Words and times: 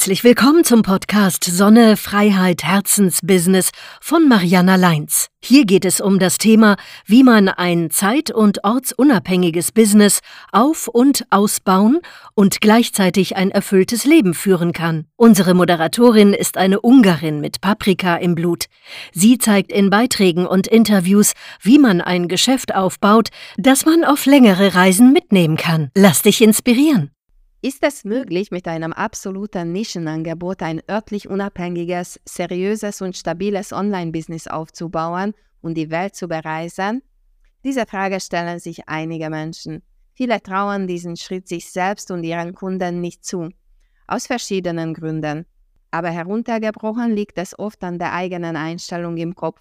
Herzlich 0.00 0.24
willkommen 0.24 0.64
zum 0.64 0.80
Podcast 0.80 1.44
Sonne, 1.44 1.98
Freiheit, 1.98 2.64
Herzensbusiness 2.64 3.68
von 4.00 4.30
Mariana 4.30 4.76
Leins. 4.76 5.26
Hier 5.44 5.66
geht 5.66 5.84
es 5.84 6.00
um 6.00 6.18
das 6.18 6.38
Thema, 6.38 6.76
wie 7.04 7.22
man 7.22 7.50
ein 7.50 7.90
zeit- 7.90 8.30
und 8.30 8.64
ortsunabhängiges 8.64 9.72
Business 9.72 10.20
auf- 10.52 10.88
und 10.88 11.26
ausbauen 11.28 11.98
und 12.34 12.62
gleichzeitig 12.62 13.36
ein 13.36 13.50
erfülltes 13.50 14.06
Leben 14.06 14.32
führen 14.32 14.72
kann. 14.72 15.04
Unsere 15.16 15.52
Moderatorin 15.52 16.32
ist 16.32 16.56
eine 16.56 16.80
Ungarin 16.80 17.42
mit 17.42 17.60
Paprika 17.60 18.16
im 18.16 18.34
Blut. 18.34 18.68
Sie 19.12 19.36
zeigt 19.36 19.70
in 19.70 19.90
Beiträgen 19.90 20.46
und 20.46 20.66
Interviews, 20.66 21.34
wie 21.60 21.78
man 21.78 22.00
ein 22.00 22.26
Geschäft 22.26 22.74
aufbaut, 22.74 23.28
das 23.58 23.84
man 23.84 24.04
auf 24.04 24.24
längere 24.24 24.74
Reisen 24.74 25.12
mitnehmen 25.12 25.58
kann. 25.58 25.90
Lass 25.94 26.22
dich 26.22 26.40
inspirieren. 26.40 27.10
Ist 27.62 27.82
es 27.82 28.04
möglich, 28.04 28.50
mit 28.50 28.66
einem 28.66 28.94
absoluten 28.94 29.70
Nischenangebot 29.72 30.62
ein 30.62 30.80
örtlich 30.90 31.28
unabhängiges, 31.28 32.18
seriöses 32.24 33.02
und 33.02 33.14
stabiles 33.14 33.74
Online-Business 33.74 34.46
aufzubauen 34.46 35.34
und 35.60 35.74
die 35.74 35.90
Welt 35.90 36.14
zu 36.14 36.26
bereisen? 36.26 37.02
Diese 37.62 37.84
Frage 37.84 38.18
stellen 38.20 38.58
sich 38.60 38.88
einige 38.88 39.28
Menschen. 39.28 39.82
Viele 40.14 40.42
trauen 40.42 40.86
diesen 40.86 41.18
Schritt 41.18 41.48
sich 41.48 41.70
selbst 41.70 42.10
und 42.10 42.24
ihren 42.24 42.54
Kunden 42.54 43.02
nicht 43.02 43.26
zu. 43.26 43.50
Aus 44.06 44.26
verschiedenen 44.26 44.94
Gründen. 44.94 45.44
Aber 45.90 46.08
heruntergebrochen 46.08 47.14
liegt 47.14 47.36
es 47.36 47.58
oft 47.58 47.84
an 47.84 47.98
der 47.98 48.14
eigenen 48.14 48.56
Einstellung 48.56 49.18
im 49.18 49.34
Kopf. 49.34 49.60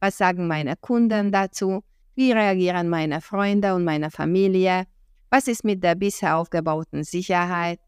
Was 0.00 0.18
sagen 0.18 0.48
meine 0.48 0.74
Kunden 0.74 1.30
dazu? 1.30 1.84
Wie 2.16 2.32
reagieren 2.32 2.88
meine 2.88 3.20
Freunde 3.20 3.72
und 3.76 3.84
meine 3.84 4.10
Familie? 4.10 4.86
Was 5.30 5.46
ist 5.46 5.64
mit 5.64 5.84
der 5.84 5.94
bisher 5.94 6.36
aufgebauten 6.36 7.04
Sicherheit? 7.04 7.78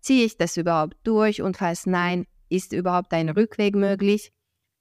Ziehe 0.00 0.26
ich 0.26 0.36
das 0.36 0.58
überhaupt 0.58 0.96
durch 1.02 1.40
und 1.40 1.56
falls 1.56 1.86
nein, 1.86 2.26
ist 2.50 2.74
überhaupt 2.74 3.14
ein 3.14 3.30
Rückweg 3.30 3.74
möglich? 3.74 4.32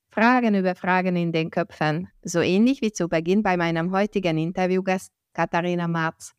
Fragen 0.10 0.54
über 0.54 0.76
Fragen 0.76 1.16
in 1.16 1.32
den 1.32 1.50
Köpfen, 1.50 2.10
so 2.22 2.42
ähnlich 2.42 2.82
wie 2.82 2.92
zu 2.92 3.08
Beginn 3.08 3.42
bei 3.42 3.56
meinem 3.56 3.92
heutigen 3.92 4.38
Interviewgast 4.38 5.12
Katharina 5.34 5.88
Marz. 5.88 6.34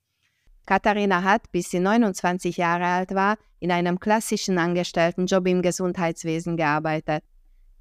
Katharina 0.67 1.23
hat, 1.23 1.51
bis 1.51 1.71
sie 1.71 1.81
29 1.81 2.59
Jahre 2.59 2.85
alt 2.85 3.15
war, 3.15 3.39
in 3.59 3.73
einem 3.73 3.99
klassischen 3.99 4.59
Angestelltenjob 4.59 5.47
im 5.47 5.63
Gesundheitswesen 5.63 6.59
gearbeitet. 6.59 7.25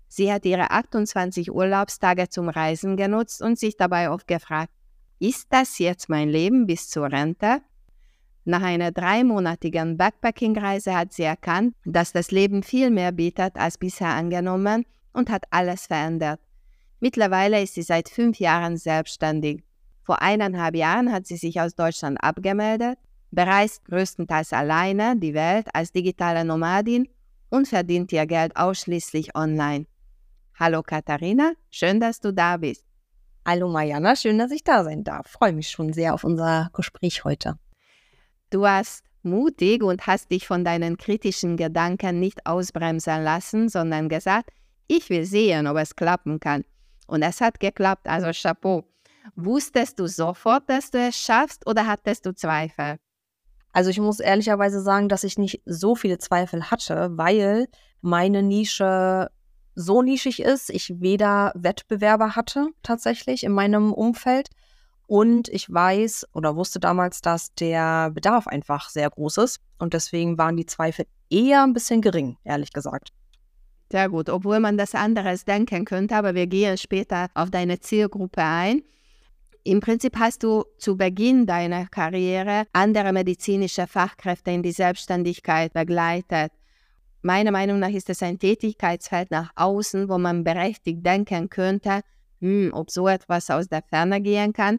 Sie 0.07 0.31
hat 0.31 0.45
ihre 0.45 0.71
28 0.71 1.51
Urlaubstage 1.51 2.29
zum 2.29 2.47
Reisen 2.47 2.95
genutzt 2.95 3.41
und 3.41 3.59
sich 3.59 3.75
dabei 3.75 4.09
oft 4.09 4.27
gefragt, 4.27 4.71
ist 5.19 5.47
das 5.49 5.79
jetzt 5.79 6.07
mein 6.07 6.29
Leben 6.29 6.65
bis 6.65 6.87
zur 6.87 7.11
Rente? 7.11 7.61
Nach 8.45 8.61
einer 8.61 8.91
dreimonatigen 8.91 9.97
Backpacking-Reise 9.97 10.95
hat 10.95 11.13
sie 11.13 11.23
erkannt, 11.23 11.75
dass 11.85 12.13
das 12.13 12.31
Leben 12.31 12.63
viel 12.63 12.89
mehr 12.89 13.11
bietet 13.11 13.55
als 13.57 13.77
bisher 13.77 14.09
angenommen 14.09 14.85
und 15.13 15.29
hat 15.29 15.43
alles 15.51 15.87
verändert. 15.87 16.39
Mittlerweile 16.99 17.61
ist 17.61 17.75
sie 17.75 17.83
seit 17.83 18.09
fünf 18.09 18.39
Jahren 18.39 18.77
selbstständig. 18.77 19.63
Vor 20.03 20.21
eineinhalb 20.21 20.75
Jahren 20.75 21.11
hat 21.11 21.27
sie 21.27 21.37
sich 21.37 21.61
aus 21.61 21.75
Deutschland 21.75 22.17
abgemeldet, 22.23 22.97
bereist 23.31 23.85
größtenteils 23.85 24.53
alleine 24.53 25.15
die 25.17 25.33
Welt 25.33 25.67
als 25.73 25.91
digitale 25.91 26.43
Nomadin 26.43 27.07
und 27.49 27.67
verdient 27.67 28.11
ihr 28.11 28.25
Geld 28.25 28.55
ausschließlich 28.55 29.35
online. 29.35 29.85
Hallo 30.59 30.81
Katharina, 30.81 31.53
schön, 31.69 31.99
dass 31.99 32.19
du 32.19 32.33
da 32.33 32.57
bist. 32.57 32.83
Hallo 33.45 33.69
Mariana, 33.69 34.15
schön, 34.15 34.37
dass 34.37 34.51
ich 34.51 34.63
da 34.63 34.83
sein 34.83 35.03
darf. 35.03 35.27
Freue 35.27 35.53
mich 35.53 35.69
schon 35.69 35.93
sehr 35.93 36.13
auf 36.13 36.23
unser 36.23 36.69
Gespräch 36.73 37.23
heute. 37.23 37.57
Du 38.49 38.61
warst 38.61 39.03
mutig 39.21 39.83
und 39.83 40.07
hast 40.07 40.31
dich 40.31 40.47
von 40.47 40.63
deinen 40.63 40.97
kritischen 40.97 41.57
Gedanken 41.57 42.19
nicht 42.19 42.45
ausbremsen 42.45 43.23
lassen, 43.23 43.69
sondern 43.69 44.09
gesagt, 44.09 44.49
ich 44.87 45.09
will 45.09 45.25
sehen, 45.25 45.67
ob 45.67 45.77
es 45.77 45.95
klappen 45.95 46.39
kann. 46.39 46.63
Und 47.07 47.21
es 47.21 47.41
hat 47.41 47.59
geklappt, 47.59 48.07
also 48.07 48.31
Chapeau. 48.31 48.85
Wusstest 49.35 49.99
du 49.99 50.07
sofort, 50.07 50.69
dass 50.69 50.89
du 50.89 50.97
es 50.97 51.15
schaffst 51.15 51.67
oder 51.67 51.85
hattest 51.85 52.25
du 52.25 52.33
Zweifel? 52.33 52.97
Also 53.71 53.91
ich 53.91 53.99
muss 53.99 54.19
ehrlicherweise 54.19 54.81
sagen, 54.81 55.09
dass 55.09 55.23
ich 55.23 55.37
nicht 55.37 55.61
so 55.65 55.95
viele 55.95 56.17
Zweifel 56.17 56.71
hatte, 56.71 57.09
weil 57.17 57.67
meine 58.01 58.41
Nische 58.41 59.29
so 59.75 60.01
nischig 60.01 60.41
ist. 60.41 60.69
Ich 60.71 60.99
weder 60.99 61.51
Wettbewerber 61.55 62.35
hatte 62.35 62.69
tatsächlich 62.81 63.43
in 63.43 63.51
meinem 63.51 63.93
Umfeld 63.93 64.49
und 65.09 65.49
ich 65.49 65.73
weiß 65.73 66.27
oder 66.33 66.55
wusste 66.55 66.79
damals, 66.79 67.21
dass 67.21 67.51
der 67.55 68.11
Bedarf 68.11 68.45
einfach 68.45 68.89
sehr 68.89 69.09
groß 69.09 69.37
ist. 69.37 69.59
Und 69.79 69.95
deswegen 69.95 70.37
waren 70.37 70.55
die 70.55 70.67
Zweifel 70.67 71.07
eher 71.31 71.63
ein 71.63 71.73
bisschen 71.73 72.01
gering, 72.01 72.37
ehrlich 72.43 72.71
gesagt. 72.71 73.09
Sehr 73.91 74.07
gut, 74.07 74.29
obwohl 74.29 74.59
man 74.59 74.77
das 74.77 74.93
anderes 74.93 75.45
denken 75.45 75.85
könnte, 75.85 76.15
aber 76.15 76.35
wir 76.35 76.45
gehen 76.45 76.77
später 76.77 77.27
auf 77.33 77.49
deine 77.49 77.79
Zielgruppe 77.79 78.43
ein. 78.43 78.83
Im 79.63 79.79
Prinzip 79.79 80.15
hast 80.19 80.43
du 80.43 80.63
zu 80.77 80.95
Beginn 80.95 81.47
deiner 81.47 81.87
Karriere 81.87 82.65
andere 82.71 83.11
medizinische 83.11 83.87
Fachkräfte 83.87 84.51
in 84.51 84.61
die 84.61 84.71
Selbstständigkeit 84.71 85.73
begleitet. 85.73 86.51
Meiner 87.23 87.51
Meinung 87.51 87.79
nach 87.79 87.89
ist 87.89 88.11
es 88.11 88.21
ein 88.21 88.37
Tätigkeitsfeld 88.37 89.31
nach 89.31 89.49
außen, 89.55 90.07
wo 90.07 90.19
man 90.19 90.43
berechtigt 90.43 91.03
denken 91.03 91.49
könnte, 91.49 92.01
hm, 92.41 92.69
ob 92.75 92.91
so 92.91 93.07
etwas 93.07 93.49
aus 93.49 93.67
der 93.69 93.81
Ferne 93.81 94.21
gehen 94.21 94.53
kann. 94.53 94.77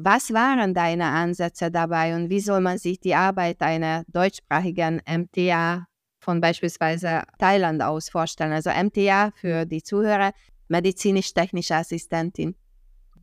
Was 0.00 0.32
waren 0.32 0.74
deine 0.74 1.06
Ansätze 1.06 1.72
dabei 1.72 2.14
und 2.14 2.30
wie 2.30 2.38
soll 2.38 2.60
man 2.60 2.78
sich 2.78 3.00
die 3.00 3.16
Arbeit 3.16 3.60
einer 3.62 4.04
deutschsprachigen 4.06 5.02
MTA 5.04 5.88
von 6.20 6.40
beispielsweise 6.40 7.24
Thailand 7.40 7.82
aus 7.82 8.08
vorstellen? 8.08 8.52
Also 8.52 8.70
MTA 8.70 9.32
für 9.34 9.66
die 9.66 9.82
Zuhörer, 9.82 10.30
medizinisch-technische 10.68 11.74
Assistentin. 11.74 12.54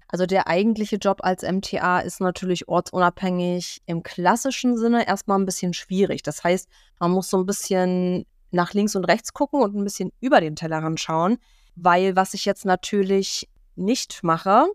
Also 0.10 0.26
der 0.26 0.50
eigentliche 0.50 0.98
Job 0.98 1.22
als 1.24 1.44
MTA 1.44 2.00
ist 2.00 2.20
natürlich 2.20 2.68
ortsunabhängig 2.68 3.82
im 3.86 4.04
klassischen 4.04 4.78
Sinne 4.78 5.08
erstmal 5.08 5.40
ein 5.40 5.46
bisschen 5.46 5.74
schwierig. 5.74 6.24
Das 6.24 6.44
heißt, 6.44 6.68
man 7.00 7.12
muss 7.12 7.30
so 7.30 7.38
ein 7.38 7.46
bisschen 7.46 8.26
nach 8.52 8.74
links 8.74 8.98
und 8.98 9.06
rechts 9.06 9.32
gucken 9.32 9.62
und 9.62 9.76
ein 9.78 9.84
bisschen 9.86 10.12
über 10.20 10.42
den 10.42 10.58
Tellerrand 10.58 11.00
schauen, 11.00 11.38
weil 11.78 12.18
was 12.18 12.34
ich 12.34 12.44
jetzt 12.44 12.66
natürlich 12.66 13.50
nicht 13.78 14.24
mache, 14.24 14.68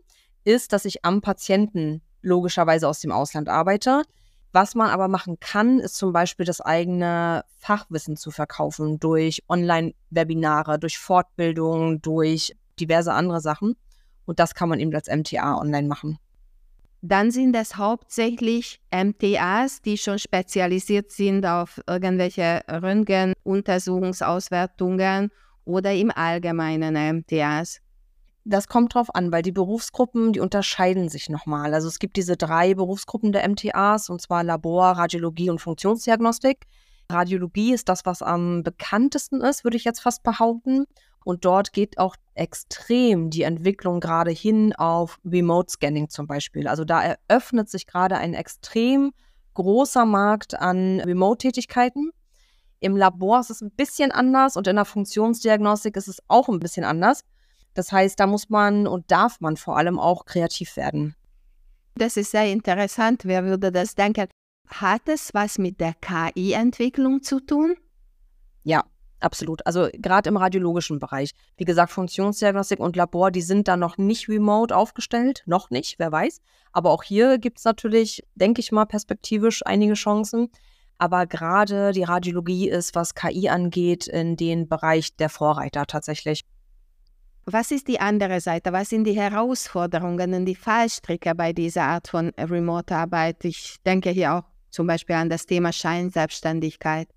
ist, 0.45 0.73
dass 0.73 0.85
ich 0.85 1.05
am 1.05 1.21
Patienten 1.21 2.03
logischerweise 2.23 2.89
aus 2.89 3.01
dem 3.01 3.13
Ausland 3.13 3.49
arbeite. 3.49 4.03
Was 4.53 4.75
man 4.75 4.91
aber 4.91 5.07
machen 5.07 5.39
kann, 5.39 5.79
ist 5.79 5.95
zum 5.95 6.13
Beispiel 6.13 6.45
das 6.45 6.61
eigene 6.61 7.45
Fachwissen 7.59 8.17
zu 8.17 8.33
verkaufen 8.33 8.99
durch 8.99 9.45
Online-Webinare, 9.49 10.79
durch 10.79 10.99
Fortbildungen, 10.99 12.03
durch 12.03 12.57
diverse 12.81 13.13
andere 13.13 13.41
Sachen. 13.41 13.77
Und 14.27 14.41
das 14.41 14.55
kann 14.55 14.69
man 14.69 14.81
eben 14.81 14.95
als 14.95 15.09
MTA 15.09 15.57
online 15.57 15.87
machen. 15.87 16.19
Dann 17.03 17.31
sind 17.31 17.57
es 17.57 17.77
hauptsächlich 17.77 18.79
MTAs, 18.91 19.81
die 19.83 19.97
schon 19.97 20.19
spezialisiert 20.19 21.13
sind 21.13 21.47
auf 21.47 21.81
irgendwelche 21.87 22.61
Röntgenuntersuchungsauswertungen 22.69 25.31
oder 25.65 25.95
im 25.95 26.11
Allgemeinen 26.11 27.21
MTAs. 27.21 27.81
Das 28.45 28.69
kommt 28.69 28.95
drauf 28.95 29.15
an, 29.15 29.33
weil 29.33 29.43
die 29.43 29.53
Berufsgruppen, 29.53 30.33
die 30.33 30.41
unterscheiden 30.41 31.09
sich 31.09 31.29
nochmal. 31.29 31.75
Also 31.75 31.89
es 31.89 31.99
gibt 31.99 32.17
diese 32.17 32.37
drei 32.37 32.75
Berufsgruppen 32.75 33.33
der 33.33 33.47
MTAs, 33.49 34.09
und 34.09 34.21
zwar 34.23 34.43
Labor, 34.43 34.93
Radiologie 34.93 35.51
und 35.51 35.61
Funktionsdiagnostik. 35.61 36.67
Radiologie 37.11 37.75
ist 37.75 37.89
das, 37.89 38.07
was 38.07 38.23
am 38.23 38.63
bekanntesten 38.63 39.43
ist, 39.43 39.65
würde 39.65 39.77
ich 39.77 39.85
jetzt 39.85 40.01
fast 40.01 40.23
behaupten. 40.23 40.87
Und 41.23 41.45
dort 41.45 41.73
geht 41.75 41.99
auch 41.99 42.17
extrem 42.35 43.29
die 43.29 43.43
Entwicklung 43.43 44.01
gerade 44.01 44.31
hin 44.31 44.75
auf 44.75 45.19
Remote 45.25 45.71
Scanning 45.71 46.09
zum 46.09 46.27
Beispiel. 46.27 46.67
Also 46.67 46.85
da 46.85 47.03
eröffnet 47.03 47.69
sich 47.69 47.87
gerade 47.87 48.17
ein 48.17 48.33
extrem 48.33 49.13
großer 49.53 50.07
Markt 50.07 50.59
an 50.59 51.01
Remote-Tätigkeiten. 51.01 52.11
Im 52.79 52.97
Labor 52.97 53.41
ist 53.41 53.51
es 53.51 53.61
ein 53.61 53.73
bisschen 53.73 54.11
anders 54.11 54.57
und 54.57 54.67
in 54.67 54.77
der 54.77 54.87
Funktionsdiagnostik 54.87 55.97
ist 55.97 56.09
es 56.09 56.23
auch 56.29 56.49
ein 56.49 56.61
bisschen 56.61 56.85
anders. 56.85 57.21
Das 57.81 57.93
heißt, 57.93 58.21
da 58.21 58.27
muss 58.27 58.51
man 58.51 58.87
und 58.87 59.11
darf 59.11 59.41
man 59.41 59.57
vor 59.57 59.79
allem 59.79 59.99
auch 59.99 60.27
kreativ 60.27 60.77
werden. 60.77 61.15
Das 61.95 62.19
ist 62.19 62.31
sehr 62.31 62.45
interessant. 62.45 63.23
Wer 63.25 63.47
würde 63.47 63.73
das 63.73 63.95
denken? 63.95 64.29
Hat 64.69 65.01
es 65.07 65.33
was 65.33 65.57
mit 65.57 65.81
der 65.81 65.95
KI-Entwicklung 65.95 67.23
zu 67.23 67.41
tun? 67.41 67.77
Ja, 68.65 68.85
absolut. 69.21 69.65
Also 69.65 69.89
gerade 69.95 70.29
im 70.29 70.37
radiologischen 70.37 70.99
Bereich. 70.99 71.31
Wie 71.57 71.65
gesagt, 71.65 71.91
Funktionsdiagnostik 71.93 72.81
und 72.81 72.97
Labor, 72.97 73.31
die 73.31 73.41
sind 73.41 73.67
da 73.67 73.79
noch 73.79 73.97
nicht 73.97 74.29
remote 74.29 74.77
aufgestellt. 74.77 75.43
Noch 75.47 75.71
nicht, 75.71 75.99
wer 75.99 76.13
weiß. 76.13 76.43
Aber 76.73 76.91
auch 76.91 77.03
hier 77.03 77.39
gibt 77.39 77.61
es 77.61 77.65
natürlich, 77.65 78.23
denke 78.35 78.61
ich 78.61 78.73
mal, 78.73 78.85
perspektivisch 78.85 79.65
einige 79.65 79.95
Chancen. 79.95 80.51
Aber 80.99 81.27
gerade 81.27 81.93
die 81.93 82.03
Radiologie 82.03 82.69
ist, 82.69 82.95
was 82.95 83.15
KI 83.15 83.49
angeht, 83.49 84.07
in 84.07 84.37
den 84.37 84.69
Bereich 84.69 85.17
der 85.17 85.31
Vorreiter 85.31 85.87
tatsächlich. 85.87 86.45
Was 87.47 87.71
ist 87.71 87.89
die 87.89 88.01
andere 88.01 88.41
Seite? 88.41 88.73
Was 88.73 88.91
sind 88.91 89.05
die 89.05 89.19
Herausforderungen 89.19 90.35
und 90.35 90.45
die 90.45 90.55
Fallstricke 90.55 91.35
bei 91.35 91.53
dieser 91.53 91.85
Art 91.85 92.09
von 92.09 92.31
Remote-Arbeit? 92.39 93.45
Ich 93.45 93.77
denke 93.85 94.11
hier 94.11 94.35
auch 94.35 94.45
zum 94.71 94.87
Beispiel 94.87 95.17
an 95.17 95.31
das 95.31 95.47
Thema 95.47 95.73
Scheinselbstständigkeit. 95.73 97.09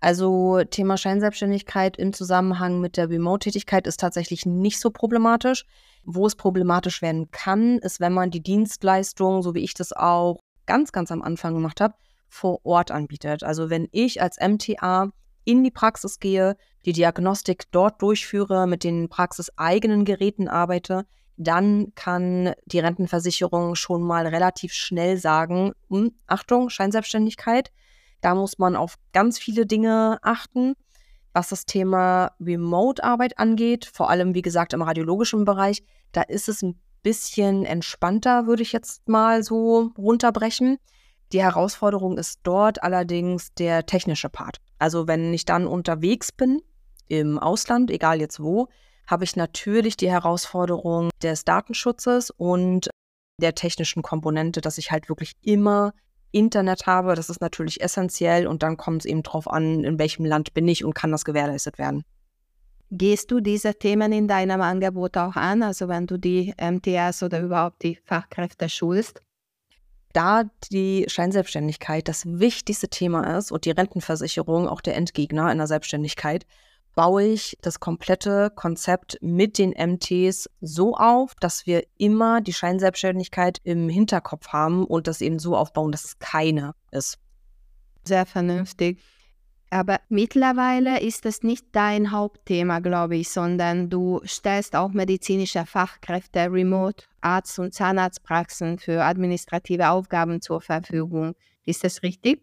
Also 0.00 0.62
Thema 0.70 0.96
Scheinselbstständigkeit 0.96 1.96
im 1.96 2.12
Zusammenhang 2.12 2.80
mit 2.80 2.96
der 2.96 3.10
Remote-Tätigkeit 3.10 3.86
ist 3.86 3.98
tatsächlich 3.98 4.46
nicht 4.46 4.78
so 4.78 4.90
problematisch. 4.90 5.64
Wo 6.04 6.26
es 6.26 6.36
problematisch 6.36 7.02
werden 7.02 7.30
kann, 7.32 7.78
ist, 7.78 8.00
wenn 8.00 8.12
man 8.12 8.30
die 8.30 8.42
Dienstleistung, 8.42 9.42
so 9.42 9.54
wie 9.54 9.64
ich 9.64 9.74
das 9.74 9.92
auch 9.92 10.38
ganz, 10.66 10.92
ganz 10.92 11.10
am 11.10 11.22
Anfang 11.22 11.54
gemacht 11.54 11.80
habe, 11.80 11.94
vor 12.28 12.64
Ort 12.64 12.90
anbietet. 12.90 13.42
Also 13.42 13.70
wenn 13.70 13.88
ich 13.90 14.22
als 14.22 14.36
MTA 14.40 15.10
in 15.48 15.64
die 15.64 15.70
Praxis 15.70 16.20
gehe, 16.20 16.58
die 16.84 16.92
Diagnostik 16.92 17.70
dort 17.70 18.02
durchführe, 18.02 18.66
mit 18.66 18.84
den 18.84 19.08
praxiseigenen 19.08 20.04
Geräten 20.04 20.46
arbeite, 20.46 21.06
dann 21.38 21.94
kann 21.94 22.52
die 22.66 22.80
Rentenversicherung 22.80 23.74
schon 23.74 24.02
mal 24.02 24.26
relativ 24.26 24.74
schnell 24.74 25.16
sagen, 25.16 25.72
hm, 25.88 26.12
Achtung, 26.26 26.68
Scheinselbstständigkeit. 26.68 27.70
Da 28.20 28.34
muss 28.34 28.58
man 28.58 28.76
auf 28.76 28.96
ganz 29.14 29.38
viele 29.38 29.64
Dinge 29.64 30.18
achten. 30.20 30.74
Was 31.32 31.48
das 31.48 31.64
Thema 31.64 32.32
Remote-Arbeit 32.40 33.38
angeht, 33.38 33.90
vor 33.90 34.10
allem 34.10 34.34
wie 34.34 34.42
gesagt 34.42 34.74
im 34.74 34.82
radiologischen 34.82 35.46
Bereich, 35.46 35.82
da 36.12 36.20
ist 36.20 36.50
es 36.50 36.60
ein 36.62 36.78
bisschen 37.02 37.64
entspannter, 37.64 38.46
würde 38.46 38.62
ich 38.62 38.72
jetzt 38.72 39.08
mal 39.08 39.42
so 39.42 39.92
runterbrechen. 39.96 40.76
Die 41.32 41.42
Herausforderung 41.42 42.18
ist 42.18 42.40
dort 42.42 42.82
allerdings 42.82 43.54
der 43.54 43.86
technische 43.86 44.28
Part. 44.28 44.58
Also 44.78 45.08
wenn 45.08 45.32
ich 45.34 45.44
dann 45.44 45.66
unterwegs 45.66 46.32
bin 46.32 46.62
im 47.08 47.38
Ausland, 47.38 47.90
egal 47.90 48.20
jetzt 48.20 48.40
wo, 48.40 48.68
habe 49.06 49.24
ich 49.24 49.36
natürlich 49.36 49.96
die 49.96 50.10
Herausforderung 50.10 51.10
des 51.22 51.44
Datenschutzes 51.44 52.30
und 52.30 52.90
der 53.40 53.54
technischen 53.54 54.02
Komponente, 54.02 54.60
dass 54.60 54.78
ich 54.78 54.90
halt 54.90 55.08
wirklich 55.08 55.32
immer 55.42 55.94
Internet 56.30 56.86
habe. 56.86 57.14
Das 57.14 57.30
ist 57.30 57.40
natürlich 57.40 57.80
essentiell 57.80 58.46
und 58.46 58.62
dann 58.62 58.76
kommt 58.76 59.02
es 59.02 59.06
eben 59.06 59.22
darauf 59.22 59.48
an, 59.48 59.84
in 59.84 59.98
welchem 59.98 60.24
Land 60.24 60.52
bin 60.54 60.68
ich 60.68 60.84
und 60.84 60.94
kann 60.94 61.10
das 61.10 61.24
gewährleistet 61.24 61.78
werden. 61.78 62.04
Gehst 62.90 63.30
du 63.30 63.40
diese 63.40 63.74
Themen 63.74 64.12
in 64.12 64.28
deinem 64.28 64.60
Angebot 64.60 65.16
auch 65.16 65.36
an, 65.36 65.62
also 65.62 65.88
wenn 65.88 66.06
du 66.06 66.18
die 66.18 66.54
MTS 66.58 67.22
oder 67.22 67.40
überhaupt 67.40 67.82
die 67.82 67.98
Fachkräfte 68.04 68.68
schulst? 68.68 69.20
Da 70.18 70.50
die 70.72 71.04
Scheinselbstständigkeit 71.06 72.08
das 72.08 72.24
wichtigste 72.26 72.88
Thema 72.88 73.38
ist 73.38 73.52
und 73.52 73.64
die 73.66 73.70
Rentenversicherung 73.70 74.66
auch 74.66 74.80
der 74.80 74.96
Endgegner 74.96 75.52
in 75.52 75.58
der 75.58 75.68
Selbstständigkeit, 75.68 76.44
baue 76.96 77.22
ich 77.22 77.56
das 77.62 77.78
komplette 77.78 78.50
Konzept 78.50 79.18
mit 79.20 79.58
den 79.58 79.70
MTs 79.70 80.50
so 80.60 80.96
auf, 80.96 81.36
dass 81.36 81.66
wir 81.66 81.84
immer 81.98 82.40
die 82.40 82.52
Scheinselbstständigkeit 82.52 83.60
im 83.62 83.88
Hinterkopf 83.88 84.48
haben 84.48 84.84
und 84.84 85.06
das 85.06 85.20
eben 85.20 85.38
so 85.38 85.56
aufbauen, 85.56 85.92
dass 85.92 86.04
es 86.04 86.18
keine 86.18 86.74
ist. 86.90 87.18
Sehr 88.04 88.26
vernünftig. 88.26 88.98
Aber 89.70 90.00
mittlerweile 90.08 91.00
ist 91.00 91.26
es 91.26 91.42
nicht 91.42 91.66
dein 91.72 92.10
Hauptthema, 92.10 92.78
glaube 92.78 93.16
ich, 93.16 93.28
sondern 93.28 93.90
du 93.90 94.20
stellst 94.24 94.74
auch 94.74 94.92
medizinische 94.92 95.66
Fachkräfte, 95.66 96.50
Remote, 96.50 97.04
Arzt- 97.20 97.58
und 97.58 97.74
Zahnarztpraxen 97.74 98.78
für 98.78 99.04
administrative 99.04 99.90
Aufgaben 99.90 100.40
zur 100.40 100.62
Verfügung. 100.62 101.34
Ist 101.66 101.84
das 101.84 102.02
richtig? 102.02 102.42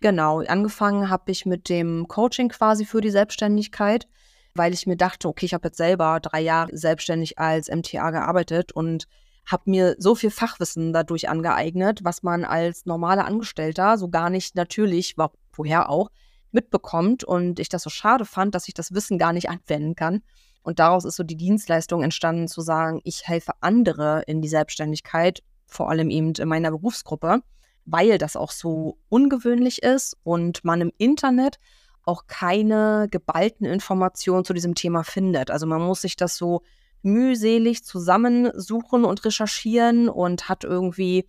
Genau, 0.00 0.40
angefangen 0.42 1.10
habe 1.10 1.32
ich 1.32 1.44
mit 1.44 1.68
dem 1.68 2.06
Coaching 2.06 2.50
quasi 2.50 2.84
für 2.84 3.00
die 3.00 3.10
Selbstständigkeit, 3.10 4.06
weil 4.54 4.72
ich 4.74 4.86
mir 4.86 4.96
dachte, 4.96 5.26
okay, 5.26 5.46
ich 5.46 5.54
habe 5.54 5.68
jetzt 5.68 5.78
selber 5.78 6.20
drei 6.20 6.40
Jahre 6.40 6.76
selbstständig 6.76 7.38
als 7.38 7.68
MTA 7.68 8.10
gearbeitet 8.10 8.70
und 8.70 9.08
habe 9.46 9.70
mir 9.70 9.96
so 9.98 10.14
viel 10.14 10.30
Fachwissen 10.30 10.92
dadurch 10.92 11.28
angeeignet, 11.28 12.04
was 12.04 12.22
man 12.22 12.44
als 12.44 12.86
normaler 12.86 13.24
Angestellter 13.24 13.98
so 13.98 14.08
gar 14.08 14.30
nicht 14.30 14.54
natürlich, 14.54 15.16
woher 15.56 15.90
auch, 15.90 16.10
mitbekommt 16.54 17.24
und 17.24 17.60
ich 17.60 17.68
das 17.68 17.82
so 17.82 17.90
schade 17.90 18.24
fand, 18.24 18.54
dass 18.54 18.68
ich 18.68 18.74
das 18.74 18.94
Wissen 18.94 19.18
gar 19.18 19.32
nicht 19.32 19.48
anwenden 19.48 19.94
kann. 19.94 20.22
Und 20.62 20.78
daraus 20.78 21.04
ist 21.04 21.16
so 21.16 21.22
die 21.24 21.36
Dienstleistung 21.36 22.02
entstanden, 22.02 22.48
zu 22.48 22.62
sagen, 22.62 23.00
ich 23.04 23.28
helfe 23.28 23.52
andere 23.60 24.22
in 24.26 24.40
die 24.40 24.48
Selbstständigkeit, 24.48 25.42
vor 25.66 25.90
allem 25.90 26.08
eben 26.10 26.32
in 26.32 26.48
meiner 26.48 26.70
Berufsgruppe, 26.70 27.42
weil 27.84 28.16
das 28.16 28.36
auch 28.36 28.50
so 28.50 28.96
ungewöhnlich 29.10 29.82
ist 29.82 30.16
und 30.22 30.64
man 30.64 30.80
im 30.80 30.92
Internet 30.96 31.58
auch 32.04 32.26
keine 32.26 33.08
geballten 33.10 33.66
Informationen 33.66 34.44
zu 34.44 34.54
diesem 34.54 34.74
Thema 34.74 35.04
findet. 35.04 35.50
Also 35.50 35.66
man 35.66 35.82
muss 35.82 36.02
sich 36.02 36.16
das 36.16 36.36
so 36.36 36.62
mühselig 37.02 37.84
zusammensuchen 37.84 39.04
und 39.04 39.24
recherchieren 39.24 40.08
und 40.08 40.48
hat 40.48 40.64
irgendwie 40.64 41.28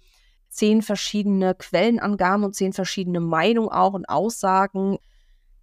zehn 0.50 0.81
verschiedene 0.81 1.54
Quellenangaben 1.56 2.45
und 2.45 2.56
zehn 2.56 2.71
verschiedene 2.71 3.19
Meinungen 3.19 3.69
auch 3.69 3.94
und 3.94 4.07
Aussagen. 4.07 4.98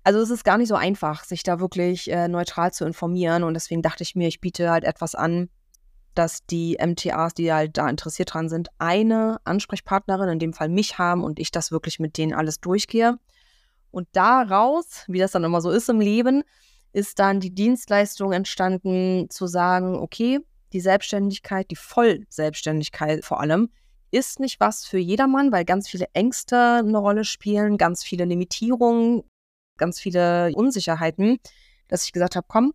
Also 0.05 0.21
es 0.21 0.31
ist 0.31 0.45
gar 0.45 0.59
nicht 0.59 0.69
so 0.69 0.75
einfach, 0.75 1.25
sich 1.25 1.43
da 1.43 1.61
wirklich 1.61 2.11
äh, 2.11 2.29
neutral 2.29 2.73
zu 2.73 2.85
informieren. 2.85 3.45
Und 3.45 3.55
deswegen 3.55 3.83
dachte 3.83 4.03
ich 4.03 4.17
mir, 4.17 4.29
ich 4.29 4.41
biete 4.41 4.71
halt 4.71 4.85
etwas 4.85 5.15
an, 5.15 5.49
dass 6.15 6.45
die 6.47 6.77
MTAs, 6.81 7.35
die 7.35 7.53
halt 7.53 7.79
da 7.79 7.89
interessiert 7.89 8.35
dran 8.35 8.49
sind, 8.49 8.69
eine 8.79 9.39
Ansprechpartnerin, 9.45 10.29
in 10.29 10.39
dem 10.39 10.53
Fall 10.53 10.69
mich 10.69 10.99
haben 10.99 11.25
und 11.25 11.39
ich 11.39 11.51
das 11.51 11.73
wirklich 11.73 12.01
mit 12.01 12.19
denen 12.19 12.35
alles 12.35 12.61
durchgehe. 12.61 13.19
Und 13.91 14.09
daraus, 14.13 15.05
wie 15.07 15.19
das 15.19 15.33
dann 15.33 15.45
immer 15.45 15.61
so 15.61 15.71
ist 15.71 15.89
im 15.89 16.01
Leben, 16.01 16.43
ist 16.93 17.19
dann 17.19 17.41
die 17.41 17.55
Dienstleistung 17.55 18.33
entstanden, 18.33 19.31
zu 19.31 19.47
sagen, 19.47 19.97
okay, 19.97 20.41
die 20.73 20.81
Selbstständigkeit, 20.81 21.71
die 21.71 21.77
Vollselbstständigkeit 21.77 23.25
vor 23.25 23.41
allem, 23.41 23.71
ist 24.11 24.41
nicht 24.41 24.61
was 24.61 24.85
für 24.85 24.99
jedermann, 24.99 25.53
weil 25.53 25.65
ganz 25.65 25.89
viele 25.89 26.07
Ängste 26.13 26.57
eine 26.57 26.99
Rolle 26.99 27.25
spielen, 27.25 27.79
ganz 27.79 28.05
viele 28.05 28.27
Limitierungen, 28.27 29.23
ganz 29.83 29.99
viele 29.99 30.53
Unsicherheiten, 30.55 31.41
dass 31.89 32.05
ich 32.05 32.13
gesagt 32.13 32.37
habe, 32.37 32.47
komm, 32.49 32.73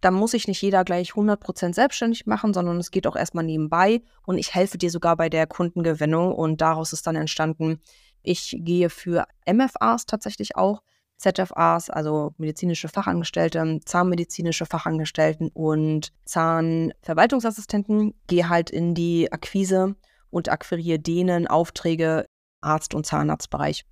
da 0.00 0.12
muss 0.12 0.34
ich 0.34 0.46
nicht 0.46 0.62
jeder 0.62 0.84
gleich 0.84 1.10
100% 1.10 1.74
selbstständig 1.74 2.26
machen, 2.26 2.54
sondern 2.54 2.78
es 2.78 2.92
geht 2.92 3.08
auch 3.08 3.16
erstmal 3.16 3.42
nebenbei 3.42 4.02
und 4.24 4.38
ich 4.38 4.54
helfe 4.54 4.78
dir 4.78 4.90
sogar 4.90 5.16
bei 5.16 5.28
der 5.28 5.48
Kundengewinnung 5.48 6.32
und 6.32 6.60
daraus 6.60 6.92
ist 6.92 7.08
dann 7.08 7.16
entstanden, 7.16 7.80
ich 8.22 8.56
gehe 8.60 8.88
für 8.88 9.26
MFAs 9.52 10.06
tatsächlich 10.06 10.54
auch, 10.56 10.82
ZFAs, 11.18 11.90
also 11.90 12.34
medizinische 12.38 12.88
Fachangestellte, 12.88 13.80
zahnmedizinische 13.84 14.66
Fachangestellten 14.66 15.48
und 15.48 16.12
Zahnverwaltungsassistenten, 16.24 18.14
gehe 18.28 18.48
halt 18.48 18.70
in 18.70 18.94
die 18.94 19.32
Akquise 19.32 19.96
und 20.30 20.50
akquiriere 20.50 21.00
denen 21.00 21.48
Aufträge 21.48 22.26
Arzt- 22.60 22.94
und 22.94 23.06
Zahnarztbereich. 23.06 23.84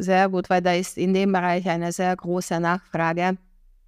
Sehr 0.00 0.28
gut, 0.28 0.48
weil 0.48 0.62
da 0.62 0.74
ist 0.74 0.96
in 0.96 1.12
dem 1.12 1.32
Bereich 1.32 1.68
eine 1.68 1.90
sehr 1.90 2.14
große 2.14 2.60
Nachfrage. 2.60 3.36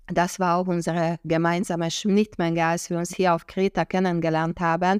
Das 0.09 0.40
war 0.40 0.57
auch 0.57 0.67
unsere 0.67 1.21
gemeinsame 1.23 1.88
Schnittmenge, 1.88 2.64
als 2.64 2.90
wir 2.90 2.99
uns 2.99 3.14
hier 3.14 3.33
auf 3.33 3.47
Kreta 3.47 3.85
kennengelernt 3.85 4.59
haben, 4.59 4.99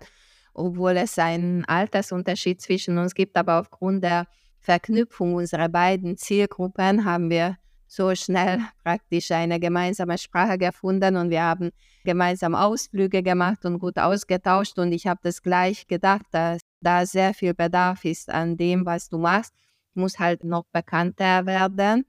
obwohl 0.55 0.97
es 0.97 1.19
einen 1.19 1.65
Altersunterschied 1.65 2.61
zwischen 2.61 2.97
uns 2.97 3.13
gibt, 3.13 3.37
aber 3.37 3.59
aufgrund 3.59 4.05
der 4.05 4.29
Verknüpfung 4.61 5.35
unserer 5.35 5.69
beiden 5.69 6.17
Zielgruppen 6.17 7.05
haben 7.05 7.29
wir 7.29 7.57
so 7.89 8.15
schnell 8.15 8.61
praktisch 8.85 9.33
eine 9.33 9.59
gemeinsame 9.59 10.17
Sprache 10.17 10.59
gefunden 10.59 11.17
und 11.17 11.31
wir 11.31 11.43
haben 11.43 11.71
gemeinsam 12.05 12.55
Ausflüge 12.55 13.25
gemacht 13.25 13.65
und 13.65 13.81
gut 13.81 13.99
ausgetauscht 13.99 14.79
und 14.79 14.93
ich 14.93 15.09
habe 15.09 15.19
das 15.25 15.43
gleich 15.43 15.89
gedacht, 15.89 16.27
dass 16.31 16.61
da 16.81 17.05
sehr 17.05 17.35
viel 17.35 17.53
Bedarf 17.53 18.05
ist 18.05 18.31
an 18.31 18.57
dem, 18.57 18.87
was 18.87 19.09
du 19.09 19.19
machst 19.19 19.53
muss 19.95 20.19
halt 20.19 20.45
noch 20.45 20.65
bekannter 20.73 21.47
werden. 21.47 22.05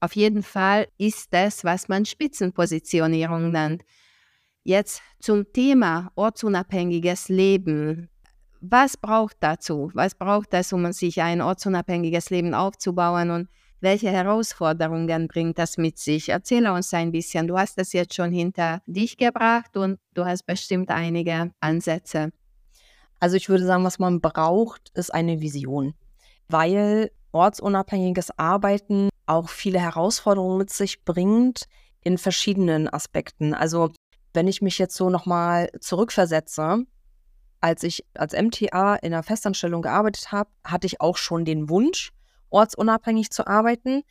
Auf 0.00 0.16
jeden 0.16 0.42
Fall 0.42 0.88
ist 0.96 1.28
es, 1.32 1.62
was 1.62 1.88
man 1.88 2.06
Spitzenpositionierung 2.06 3.50
nennt. 3.50 3.82
Jetzt 4.62 5.02
zum 5.20 5.52
Thema 5.52 6.10
ortsunabhängiges 6.16 7.28
Leben. 7.28 8.08
Was 8.62 8.96
braucht 8.96 9.36
dazu? 9.40 9.90
Was 9.94 10.14
braucht 10.14 10.54
es, 10.54 10.72
um 10.72 10.90
sich 10.92 11.20
ein 11.20 11.42
ortsunabhängiges 11.42 12.30
Leben 12.30 12.54
aufzubauen 12.54 13.30
und 13.30 13.48
welche 13.82 14.10
Herausforderungen 14.10 15.28
bringt 15.28 15.58
das 15.58 15.78
mit 15.78 15.98
sich? 15.98 16.28
Erzähle 16.28 16.72
uns 16.72 16.92
ein 16.92 17.12
bisschen. 17.12 17.46
Du 17.46 17.58
hast 17.58 17.78
das 17.78 17.94
jetzt 17.94 18.14
schon 18.14 18.32
hinter 18.32 18.82
dich 18.86 19.16
gebracht 19.16 19.76
und 19.76 19.98
du 20.12 20.26
hast 20.26 20.44
bestimmt 20.44 20.90
einige 20.90 21.52
Ansätze. 21.60 22.30
Also 23.18 23.36
ich 23.36 23.48
würde 23.48 23.64
sagen, 23.64 23.84
was 23.84 23.98
man 23.98 24.20
braucht, 24.20 24.90
ist 24.94 25.12
eine 25.12 25.40
Vision 25.40 25.94
weil 26.50 27.10
ortsunabhängiges 27.32 28.36
Arbeiten 28.38 29.08
auch 29.26 29.48
viele 29.48 29.78
Herausforderungen 29.78 30.58
mit 30.58 30.70
sich 30.70 31.04
bringt 31.04 31.66
in 32.02 32.18
verschiedenen 32.18 32.92
Aspekten. 32.92 33.54
Also 33.54 33.90
wenn 34.32 34.48
ich 34.48 34.62
mich 34.62 34.78
jetzt 34.78 34.96
so 34.96 35.10
nochmal 35.10 35.70
zurückversetze, 35.80 36.84
als 37.60 37.82
ich 37.82 38.04
als 38.14 38.32
MTA 38.32 38.96
in 38.96 39.12
einer 39.12 39.22
Festanstellung 39.22 39.82
gearbeitet 39.82 40.32
habe, 40.32 40.50
hatte 40.64 40.86
ich 40.86 41.00
auch 41.00 41.16
schon 41.16 41.44
den 41.44 41.68
Wunsch, 41.68 42.12
ortsunabhängig 42.48 43.30
zu 43.30 43.46
arbeiten, 43.46 44.02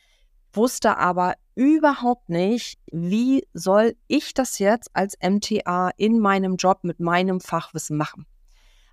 wusste 0.52 0.96
aber 0.96 1.34
überhaupt 1.54 2.28
nicht, 2.28 2.78
wie 2.90 3.46
soll 3.52 3.96
ich 4.08 4.34
das 4.34 4.58
jetzt 4.58 4.90
als 4.94 5.16
MTA 5.20 5.90
in 5.96 6.18
meinem 6.20 6.56
Job 6.56 6.84
mit 6.84 7.00
meinem 7.00 7.40
Fachwissen 7.40 7.96
machen. 7.96 8.26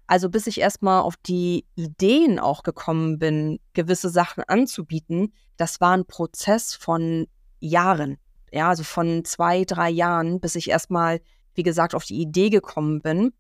Also 0.08 0.30
bis 0.30 0.48
ich 0.48 0.60
erstmal 0.60 1.02
auf 1.02 1.18
die 1.18 1.66
Ideen 1.76 2.40
auch 2.40 2.64
gekommen 2.64 3.20
bin, 3.20 3.60
gewisse 3.74 4.10
Sachen 4.10 4.44
anzubieten, 4.48 5.34
das 5.58 5.82
war 5.82 5.92
ein 5.96 6.06
Prozess 6.06 6.74
von 6.74 7.28
Jahren. 7.60 8.18
Ja, 8.52 8.70
also 8.70 8.84
von 8.84 9.26
zwei, 9.26 9.66
drei 9.66 9.90
Jahren, 9.90 10.40
bis 10.40 10.56
ich 10.56 10.70
erstmal, 10.70 11.20
wie 11.56 11.64
gesagt, 11.64 11.94
auf 11.94 12.06
die 12.06 12.22
Idee 12.22 12.50
gekommen 12.50 13.02
bin. 13.02 13.34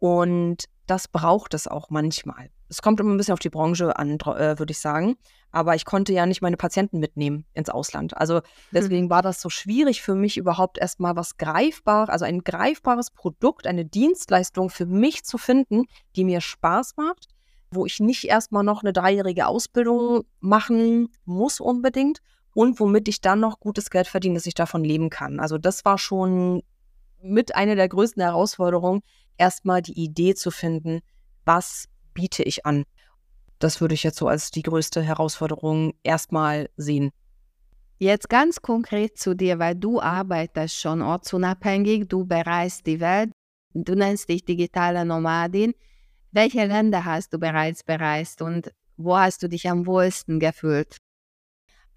Und 0.00 0.64
das 0.86 1.06
braucht 1.06 1.54
es 1.54 1.68
auch 1.68 1.90
manchmal. 1.90 2.50
Es 2.72 2.80
kommt 2.80 3.00
immer 3.00 3.12
ein 3.12 3.18
bisschen 3.18 3.34
auf 3.34 3.38
die 3.38 3.50
Branche 3.50 3.96
an, 3.96 4.18
äh, 4.18 4.58
würde 4.58 4.70
ich 4.70 4.78
sagen. 4.78 5.16
Aber 5.50 5.74
ich 5.74 5.84
konnte 5.84 6.14
ja 6.14 6.24
nicht 6.24 6.40
meine 6.40 6.56
Patienten 6.56 7.00
mitnehmen 7.00 7.44
ins 7.52 7.68
Ausland. 7.68 8.16
Also 8.16 8.36
hm. 8.36 8.42
deswegen 8.72 9.10
war 9.10 9.20
das 9.20 9.42
so 9.42 9.50
schwierig 9.50 10.00
für 10.00 10.14
mich 10.14 10.38
überhaupt 10.38 10.78
erstmal 10.78 11.14
was 11.14 11.36
greifbar, 11.36 12.08
also 12.08 12.24
ein 12.24 12.42
greifbares 12.42 13.10
Produkt, 13.10 13.66
eine 13.66 13.84
Dienstleistung 13.84 14.70
für 14.70 14.86
mich 14.86 15.24
zu 15.24 15.36
finden, 15.36 15.84
die 16.16 16.24
mir 16.24 16.40
Spaß 16.40 16.96
macht, 16.96 17.28
wo 17.70 17.84
ich 17.84 18.00
nicht 18.00 18.24
erstmal 18.24 18.64
noch 18.64 18.82
eine 18.82 18.94
dreijährige 18.94 19.46
Ausbildung 19.46 20.24
machen 20.40 21.08
muss 21.26 21.60
unbedingt 21.60 22.20
und 22.54 22.80
womit 22.80 23.06
ich 23.08 23.20
dann 23.20 23.40
noch 23.40 23.60
gutes 23.60 23.90
Geld 23.90 24.08
verdiene, 24.08 24.36
dass 24.36 24.46
ich 24.46 24.54
davon 24.54 24.82
leben 24.82 25.10
kann. 25.10 25.40
Also 25.40 25.58
das 25.58 25.84
war 25.84 25.98
schon 25.98 26.62
mit 27.22 27.54
einer 27.54 27.76
der 27.76 27.88
größten 27.88 28.22
Herausforderungen, 28.22 29.02
erstmal 29.36 29.82
die 29.82 29.98
Idee 30.02 30.34
zu 30.34 30.50
finden, 30.50 31.00
was 31.44 31.88
biete 32.14 32.42
ich 32.42 32.66
an. 32.66 32.84
Das 33.58 33.80
würde 33.80 33.94
ich 33.94 34.02
jetzt 34.02 34.18
so 34.18 34.28
als 34.28 34.50
die 34.50 34.62
größte 34.62 35.02
Herausforderung 35.02 35.94
erstmal 36.02 36.68
sehen. 36.76 37.10
Jetzt 37.98 38.28
ganz 38.28 38.60
konkret 38.60 39.16
zu 39.16 39.34
dir, 39.34 39.60
weil 39.60 39.76
du 39.76 40.00
arbeitest 40.00 40.80
schon 40.80 41.02
ortsunabhängig, 41.02 42.08
du 42.08 42.24
bereist 42.24 42.86
die 42.86 42.98
Welt, 42.98 43.30
du 43.74 43.94
nennst 43.94 44.28
dich 44.28 44.44
digitale 44.44 45.04
Nomadin. 45.04 45.74
Welche 46.32 46.66
Länder 46.66 47.04
hast 47.04 47.32
du 47.32 47.38
bereits 47.38 47.84
bereist 47.84 48.42
und 48.42 48.72
wo 48.96 49.16
hast 49.16 49.42
du 49.42 49.48
dich 49.48 49.68
am 49.68 49.86
wohlsten 49.86 50.40
gefühlt? 50.40 50.96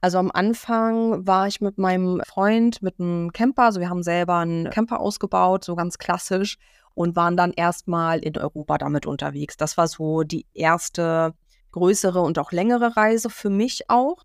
Also 0.02 0.20
am 0.20 0.30
Anfang 0.30 1.26
war 1.26 1.48
ich 1.48 1.62
mit 1.62 1.80
meinem 1.80 2.22
Freund 2.28 2.84
mit 2.84 3.00
einem 3.00 3.32
Camper, 3.32 3.64
also 3.64 3.80
wir 3.80 3.90
haben 3.90 4.04
selber 4.04 4.38
einen 4.38 4.70
Camper 4.70 5.00
ausgebaut, 5.00 5.64
so 5.64 5.76
ganz 5.76 5.98
klassisch 5.98 6.58
und 6.96 7.16
waren 7.16 7.38
dann 7.38 7.54
erstmal 7.54 8.20
in 8.20 8.38
Europa 8.38 8.78
damit 8.80 9.06
unterwegs. 9.06 9.58
Das 9.58 9.78
war 9.78 9.88
so 9.88 10.24
die 10.24 10.48
erste 10.54 11.34
größere 11.72 12.22
und 12.22 12.40
auch 12.40 12.52
längere 12.52 12.98
Reise 12.98 13.30
für 13.30 13.50
mich 13.50 13.90
auch 13.90 14.24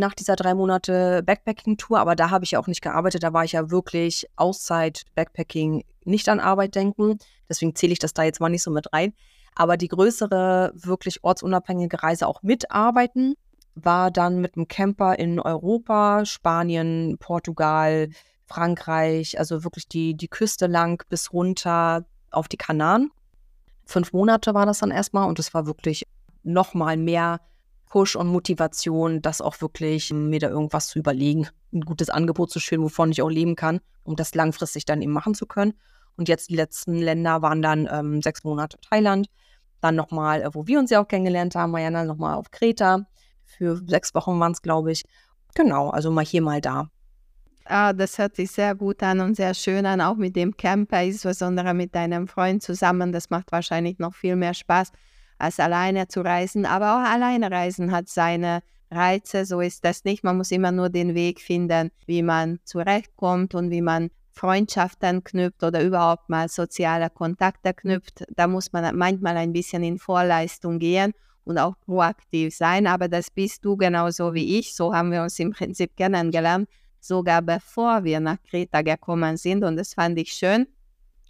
nach 0.00 0.14
dieser 0.14 0.36
drei 0.36 0.54
Monate 0.54 1.22
Backpacking-Tour. 1.24 1.98
Aber 1.98 2.14
da 2.14 2.30
habe 2.30 2.44
ich 2.44 2.56
auch 2.56 2.66
nicht 2.66 2.82
gearbeitet. 2.82 3.22
Da 3.22 3.32
war 3.32 3.44
ich 3.44 3.52
ja 3.52 3.70
wirklich 3.70 4.26
Auszeit, 4.36 5.02
Backpacking, 5.14 5.84
nicht 6.04 6.28
an 6.28 6.40
Arbeit 6.40 6.74
denken. 6.74 7.18
Deswegen 7.48 7.74
zähle 7.74 7.92
ich 7.92 7.98
das 7.98 8.14
da 8.14 8.22
jetzt 8.22 8.40
mal 8.40 8.48
nicht 8.48 8.62
so 8.62 8.70
mit 8.70 8.92
rein. 8.92 9.14
Aber 9.54 9.76
die 9.76 9.88
größere, 9.88 10.72
wirklich 10.74 11.24
ortsunabhängige 11.24 12.02
Reise 12.02 12.26
auch 12.26 12.42
mitarbeiten 12.42 13.34
war 13.74 14.10
dann 14.10 14.40
mit 14.40 14.56
einem 14.56 14.68
Camper 14.68 15.18
in 15.18 15.40
Europa, 15.40 16.24
Spanien, 16.26 17.16
Portugal, 17.18 18.10
Frankreich, 18.46 19.38
also 19.38 19.64
wirklich 19.64 19.88
die, 19.88 20.16
die 20.16 20.28
Küste 20.28 20.66
lang 20.66 21.02
bis 21.08 21.32
runter 21.32 22.04
auf 22.30 22.48
die 22.48 22.56
Kanaren. 22.56 23.10
Fünf 23.84 24.12
Monate 24.12 24.54
war 24.54 24.66
das 24.66 24.78
dann 24.78 24.90
erstmal 24.90 25.28
und 25.28 25.38
es 25.38 25.52
war 25.52 25.66
wirklich 25.66 26.06
nochmal 26.42 26.96
mehr 26.96 27.40
Push 27.86 28.14
und 28.14 28.28
Motivation, 28.28 29.20
das 29.20 29.40
auch 29.40 29.60
wirklich 29.60 30.12
mir 30.12 30.38
da 30.38 30.48
irgendwas 30.48 30.86
zu 30.86 30.98
überlegen, 30.98 31.48
ein 31.72 31.80
gutes 31.80 32.08
Angebot 32.08 32.50
zu 32.50 32.60
schüren, 32.60 32.82
wovon 32.82 33.10
ich 33.10 33.20
auch 33.20 33.28
leben 33.28 33.56
kann, 33.56 33.80
um 34.04 34.14
das 34.14 34.34
langfristig 34.34 34.84
dann 34.84 35.02
eben 35.02 35.12
machen 35.12 35.34
zu 35.34 35.46
können. 35.46 35.74
Und 36.16 36.28
jetzt 36.28 36.50
die 36.50 36.56
letzten 36.56 36.94
Länder 36.94 37.42
waren 37.42 37.62
dann 37.62 37.88
ähm, 37.90 38.22
sechs 38.22 38.44
Monate 38.44 38.78
Thailand, 38.80 39.28
dann 39.80 39.96
nochmal, 39.96 40.42
äh, 40.42 40.54
wo 40.54 40.66
wir 40.66 40.78
uns 40.78 40.90
ja 40.90 41.02
auch 41.02 41.08
kennengelernt 41.08 41.54
haben, 41.54 41.72
Mariana, 41.72 42.04
nochmal 42.04 42.36
auf 42.36 42.50
Kreta. 42.50 43.06
Für 43.44 43.80
sechs 43.86 44.14
Wochen 44.14 44.38
waren 44.38 44.52
es, 44.52 44.62
glaube 44.62 44.92
ich. 44.92 45.02
Genau, 45.54 45.90
also 45.90 46.10
mal 46.10 46.24
hier, 46.24 46.42
mal 46.42 46.60
da. 46.60 46.90
Ah, 47.72 47.92
das 47.92 48.18
hört 48.18 48.34
sich 48.34 48.50
sehr 48.50 48.74
gut 48.74 49.00
an 49.00 49.20
und 49.20 49.36
sehr 49.36 49.54
schön 49.54 49.86
an, 49.86 50.00
auch 50.00 50.16
mit 50.16 50.34
dem 50.34 50.56
Camper, 50.56 51.04
insbesondere 51.04 51.72
mit 51.72 51.94
deinem 51.94 52.26
Freund 52.26 52.64
zusammen. 52.64 53.12
Das 53.12 53.30
macht 53.30 53.52
wahrscheinlich 53.52 54.00
noch 54.00 54.12
viel 54.12 54.34
mehr 54.34 54.54
Spaß, 54.54 54.90
als 55.38 55.60
alleine 55.60 56.08
zu 56.08 56.22
reisen. 56.22 56.66
Aber 56.66 56.96
auch 56.96 57.08
alleine 57.08 57.48
reisen 57.48 57.92
hat 57.92 58.08
seine 58.08 58.62
Reize, 58.90 59.44
so 59.44 59.60
ist 59.60 59.84
das 59.84 60.02
nicht. 60.02 60.24
Man 60.24 60.36
muss 60.36 60.50
immer 60.50 60.72
nur 60.72 60.88
den 60.88 61.14
Weg 61.14 61.40
finden, 61.40 61.92
wie 62.06 62.24
man 62.24 62.58
zurechtkommt 62.64 63.54
und 63.54 63.70
wie 63.70 63.82
man 63.82 64.10
Freundschaften 64.32 65.22
knüpft 65.22 65.62
oder 65.62 65.80
überhaupt 65.80 66.28
mal 66.28 66.48
soziale 66.48 67.08
Kontakte 67.08 67.72
knüpft. 67.72 68.24
Da 68.34 68.48
muss 68.48 68.72
man 68.72 68.96
manchmal 68.96 69.36
ein 69.36 69.52
bisschen 69.52 69.84
in 69.84 70.00
Vorleistung 70.00 70.80
gehen 70.80 71.12
und 71.44 71.56
auch 71.56 71.78
proaktiv 71.78 72.52
sein. 72.52 72.88
Aber 72.88 73.06
das 73.06 73.30
bist 73.30 73.64
du 73.64 73.76
genauso 73.76 74.34
wie 74.34 74.58
ich. 74.58 74.74
So 74.74 74.92
haben 74.92 75.12
wir 75.12 75.22
uns 75.22 75.38
im 75.38 75.52
Prinzip 75.52 75.96
kennengelernt 75.96 76.68
sogar 77.00 77.42
bevor 77.42 78.04
wir 78.04 78.20
nach 78.20 78.42
Kreta 78.42 78.82
gekommen 78.82 79.36
sind 79.36 79.64
und 79.64 79.76
das 79.76 79.94
fand 79.94 80.18
ich 80.18 80.32
schön. 80.32 80.66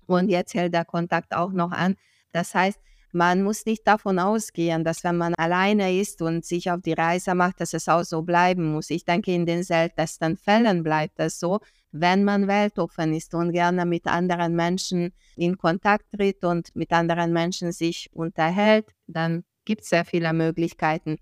Und 0.06 0.28
jetzt 0.28 0.54
hält 0.54 0.74
der 0.74 0.84
Kontakt 0.84 1.34
auch 1.34 1.52
noch 1.52 1.70
an. 1.70 1.96
Das 2.32 2.54
heißt, 2.54 2.78
man 3.12 3.42
muss 3.42 3.66
nicht 3.66 3.86
davon 3.86 4.18
ausgehen, 4.18 4.84
dass 4.84 5.02
wenn 5.02 5.16
man 5.16 5.34
alleine 5.34 5.98
ist 5.98 6.22
und 6.22 6.44
sich 6.44 6.70
auf 6.70 6.80
die 6.80 6.92
Reise 6.92 7.34
macht, 7.34 7.60
dass 7.60 7.74
es 7.74 7.88
auch 7.88 8.04
so 8.04 8.22
bleiben 8.22 8.72
muss. 8.72 8.90
Ich 8.90 9.04
denke, 9.04 9.32
in 9.32 9.46
den 9.46 9.64
seltensten 9.64 10.36
Fällen 10.36 10.84
bleibt 10.84 11.18
es 11.18 11.40
so, 11.40 11.58
wenn 11.92 12.22
man 12.22 12.46
weltoffen 12.46 13.12
ist 13.12 13.34
und 13.34 13.50
gerne 13.50 13.84
mit 13.84 14.06
anderen 14.06 14.54
Menschen 14.54 15.12
in 15.36 15.58
Kontakt 15.58 16.06
tritt 16.12 16.44
und 16.44 16.74
mit 16.76 16.92
anderen 16.92 17.32
Menschen 17.32 17.72
sich 17.72 18.08
unterhält, 18.12 18.86
dann 19.08 19.42
gibt 19.64 19.82
es 19.82 19.88
sehr 19.88 20.04
viele 20.04 20.32
Möglichkeiten. 20.32 21.18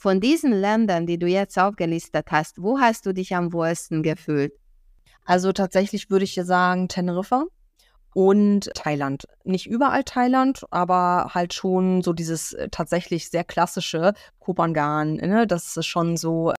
Von 0.00 0.18
diesen 0.18 0.52
Ländern, 0.52 1.06
die 1.06 1.18
du 1.18 1.26
jetzt 1.26 1.58
aufgelistet 1.58 2.28
hast, 2.30 2.62
wo 2.62 2.80
hast 2.80 3.04
du 3.04 3.12
dich 3.12 3.36
am 3.36 3.52
wohlsten 3.52 4.02
gefühlt? 4.02 4.54
Also 5.26 5.52
tatsächlich 5.52 6.08
würde 6.08 6.24
ich 6.24 6.40
sagen 6.42 6.88
Teneriffa 6.88 7.44
und 8.14 8.70
Thailand. 8.72 9.26
Nicht 9.44 9.66
überall 9.66 10.02
Thailand, 10.04 10.64
aber 10.70 11.32
halt 11.34 11.52
schon 11.52 12.00
so 12.00 12.14
dieses 12.14 12.54
äh, 12.54 12.70
tatsächlich 12.70 13.28
sehr 13.28 13.44
klassische 13.44 14.14
Kopangan. 14.38 15.16
Ne? 15.16 15.46
Das 15.46 15.76
ist 15.76 15.84
schon 15.84 16.16
so 16.16 16.54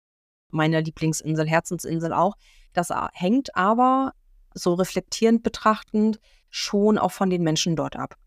meine 0.52 0.80
Lieblingsinsel, 0.82 1.48
Herzensinsel 1.48 2.14
auch. 2.14 2.36
Das 2.74 2.90
hängt 3.14 3.56
aber 3.56 4.14
so 4.54 4.76
reflektierend 4.76 5.42
betrachtend 5.42 6.20
schon 6.52 7.00
auch 7.00 7.12
von 7.12 7.32
den 7.32 7.42
Menschen 7.42 7.76
dort 7.76 7.96
ab. 7.96 8.18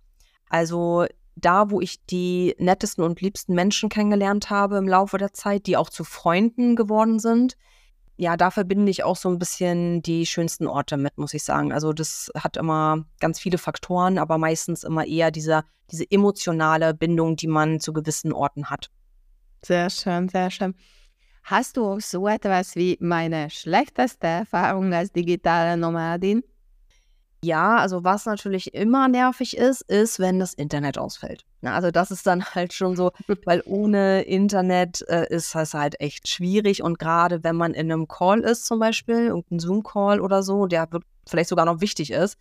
Also 0.49 1.07
da, 1.37 1.71
wo 1.71 1.81
ich 1.81 2.05
die 2.07 2.55
nettesten 2.59 3.05
und 3.05 3.21
liebsten 3.21 3.55
Menschen 3.55 3.89
kennengelernt 3.89 4.51
habe 4.51 4.79
im 4.79 4.89
Laufe 4.89 5.19
der 5.19 5.33
Zeit, 5.33 5.67
die 5.67 5.77
auch 5.77 5.91
zu 5.91 6.05
Freunden 6.05 6.77
geworden 6.77 7.19
sind. 7.19 7.57
Ja, 8.17 8.37
da 8.37 8.53
verbinde 8.53 8.91
ich 8.91 9.03
auch 9.03 9.17
so 9.17 9.29
ein 9.29 9.41
bisschen 9.41 10.01
die 10.01 10.25
schönsten 10.25 10.69
Orte 10.69 10.97
mit, 10.97 11.19
muss 11.19 11.35
ich 11.35 11.43
sagen. 11.43 11.73
Also 11.73 11.93
das 11.93 12.31
hat 12.37 12.57
immer 12.57 13.05
ganz 13.19 13.41
viele 13.41 13.59
Faktoren, 13.59 14.19
aber 14.19 14.39
meistens 14.39 14.85
immer 14.85 15.05
eher 15.05 15.33
dieser, 15.33 15.65
diese 15.91 16.09
emotionale 16.09 16.95
Bindung, 16.95 17.35
die 17.35 17.49
man 17.49 17.81
zu 17.81 17.93
gewissen 17.93 18.33
Orten 18.33 18.71
hat. 18.71 18.91
Sehr 19.65 19.91
schön, 19.91 20.29
sehr 20.29 20.51
schön. 20.51 20.75
Hast 21.43 21.77
du 21.77 21.85
auch 21.85 22.01
so 22.01 22.29
etwas 22.29 22.77
wie 22.77 22.97
meine 23.01 23.51
schlechteste 23.51 24.27
Erfahrung 24.27 24.95
als 24.95 25.13
digitale 25.13 25.77
Nomadin? 25.77 26.43
Ja, 27.45 27.77
also 27.77 28.05
was 28.05 28.25
natürlich 28.25 28.73
immer 28.73 29.07
nervig 29.07 29.55
ist, 29.55 29.83
ist, 29.83 30.19
wenn 30.19 30.39
das 30.39 30.55
Internet 30.55 30.97
ausfällt. 30.97 31.45
Na, 31.61 31.75
also 31.75 31.91
das 31.91 32.11
ist 32.11 32.27
dann 32.27 32.43
halt 32.55 32.73
schon 32.73 32.97
so, 32.97 33.13
weil 33.45 33.63
ohne 33.67 34.23
Internet 34.23 35.05
äh, 35.09 35.27
ist 35.29 35.55
das 35.55 35.75
halt 35.75 36.01
echt 36.01 36.27
schwierig 36.27 36.83
und 36.83 36.99
gerade 36.99 37.45
wenn 37.45 37.57
man 37.57 37.75
in 37.75 37.93
einem 37.93 38.09
Call 38.09 38.41
ist 38.41 38.65
zum 38.65 38.79
Beispiel, 38.79 39.27
irgendein 39.27 39.59
Zoom-Call 39.59 40.21
oder 40.21 40.43
so, 40.43 40.67
der 40.67 40.89
vielleicht 41.27 41.51
sogar 41.51 41.67
noch 41.67 41.83
wichtig 41.83 42.13
ist, 42.13 42.39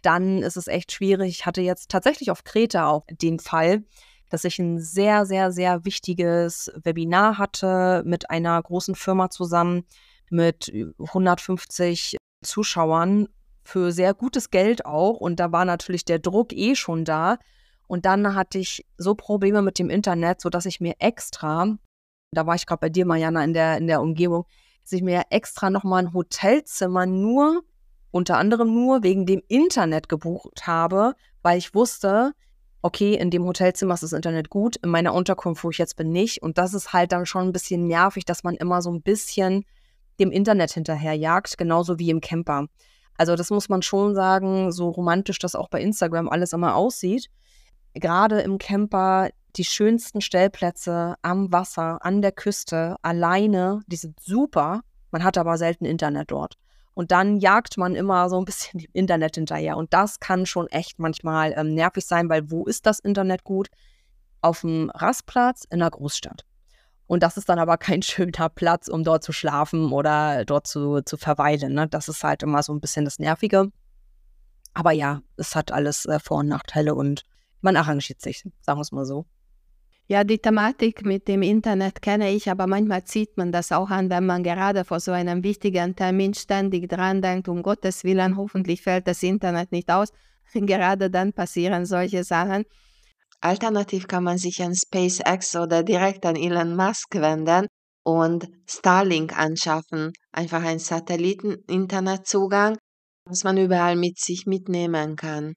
dann 0.00 0.38
ist 0.38 0.56
es 0.56 0.68
echt 0.68 0.90
schwierig. 0.92 1.30
Ich 1.30 1.46
hatte 1.46 1.60
jetzt 1.60 1.90
tatsächlich 1.90 2.30
auf 2.30 2.44
Kreta 2.44 2.88
auch 2.88 3.04
den 3.10 3.38
Fall, 3.38 3.84
dass 4.30 4.44
ich 4.44 4.58
ein 4.58 4.78
sehr, 4.78 5.26
sehr, 5.26 5.52
sehr 5.52 5.84
wichtiges 5.84 6.72
Webinar 6.82 7.36
hatte 7.36 8.02
mit 8.06 8.30
einer 8.30 8.62
großen 8.62 8.94
Firma 8.94 9.28
zusammen 9.28 9.84
mit 10.30 10.72
150 10.98 12.16
Zuschauern 12.42 13.28
für 13.66 13.92
sehr 13.92 14.14
gutes 14.14 14.50
Geld 14.50 14.86
auch. 14.86 15.18
Und 15.18 15.40
da 15.40 15.52
war 15.52 15.64
natürlich 15.64 16.04
der 16.04 16.18
Druck 16.18 16.52
eh 16.52 16.74
schon 16.74 17.04
da. 17.04 17.38
Und 17.86 18.04
dann 18.04 18.34
hatte 18.34 18.58
ich 18.58 18.84
so 18.98 19.14
Probleme 19.14 19.62
mit 19.62 19.78
dem 19.78 19.90
Internet, 19.90 20.40
sodass 20.40 20.66
ich 20.66 20.80
mir 20.80 20.94
extra, 20.98 21.76
da 22.32 22.46
war 22.46 22.54
ich 22.54 22.66
gerade 22.66 22.80
bei 22.80 22.88
dir, 22.88 23.06
Mariana, 23.06 23.44
in 23.44 23.52
der, 23.52 23.76
in 23.78 23.86
der 23.86 24.00
Umgebung, 24.00 24.44
dass 24.82 24.92
ich 24.92 25.02
mir 25.02 25.24
extra 25.30 25.70
nochmal 25.70 26.04
ein 26.04 26.12
Hotelzimmer 26.12 27.06
nur, 27.06 27.62
unter 28.10 28.38
anderem 28.38 28.72
nur 28.72 29.02
wegen 29.02 29.26
dem 29.26 29.42
Internet 29.48 30.08
gebucht 30.08 30.66
habe, 30.66 31.14
weil 31.42 31.58
ich 31.58 31.74
wusste, 31.74 32.32
okay, 32.82 33.14
in 33.14 33.30
dem 33.30 33.44
Hotelzimmer 33.44 33.94
ist 33.94 34.02
das 34.02 34.12
Internet 34.12 34.48
gut, 34.48 34.76
in 34.76 34.90
meiner 34.90 35.12
Unterkunft, 35.12 35.64
wo 35.64 35.70
ich 35.70 35.78
jetzt 35.78 35.96
bin, 35.96 36.12
nicht. 36.12 36.42
Und 36.42 36.56
das 36.56 36.72
ist 36.72 36.92
halt 36.92 37.12
dann 37.12 37.26
schon 37.26 37.48
ein 37.48 37.52
bisschen 37.52 37.86
nervig, 37.86 38.24
dass 38.24 38.44
man 38.44 38.54
immer 38.54 38.80
so 38.80 38.92
ein 38.92 39.02
bisschen 39.02 39.64
dem 40.18 40.30
Internet 40.30 40.72
hinterherjagt, 40.72 41.58
genauso 41.58 41.98
wie 41.98 42.10
im 42.10 42.20
Camper. 42.20 42.66
Also 43.18 43.34
das 43.34 43.50
muss 43.50 43.68
man 43.68 43.82
schon 43.82 44.14
sagen, 44.14 44.72
so 44.72 44.88
romantisch 44.88 45.38
das 45.38 45.54
auch 45.54 45.68
bei 45.68 45.80
Instagram 45.80 46.28
alles 46.28 46.52
immer 46.52 46.74
aussieht. 46.74 47.28
gerade 47.94 48.40
im 48.40 48.58
Camper 48.58 49.30
die 49.56 49.64
schönsten 49.64 50.20
Stellplätze 50.20 51.16
am 51.22 51.50
Wasser, 51.50 52.04
an 52.04 52.20
der 52.20 52.32
Küste, 52.32 52.96
alleine, 53.02 53.80
die 53.86 53.96
sind 53.96 54.20
super. 54.20 54.82
Man 55.10 55.24
hat 55.24 55.38
aber 55.38 55.56
selten 55.56 55.86
Internet 55.86 56.30
dort. 56.30 56.56
Und 56.96 57.10
dann 57.10 57.36
jagt 57.36 57.76
man 57.76 57.94
immer 57.94 58.30
so 58.30 58.38
ein 58.38 58.46
bisschen 58.46 58.80
dem 58.80 58.90
Internet 58.94 59.34
hinterher. 59.34 59.76
Und 59.76 59.92
das 59.92 60.18
kann 60.18 60.46
schon 60.46 60.66
echt 60.68 60.98
manchmal 60.98 61.52
ähm, 61.56 61.74
nervig 61.74 62.06
sein, 62.06 62.30
weil 62.30 62.50
wo 62.50 62.64
ist 62.64 62.86
das 62.86 62.98
Internet 62.98 63.44
gut? 63.44 63.68
Auf 64.40 64.62
dem 64.62 64.90
Rastplatz 64.94 65.64
in 65.70 65.80
der 65.80 65.90
Großstadt. 65.90 66.45
Und 67.06 67.22
das 67.22 67.36
ist 67.36 67.48
dann 67.48 67.58
aber 67.58 67.78
kein 67.78 68.02
schöner 68.02 68.48
Platz, 68.48 68.88
um 68.88 69.04
dort 69.04 69.22
zu 69.22 69.32
schlafen 69.32 69.92
oder 69.92 70.44
dort 70.44 70.66
zu, 70.66 71.02
zu 71.02 71.16
verweilen. 71.16 71.74
Ne? 71.74 71.88
Das 71.88 72.08
ist 72.08 72.24
halt 72.24 72.42
immer 72.42 72.62
so 72.62 72.72
ein 72.72 72.80
bisschen 72.80 73.04
das 73.04 73.18
Nervige. 73.18 73.70
Aber 74.74 74.92
ja, 74.92 75.22
es 75.36 75.54
hat 75.54 75.72
alles 75.72 76.04
äh, 76.04 76.18
Vor- 76.18 76.38
und 76.38 76.48
Nachteile 76.48 76.94
und 76.94 77.24
man 77.62 77.76
arrangiert 77.76 78.20
sich, 78.20 78.44
sagen 78.60 78.78
wir 78.78 78.82
es 78.82 78.92
mal 78.92 79.06
so. 79.06 79.26
Ja, 80.08 80.22
die 80.22 80.38
Thematik 80.38 81.04
mit 81.04 81.26
dem 81.26 81.42
Internet 81.42 82.00
kenne 82.00 82.30
ich, 82.30 82.48
aber 82.48 82.68
manchmal 82.68 83.02
zieht 83.04 83.36
man 83.36 83.50
das 83.50 83.72
auch 83.72 83.90
an, 83.90 84.08
wenn 84.08 84.24
man 84.24 84.44
gerade 84.44 84.84
vor 84.84 85.00
so 85.00 85.10
einem 85.10 85.42
wichtigen 85.42 85.96
Termin 85.96 86.32
ständig 86.34 86.88
dran 86.88 87.22
denkt, 87.22 87.48
um 87.48 87.62
Gottes 87.62 88.04
Willen, 88.04 88.36
hoffentlich 88.36 88.82
fällt 88.82 89.08
das 89.08 89.24
Internet 89.24 89.72
nicht 89.72 89.90
aus. 89.90 90.12
Gerade 90.54 91.10
dann 91.10 91.32
passieren 91.32 91.86
solche 91.86 92.22
Sachen. 92.22 92.66
Alternativ 93.46 94.08
kann 94.08 94.24
man 94.24 94.38
sich 94.38 94.60
an 94.60 94.74
SpaceX 94.74 95.54
oder 95.54 95.84
direkt 95.84 96.26
an 96.26 96.34
Elon 96.34 96.74
Musk 96.74 97.14
wenden 97.14 97.68
und 98.04 98.48
Starlink 98.68 99.38
anschaffen. 99.38 100.12
Einfach 100.32 100.64
einen 100.64 100.80
Satelliten-Internetzugang, 100.80 102.76
was 103.24 103.44
man 103.44 103.56
überall 103.56 103.94
mit 103.94 104.18
sich 104.18 104.46
mitnehmen 104.46 105.14
kann. 105.14 105.54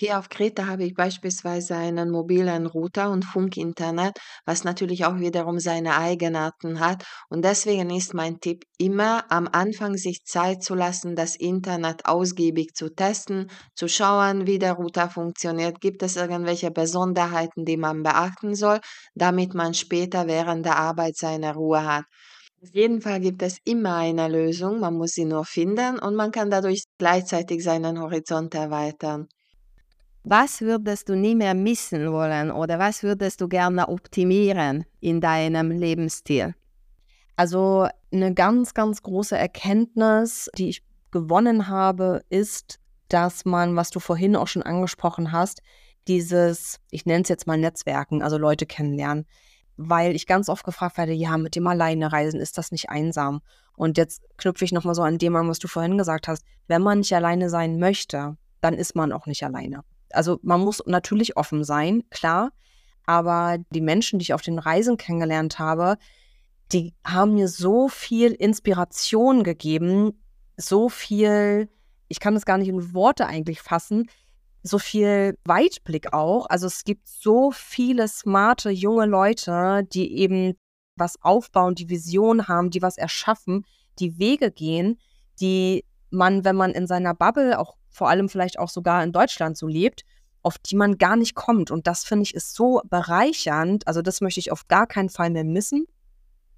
Hier 0.00 0.18
auf 0.18 0.30
Kreta 0.30 0.66
habe 0.66 0.84
ich 0.84 0.94
beispielsweise 0.94 1.76
einen 1.76 2.10
mobilen 2.10 2.64
Router 2.64 3.10
und 3.10 3.22
Funkinternet, 3.22 4.16
was 4.46 4.64
natürlich 4.64 5.04
auch 5.04 5.18
wiederum 5.18 5.58
seine 5.58 5.98
Eigenarten 5.98 6.80
hat. 6.80 7.04
Und 7.28 7.44
deswegen 7.44 7.90
ist 7.90 8.14
mein 8.14 8.40
Tipp 8.40 8.64
immer 8.78 9.30
am 9.30 9.46
Anfang 9.52 9.98
sich 9.98 10.24
Zeit 10.24 10.62
zu 10.62 10.74
lassen, 10.74 11.16
das 11.16 11.36
Internet 11.36 12.06
ausgiebig 12.06 12.72
zu 12.72 12.88
testen, 12.88 13.50
zu 13.74 13.88
schauen, 13.88 14.46
wie 14.46 14.58
der 14.58 14.72
Router 14.72 15.10
funktioniert. 15.10 15.82
Gibt 15.82 16.02
es 16.02 16.16
irgendwelche 16.16 16.70
Besonderheiten, 16.70 17.66
die 17.66 17.76
man 17.76 18.02
beachten 18.02 18.54
soll, 18.54 18.80
damit 19.14 19.52
man 19.52 19.74
später 19.74 20.26
während 20.26 20.64
der 20.64 20.78
Arbeit 20.78 21.16
seine 21.16 21.52
Ruhe 21.52 21.84
hat. 21.84 22.04
Auf 22.62 22.72
jeden 22.72 23.02
Fall 23.02 23.20
gibt 23.20 23.42
es 23.42 23.58
immer 23.64 23.96
eine 23.96 24.28
Lösung, 24.28 24.80
man 24.80 24.94
muss 24.94 25.10
sie 25.10 25.26
nur 25.26 25.44
finden 25.44 25.98
und 25.98 26.14
man 26.16 26.30
kann 26.30 26.48
dadurch 26.48 26.84
gleichzeitig 26.96 27.62
seinen 27.62 28.00
Horizont 28.00 28.54
erweitern. 28.54 29.28
Was 30.22 30.60
würdest 30.60 31.08
du 31.08 31.16
nie 31.16 31.34
mehr 31.34 31.54
missen 31.54 32.12
wollen 32.12 32.50
oder 32.50 32.78
was 32.78 33.02
würdest 33.02 33.40
du 33.40 33.48
gerne 33.48 33.88
optimieren 33.88 34.84
in 35.00 35.22
deinem 35.22 35.70
Lebensstil? 35.70 36.54
Also 37.36 37.88
eine 38.12 38.34
ganz, 38.34 38.74
ganz 38.74 39.02
große 39.02 39.36
Erkenntnis, 39.36 40.50
die 40.58 40.68
ich 40.68 40.82
gewonnen 41.10 41.68
habe, 41.68 42.22
ist, 42.28 42.78
dass 43.08 43.46
man, 43.46 43.76
was 43.76 43.88
du 43.88 43.98
vorhin 43.98 44.36
auch 44.36 44.46
schon 44.46 44.62
angesprochen 44.62 45.32
hast, 45.32 45.62
dieses, 46.06 46.80
ich 46.90 47.06
nenne 47.06 47.22
es 47.22 47.30
jetzt 47.30 47.46
mal 47.46 47.56
Netzwerken, 47.56 48.22
also 48.22 48.36
Leute 48.36 48.66
kennenlernen, 48.66 49.26
weil 49.78 50.14
ich 50.14 50.26
ganz 50.26 50.50
oft 50.50 50.64
gefragt 50.64 50.98
werde, 50.98 51.12
ja, 51.12 51.38
mit 51.38 51.56
dem 51.56 51.66
alleine 51.66 52.12
reisen, 52.12 52.40
ist 52.40 52.58
das 52.58 52.72
nicht 52.72 52.90
einsam? 52.90 53.40
Und 53.74 53.96
jetzt 53.96 54.22
knüpfe 54.36 54.66
ich 54.66 54.72
nochmal 54.72 54.94
so 54.94 55.02
an 55.02 55.16
dem 55.16 55.34
an, 55.34 55.48
was 55.48 55.60
du 55.60 55.66
vorhin 55.66 55.96
gesagt 55.96 56.28
hast. 56.28 56.44
Wenn 56.68 56.82
man 56.82 56.98
nicht 56.98 57.14
alleine 57.14 57.48
sein 57.48 57.78
möchte, 57.78 58.36
dann 58.60 58.74
ist 58.74 58.94
man 58.94 59.12
auch 59.12 59.24
nicht 59.24 59.42
alleine 59.42 59.82
also 60.12 60.38
man 60.42 60.60
muss 60.60 60.82
natürlich 60.86 61.36
offen 61.36 61.64
sein, 61.64 62.02
klar, 62.10 62.52
aber 63.06 63.58
die 63.70 63.80
Menschen, 63.80 64.18
die 64.18 64.24
ich 64.24 64.34
auf 64.34 64.42
den 64.42 64.58
Reisen 64.58 64.96
kennengelernt 64.96 65.58
habe, 65.58 65.96
die 66.72 66.94
haben 67.04 67.34
mir 67.34 67.48
so 67.48 67.88
viel 67.88 68.32
Inspiration 68.32 69.42
gegeben, 69.42 70.22
so 70.56 70.88
viel, 70.88 71.68
ich 72.08 72.20
kann 72.20 72.34
das 72.34 72.44
gar 72.44 72.58
nicht 72.58 72.68
in 72.68 72.94
Worte 72.94 73.26
eigentlich 73.26 73.60
fassen, 73.60 74.08
so 74.62 74.78
viel 74.78 75.36
Weitblick 75.44 76.12
auch. 76.12 76.46
Also 76.46 76.66
es 76.66 76.84
gibt 76.84 77.08
so 77.08 77.50
viele 77.50 78.06
smarte 78.08 78.70
junge 78.70 79.06
Leute, 79.06 79.84
die 79.92 80.18
eben 80.18 80.54
was 80.96 81.20
aufbauen, 81.22 81.74
die 81.74 81.88
Vision 81.88 82.46
haben, 82.46 82.70
die 82.70 82.82
was 82.82 82.98
erschaffen, 82.98 83.64
die 83.98 84.18
Wege 84.18 84.50
gehen, 84.50 84.98
die 85.40 85.84
man, 86.10 86.44
wenn 86.44 86.56
man 86.56 86.72
in 86.72 86.86
seiner 86.86 87.14
Bubble 87.14 87.58
auch 87.58 87.76
vor 87.90 88.08
allem 88.08 88.28
vielleicht 88.28 88.58
auch 88.58 88.68
sogar 88.68 89.02
in 89.02 89.12
Deutschland 89.12 89.56
so 89.56 89.66
lebt, 89.66 90.04
auf 90.42 90.58
die 90.58 90.76
man 90.76 90.98
gar 90.98 91.16
nicht 91.16 91.34
kommt. 91.34 91.70
Und 91.70 91.86
das 91.86 92.04
finde 92.04 92.22
ich 92.22 92.34
ist 92.34 92.54
so 92.54 92.80
bereichernd. 92.88 93.86
Also 93.86 94.02
das 94.02 94.20
möchte 94.20 94.40
ich 94.40 94.52
auf 94.52 94.68
gar 94.68 94.86
keinen 94.86 95.10
Fall 95.10 95.30
mehr 95.30 95.44
missen. 95.44 95.86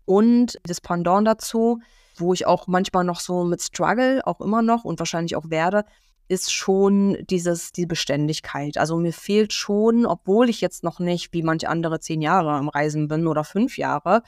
Und 0.04 0.58
das 0.64 0.80
Pendant 0.80 1.26
dazu, 1.26 1.80
wo 2.16 2.32
ich 2.34 2.46
auch 2.46 2.66
manchmal 2.66 3.04
noch 3.04 3.20
so 3.20 3.44
mit 3.44 3.62
Struggle, 3.62 4.26
auch 4.26 4.40
immer 4.40 4.62
noch 4.62 4.84
und 4.84 4.98
wahrscheinlich 4.98 5.36
auch 5.36 5.50
werde, 5.50 5.84
ist 6.28 6.52
schon 6.52 7.18
dieses, 7.28 7.72
die 7.72 7.86
Beständigkeit. 7.86 8.78
Also 8.78 8.96
mir 8.96 9.12
fehlt 9.12 9.52
schon, 9.52 10.06
obwohl 10.06 10.48
ich 10.48 10.60
jetzt 10.60 10.84
noch 10.84 10.98
nicht 10.98 11.32
wie 11.32 11.42
manche 11.42 11.68
andere 11.68 12.00
zehn 12.00 12.22
Jahre 12.22 12.52
am 12.52 12.68
Reisen 12.68 13.08
bin 13.08 13.26
oder 13.26 13.44
fünf 13.44 13.76
Jahre, 13.76 14.22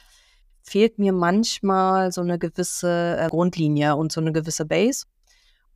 fehlt 0.62 0.98
mir 0.98 1.12
manchmal 1.12 2.12
so 2.12 2.20
eine 2.20 2.38
gewisse 2.38 3.16
äh, 3.18 3.28
Grundlinie 3.28 3.96
und 3.96 4.12
so 4.12 4.20
eine 4.20 4.32
gewisse 4.32 4.64
Base. 4.64 5.04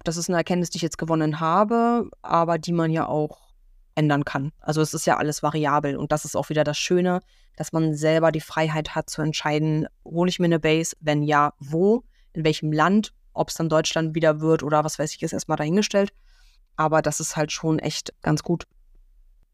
Das 0.05 0.17
ist 0.17 0.29
eine 0.29 0.39
Erkenntnis, 0.39 0.71
die 0.71 0.77
ich 0.77 0.83
jetzt 0.83 0.99
gewonnen 0.99 1.41
habe, 1.41 2.09
aber 2.23 2.59
die 2.59 2.73
man 2.73 2.91
ja 2.91 3.07
auch 3.07 3.49
ändern 3.95 4.25
kann. 4.25 4.53
Also 4.61 4.81
es 4.81 4.95
ist 4.95 5.07
ja 5.07 5.17
alles 5.17 5.43
variabel 5.43 5.97
und 5.97 6.13
das 6.13 6.25
ist 6.25 6.37
auch 6.37 6.49
wieder 6.49 6.65
das 6.65 6.79
Schöne, 6.79 7.21
dass 7.57 7.73
man 7.73 7.95
selber 7.95 8.31
die 8.31 8.41
Freiheit 8.41 8.95
hat 8.95 9.11
zu 9.11 9.21
entscheiden, 9.21 9.89
hole 10.05 10.29
ich 10.29 10.39
mir 10.39 10.47
eine 10.47 10.61
Base, 10.61 10.97
wenn 11.01 11.23
ja, 11.23 11.53
wo, 11.59 12.05
in 12.33 12.45
welchem 12.45 12.73
Land, 12.73 13.13
ob 13.33 13.49
es 13.49 13.55
dann 13.55 13.69
Deutschland 13.69 14.15
wieder 14.15 14.41
wird 14.41 14.63
oder 14.63 14.85
was 14.85 14.99
weiß 14.99 15.15
ich, 15.15 15.23
ist 15.23 15.33
erstmal 15.33 15.57
dahingestellt. 15.57 16.13
Aber 16.77 17.03
das 17.03 17.19
ist 17.19 17.37
halt 17.37 17.51
schon 17.51 17.81
echt 17.81 18.15
ganz 18.23 18.45
gut. 18.45 18.69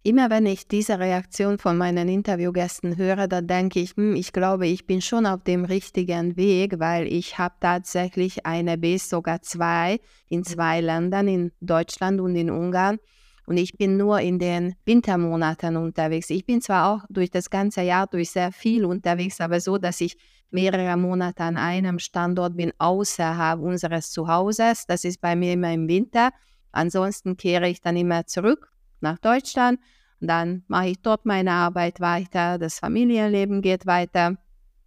Immer 0.06 0.28
wenn 0.28 0.44
ich 0.44 0.68
diese 0.68 0.98
Reaktion 0.98 1.56
von 1.56 1.78
meinen 1.78 2.10
Interviewgästen 2.10 2.98
höre, 2.98 3.26
dann 3.26 3.46
denke 3.46 3.80
ich, 3.80 3.96
hm, 3.96 4.14
ich 4.16 4.34
glaube, 4.34 4.66
ich 4.66 4.86
bin 4.86 5.00
schon 5.00 5.24
auf 5.24 5.42
dem 5.44 5.64
richtigen 5.64 6.36
Weg, 6.36 6.78
weil 6.78 7.06
ich 7.06 7.38
habe 7.38 7.54
tatsächlich 7.58 8.44
eine 8.44 8.76
Base, 8.76 9.08
sogar 9.08 9.40
zwei, 9.40 9.98
in 10.28 10.44
zwei 10.44 10.82
Ländern, 10.82 11.26
in 11.26 11.52
Deutschland 11.62 12.20
und 12.20 12.36
in 12.36 12.50
Ungarn. 12.50 12.98
Und 13.46 13.56
ich 13.56 13.78
bin 13.78 13.96
nur 13.96 14.20
in 14.20 14.38
den 14.38 14.74
Wintermonaten 14.84 15.78
unterwegs. 15.78 16.28
Ich 16.28 16.44
bin 16.44 16.60
zwar 16.60 16.92
auch 16.92 17.06
durch 17.08 17.30
das 17.30 17.48
ganze 17.48 17.80
Jahr 17.80 18.06
durch 18.06 18.30
sehr 18.30 18.52
viel 18.52 18.84
unterwegs, 18.84 19.40
aber 19.40 19.58
so, 19.58 19.78
dass 19.78 20.02
ich 20.02 20.18
mehrere 20.50 20.98
Monate 20.98 21.44
an 21.44 21.56
einem 21.56 21.98
Standort 21.98 22.58
bin, 22.58 22.74
außerhalb 22.76 23.58
unseres 23.58 24.10
Zuhauses. 24.10 24.84
Das 24.86 25.04
ist 25.04 25.22
bei 25.22 25.34
mir 25.34 25.54
immer 25.54 25.72
im 25.72 25.88
Winter. 25.88 26.28
Ansonsten 26.72 27.38
kehre 27.38 27.70
ich 27.70 27.80
dann 27.80 27.96
immer 27.96 28.26
zurück 28.26 28.73
nach 29.04 29.18
Deutschland. 29.18 29.78
Und 30.20 30.28
dann 30.28 30.64
mache 30.66 30.88
ich 30.88 31.00
dort 31.00 31.24
meine 31.24 31.52
Arbeit 31.52 32.00
weiter. 32.00 32.58
Das 32.58 32.80
Familienleben 32.80 33.62
geht 33.62 33.86
weiter. 33.86 34.36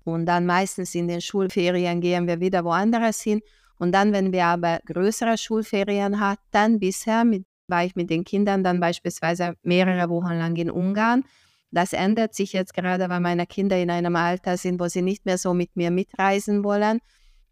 Und 0.04 0.26
dann 0.26 0.46
meistens 0.46 0.94
in 0.96 1.08
den 1.08 1.22
Schulferien 1.22 2.02
gehen 2.02 2.28
wir 2.28 2.40
wieder 2.42 2.66
woanders 2.66 3.22
hin. 3.22 3.42
Und 3.80 3.94
dann, 3.94 4.12
wenn 4.12 4.34
wir 4.34 4.46
aber 4.46 4.80
größere 4.86 5.38
Schulferien 5.38 6.20
hatten, 6.20 6.44
dann 6.52 6.80
bisher 6.80 7.24
mit 7.24 7.46
war 7.68 7.84
ich 7.84 7.96
mit 7.96 8.10
den 8.10 8.24
Kindern 8.24 8.64
dann 8.64 8.80
beispielsweise 8.80 9.56
mehrere 9.62 10.10
Wochen 10.10 10.34
lang 10.34 10.56
in 10.56 10.72
Ungarn. 10.72 11.24
Das 11.72 11.94
ändert 11.94 12.34
sich 12.34 12.54
jetzt 12.54 12.74
gerade, 12.74 13.10
weil 13.10 13.20
meine 13.20 13.46
Kinder 13.46 13.78
in 13.78 13.92
einem 13.92 14.16
Alter 14.16 14.58
sind, 14.58 14.80
wo 14.80 14.88
sie 14.88 15.02
nicht 15.02 15.26
mehr 15.26 15.38
so 15.38 15.54
mit 15.54 15.76
mir 15.76 15.92
mitreisen 15.92 16.64
wollen. 16.64 17.00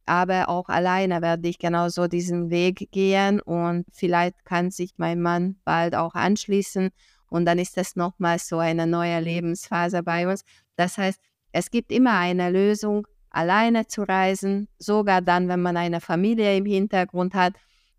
Aber 0.05 0.49
auch 0.49 0.69
alleine 0.69 1.21
werde 1.21 1.47
ich 1.47 1.57
genauso 1.57 2.07
diesen 2.07 2.49
Weg 2.49 2.89
gehen 2.91 3.39
und 3.39 3.85
vielleicht 3.91 4.45
kann 4.45 4.69
sich 4.71 4.93
mein 4.97 5.21
Mann 5.21 5.57
bald 5.63 5.95
auch 5.95 6.13
anschließen 6.13 6.91
und 7.27 7.45
dann 7.45 7.59
ist 7.59 7.77
das 7.77 7.95
nochmal 7.95 8.39
so 8.39 8.59
eine 8.59 8.85
neue 8.85 9.19
Lebensphase 9.19 10.03
bei 10.03 10.27
uns. 10.27 10.43
Das 10.75 10.97
heißt, 10.97 11.19
es 11.51 11.71
gibt 11.71 11.91
immer 11.91 12.19
eine 12.19 12.49
Lösung, 12.51 13.07
alleine 13.29 13.87
zu 13.87 14.03
reisen, 14.03 14.67
sogar 14.77 15.21
dann, 15.21 15.47
wenn 15.47 15.61
man 15.61 15.75
eine 15.75 16.01
Familie 16.01 16.55
im 16.55 16.65
Hintergrund 16.65 17.33
hat 17.33 17.53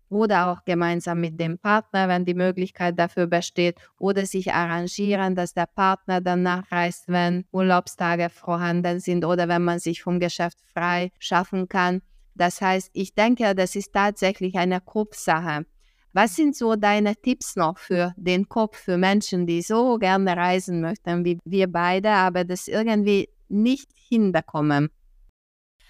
oder 0.09 0.51
auch 0.51 0.65
gemeinsam 0.65 1.21
mit 1.21 1.39
dem 1.39 1.57
Partner, 1.57 2.07
wenn 2.07 2.25
die 2.25 2.33
Möglichkeit 2.33 2.97
dafür 2.97 3.27
besteht, 3.27 3.77
oder 3.99 4.25
sich 4.25 4.53
arrangieren, 4.53 5.35
dass 5.35 5.53
der 5.53 5.67
Partner 5.67 6.21
dann 6.21 6.43
nachreist, 6.43 7.07
wenn 7.07 7.45
Urlaubstage 7.51 8.29
vorhanden 8.29 8.99
sind 8.99 9.25
oder 9.25 9.47
wenn 9.47 9.63
man 9.63 9.79
sich 9.79 10.01
vom 10.01 10.19
Geschäft 10.19 10.57
frei 10.73 11.11
schaffen 11.19 11.67
kann. 11.67 12.01
Das 12.35 12.61
heißt, 12.61 12.91
ich 12.93 13.15
denke, 13.15 13.55
das 13.55 13.75
ist 13.75 13.93
tatsächlich 13.93 14.55
eine 14.55 14.79
Kopfsache. 14.79 15.65
Was 16.13 16.35
sind 16.35 16.55
so 16.55 16.75
deine 16.75 17.15
Tipps 17.15 17.55
noch 17.55 17.77
für 17.77 18.13
den 18.17 18.47
Kopf, 18.47 18.77
für 18.77 18.97
Menschen, 18.97 19.45
die 19.45 19.61
so 19.61 19.97
gerne 19.97 20.35
reisen 20.35 20.81
möchten 20.81 21.25
wie 21.25 21.39
wir 21.45 21.71
beide, 21.71 22.09
aber 22.09 22.43
das 22.43 22.67
irgendwie 22.67 23.29
nicht 23.49 23.91
hinbekommen? 23.93 24.89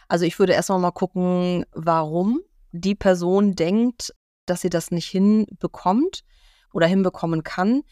Also 0.08 0.26
ich 0.26 0.40
würde 0.40 0.54
erstmal 0.54 0.80
mal 0.80 0.92
gucken, 0.92 1.66
warum 1.74 2.42
die 2.78 2.96
Person 2.96 3.56
denkt, 3.56 4.14
dass 4.46 4.62
sie 4.62 4.70
das 4.70 4.92
nicht 4.92 5.08
hinbekommt 5.10 6.22
oder 6.74 6.88
hinbekommen 6.88 7.44
kann. 7.44 7.84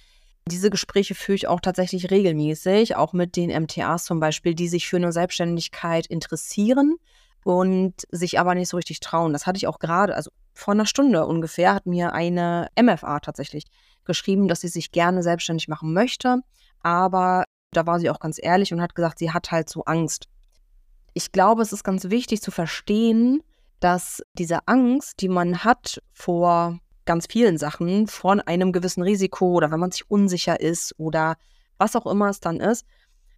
Diese 0.47 0.69
Gespräche 0.69 1.15
führe 1.15 1.35
ich 1.35 1.47
auch 1.47 1.59
tatsächlich 1.59 2.11
regelmäßig, 2.11 2.95
auch 2.95 3.13
mit 3.13 3.35
den 3.35 3.49
MTAs 3.49 4.05
zum 4.05 4.19
Beispiel, 4.19 4.53
die 4.53 4.67
sich 4.67 4.87
für 4.87 4.97
eine 4.97 5.11
Selbstständigkeit 5.11 6.05
interessieren 6.05 6.97
und 7.43 7.93
sich 8.11 8.39
aber 8.39 8.55
nicht 8.55 8.69
so 8.69 8.77
richtig 8.77 8.99
trauen. 8.99 9.33
Das 9.33 9.47
hatte 9.47 9.57
ich 9.57 9.67
auch 9.67 9.79
gerade, 9.79 10.15
also 10.15 10.31
vor 10.53 10.73
einer 10.73 10.85
Stunde 10.85 11.25
ungefähr, 11.25 11.73
hat 11.73 11.85
mir 11.85 12.13
eine 12.13 12.69
MFA 12.79 13.19
tatsächlich 13.19 13.65
geschrieben, 14.05 14.47
dass 14.47 14.61
sie 14.61 14.67
sich 14.67 14.91
gerne 14.91 15.23
selbstständig 15.23 15.67
machen 15.67 15.93
möchte, 15.93 16.41
aber 16.81 17.43
da 17.71 17.85
war 17.85 17.99
sie 17.99 18.09
auch 18.09 18.19
ganz 18.19 18.39
ehrlich 18.41 18.71
und 18.71 18.81
hat 18.81 18.95
gesagt, 18.95 19.19
sie 19.19 19.31
hat 19.31 19.51
halt 19.51 19.69
so 19.69 19.83
Angst. 19.85 20.27
Ich 21.13 21.31
glaube, 21.31 21.61
es 21.61 21.73
ist 21.73 21.83
ganz 21.83 22.09
wichtig 22.09 22.41
zu 22.41 22.51
verstehen, 22.51 23.41
dass 23.79 24.23
diese 24.33 24.67
Angst, 24.67 25.21
die 25.21 25.29
man 25.29 25.63
hat 25.63 26.01
vor 26.13 26.79
ganz 27.05 27.27
vielen 27.29 27.57
Sachen, 27.57 28.07
von 28.07 28.41
einem 28.41 28.71
gewissen 28.71 29.03
Risiko 29.03 29.53
oder 29.53 29.71
wenn 29.71 29.79
man 29.79 29.91
sich 29.91 30.09
unsicher 30.09 30.59
ist 30.59 30.95
oder 30.97 31.35
was 31.77 31.95
auch 31.95 32.07
immer 32.07 32.29
es 32.29 32.39
dann 32.39 32.59
ist, 32.59 32.85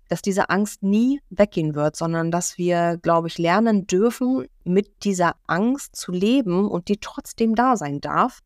dass 0.07 0.21
diese 0.21 0.49
Angst 0.49 0.83
nie 0.83 1.21
weggehen 1.29 1.75
wird, 1.75 1.95
sondern 1.95 2.31
dass 2.31 2.57
wir, 2.57 2.97
glaube 3.01 3.27
ich, 3.27 3.37
lernen 3.37 3.87
dürfen, 3.87 4.47
mit 4.63 5.03
dieser 5.03 5.35
Angst 5.47 5.95
zu 5.95 6.11
leben 6.11 6.69
und 6.69 6.87
die 6.87 6.97
trotzdem 6.97 7.55
da 7.55 7.75
sein 7.75 7.99
darf 7.99 8.39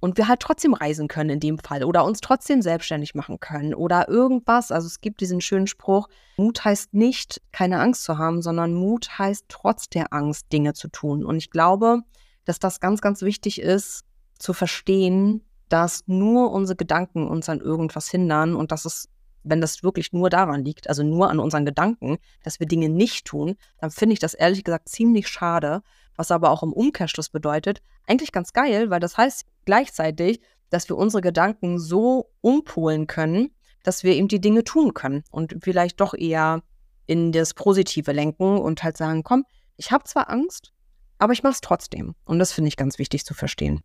und 0.00 0.16
wir 0.16 0.28
halt 0.28 0.40
trotzdem 0.40 0.74
reisen 0.74 1.08
können 1.08 1.30
in 1.30 1.40
dem 1.40 1.58
Fall 1.58 1.84
oder 1.84 2.04
uns 2.04 2.20
trotzdem 2.20 2.62
selbstständig 2.62 3.14
machen 3.14 3.40
können 3.40 3.74
oder 3.74 4.08
irgendwas. 4.08 4.70
Also 4.70 4.86
es 4.86 5.00
gibt 5.00 5.20
diesen 5.20 5.40
schönen 5.40 5.66
Spruch, 5.66 6.08
Mut 6.36 6.64
heißt 6.64 6.94
nicht, 6.94 7.40
keine 7.52 7.80
Angst 7.80 8.04
zu 8.04 8.18
haben, 8.18 8.42
sondern 8.42 8.74
Mut 8.74 9.18
heißt 9.18 9.46
trotz 9.48 9.88
der 9.88 10.12
Angst 10.12 10.52
Dinge 10.52 10.74
zu 10.74 10.88
tun. 10.88 11.24
Und 11.24 11.36
ich 11.36 11.50
glaube, 11.50 12.02
dass 12.44 12.58
das 12.58 12.80
ganz, 12.80 13.00
ganz 13.00 13.22
wichtig 13.22 13.60
ist, 13.60 14.04
zu 14.38 14.52
verstehen, 14.52 15.42
dass 15.68 16.04
nur 16.06 16.52
unsere 16.52 16.76
Gedanken 16.76 17.26
uns 17.26 17.48
an 17.48 17.60
irgendwas 17.60 18.08
hindern 18.08 18.54
und 18.54 18.72
dass 18.72 18.84
es, 18.84 19.08
wenn 19.42 19.60
das 19.60 19.82
wirklich 19.82 20.12
nur 20.12 20.30
daran 20.30 20.64
liegt, 20.64 20.88
also 20.88 21.02
nur 21.02 21.28
an 21.28 21.40
unseren 21.40 21.66
Gedanken, 21.66 22.18
dass 22.42 22.60
wir 22.60 22.66
Dinge 22.66 22.88
nicht 22.88 23.26
tun, 23.26 23.56
dann 23.78 23.90
finde 23.90 24.14
ich 24.14 24.18
das 24.18 24.34
ehrlich 24.34 24.64
gesagt 24.64 24.88
ziemlich 24.88 25.28
schade, 25.28 25.82
was 26.18 26.30
aber 26.30 26.50
auch 26.50 26.62
im 26.62 26.72
Umkehrschluss 26.72 27.30
bedeutet, 27.30 27.80
eigentlich 28.06 28.32
ganz 28.32 28.52
geil, 28.52 28.90
weil 28.90 29.00
das 29.00 29.16
heißt 29.16 29.46
gleichzeitig, 29.64 30.40
dass 30.68 30.88
wir 30.88 30.96
unsere 30.96 31.22
Gedanken 31.22 31.78
so 31.78 32.30
umpolen 32.40 33.06
können, 33.06 33.54
dass 33.84 34.02
wir 34.02 34.14
eben 34.14 34.28
die 34.28 34.40
Dinge 34.40 34.64
tun 34.64 34.92
können 34.92 35.22
und 35.30 35.54
vielleicht 35.62 36.00
doch 36.00 36.12
eher 36.12 36.62
in 37.06 37.32
das 37.32 37.54
Positive 37.54 38.12
lenken 38.12 38.58
und 38.58 38.82
halt 38.82 38.96
sagen, 38.96 39.22
komm, 39.22 39.44
ich 39.76 39.92
habe 39.92 40.04
zwar 40.04 40.28
Angst, 40.28 40.72
aber 41.18 41.32
ich 41.32 41.42
mache 41.42 41.54
es 41.54 41.60
trotzdem. 41.60 42.14
Und 42.24 42.40
das 42.40 42.52
finde 42.52 42.68
ich 42.68 42.76
ganz 42.76 42.98
wichtig 42.98 43.24
zu 43.24 43.32
verstehen. 43.32 43.80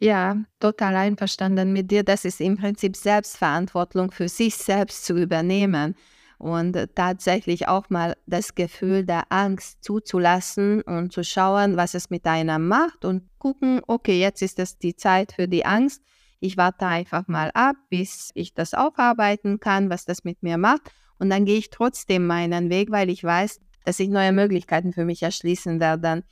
Ja, 0.00 0.36
total 0.58 0.96
einverstanden 0.96 1.72
mit 1.72 1.90
dir. 1.90 2.02
Das 2.02 2.24
ist 2.24 2.40
im 2.40 2.56
Prinzip 2.56 2.96
Selbstverantwortung 2.96 4.10
für 4.10 4.28
sich 4.28 4.56
selbst 4.56 5.04
zu 5.04 5.14
übernehmen 5.16 5.94
und 6.38 6.76
tatsächlich 6.94 7.68
auch 7.68 7.90
mal 7.90 8.16
das 8.26 8.54
Gefühl 8.54 9.04
der 9.04 9.24
Angst 9.30 9.82
zuzulassen 9.82 10.82
und 10.82 11.12
zu 11.12 11.24
schauen, 11.24 11.76
was 11.76 11.94
es 11.94 12.10
mit 12.10 12.26
einem 12.26 12.68
macht 12.68 13.04
und 13.04 13.28
gucken, 13.38 13.80
okay, 13.86 14.20
jetzt 14.20 14.42
ist 14.42 14.58
es 14.58 14.78
die 14.78 14.96
Zeit 14.96 15.32
für 15.32 15.48
die 15.48 15.64
Angst. 15.64 16.02
Ich 16.40 16.56
warte 16.56 16.86
einfach 16.86 17.28
mal 17.28 17.50
ab, 17.54 17.76
bis 17.88 18.30
ich 18.34 18.54
das 18.54 18.74
aufarbeiten 18.74 19.60
kann, 19.60 19.90
was 19.90 20.04
das 20.04 20.24
mit 20.24 20.42
mir 20.42 20.58
macht. 20.58 20.90
Und 21.18 21.30
dann 21.30 21.44
gehe 21.44 21.58
ich 21.58 21.70
trotzdem 21.70 22.26
meinen 22.26 22.70
Weg, 22.70 22.90
weil 22.90 23.08
ich 23.08 23.22
weiß, 23.22 23.60
dass 23.84 23.98
sich 23.98 24.08
neue 24.08 24.32
Möglichkeiten 24.32 24.92
für 24.92 25.04
mich 25.04 25.22
erschließen 25.22 25.80
werden. 25.80 26.24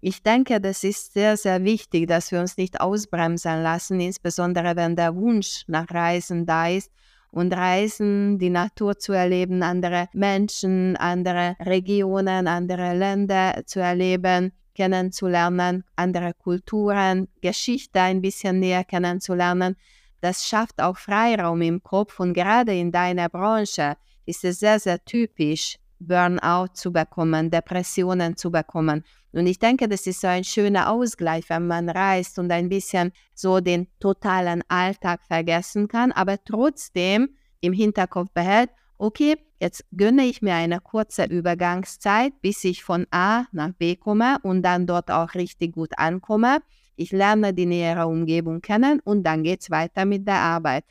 Ich 0.00 0.22
denke, 0.22 0.60
das 0.60 0.84
ist 0.84 1.14
sehr, 1.14 1.36
sehr 1.36 1.64
wichtig, 1.64 2.06
dass 2.08 2.30
wir 2.32 2.40
uns 2.40 2.56
nicht 2.56 2.80
ausbremsen 2.80 3.62
lassen, 3.62 4.00
insbesondere 4.00 4.76
wenn 4.76 4.94
der 4.94 5.16
Wunsch 5.16 5.64
nach 5.68 5.90
Reisen 5.90 6.44
da 6.44 6.68
ist 6.68 6.90
und 7.36 7.52
Reisen, 7.52 8.38
die 8.38 8.48
Natur 8.48 8.98
zu 8.98 9.12
erleben, 9.12 9.62
andere 9.62 10.08
Menschen, 10.14 10.96
andere 10.96 11.54
Regionen, 11.60 12.48
andere 12.48 12.96
Länder 12.96 13.62
zu 13.66 13.78
erleben, 13.78 14.52
kennenzulernen, 14.74 15.84
andere 15.96 16.32
Kulturen, 16.32 17.28
Geschichte 17.42 18.00
ein 18.00 18.22
bisschen 18.22 18.58
näher 18.60 18.84
kennenzulernen. 18.84 19.76
Das 20.22 20.46
schafft 20.46 20.80
auch 20.80 20.96
Freiraum 20.96 21.60
im 21.60 21.82
Kopf 21.82 22.20
und 22.20 22.32
gerade 22.32 22.74
in 22.74 22.90
deiner 22.90 23.28
Branche 23.28 23.96
ist 24.24 24.42
es 24.42 24.60
sehr, 24.60 24.80
sehr 24.80 25.04
typisch, 25.04 25.76
Burnout 25.98 26.68
zu 26.72 26.90
bekommen, 26.90 27.50
Depressionen 27.50 28.34
zu 28.36 28.50
bekommen. 28.50 29.04
Und 29.36 29.46
ich 29.46 29.58
denke, 29.58 29.86
das 29.86 30.06
ist 30.06 30.22
so 30.22 30.28
ein 30.28 30.44
schöner 30.44 30.90
Ausgleich, 30.90 31.50
wenn 31.50 31.66
man 31.66 31.90
reist 31.90 32.38
und 32.38 32.50
ein 32.50 32.70
bisschen 32.70 33.12
so 33.34 33.60
den 33.60 33.86
totalen 34.00 34.62
Alltag 34.68 35.20
vergessen 35.28 35.88
kann, 35.88 36.10
aber 36.10 36.42
trotzdem 36.42 37.28
im 37.60 37.74
Hinterkopf 37.74 38.30
behält, 38.32 38.70
okay, 38.96 39.36
jetzt 39.60 39.84
gönne 39.94 40.24
ich 40.24 40.40
mir 40.40 40.54
eine 40.54 40.80
kurze 40.80 41.24
Übergangszeit, 41.24 42.32
bis 42.40 42.64
ich 42.64 42.82
von 42.82 43.06
A 43.10 43.44
nach 43.52 43.72
B 43.72 43.96
komme 43.96 44.38
und 44.42 44.62
dann 44.62 44.86
dort 44.86 45.10
auch 45.10 45.34
richtig 45.34 45.74
gut 45.74 45.98
ankomme. 45.98 46.60
Ich 46.96 47.12
lerne 47.12 47.52
die 47.52 47.66
nähere 47.66 48.06
Umgebung 48.06 48.62
kennen 48.62 49.00
und 49.04 49.24
dann 49.24 49.42
geht 49.42 49.60
es 49.60 49.70
weiter 49.70 50.06
mit 50.06 50.26
der 50.26 50.40
Arbeit. 50.40 50.84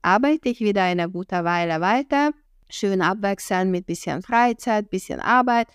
Arbeite 0.00 0.48
ich 0.48 0.60
wieder 0.60 0.82
eine 0.82 1.10
gute 1.10 1.44
Weile 1.44 1.82
weiter, 1.82 2.30
schön 2.70 3.02
abwechseln 3.02 3.70
mit 3.70 3.84
bisschen 3.84 4.22
Freizeit, 4.22 4.88
bisschen 4.88 5.20
Arbeit 5.20 5.68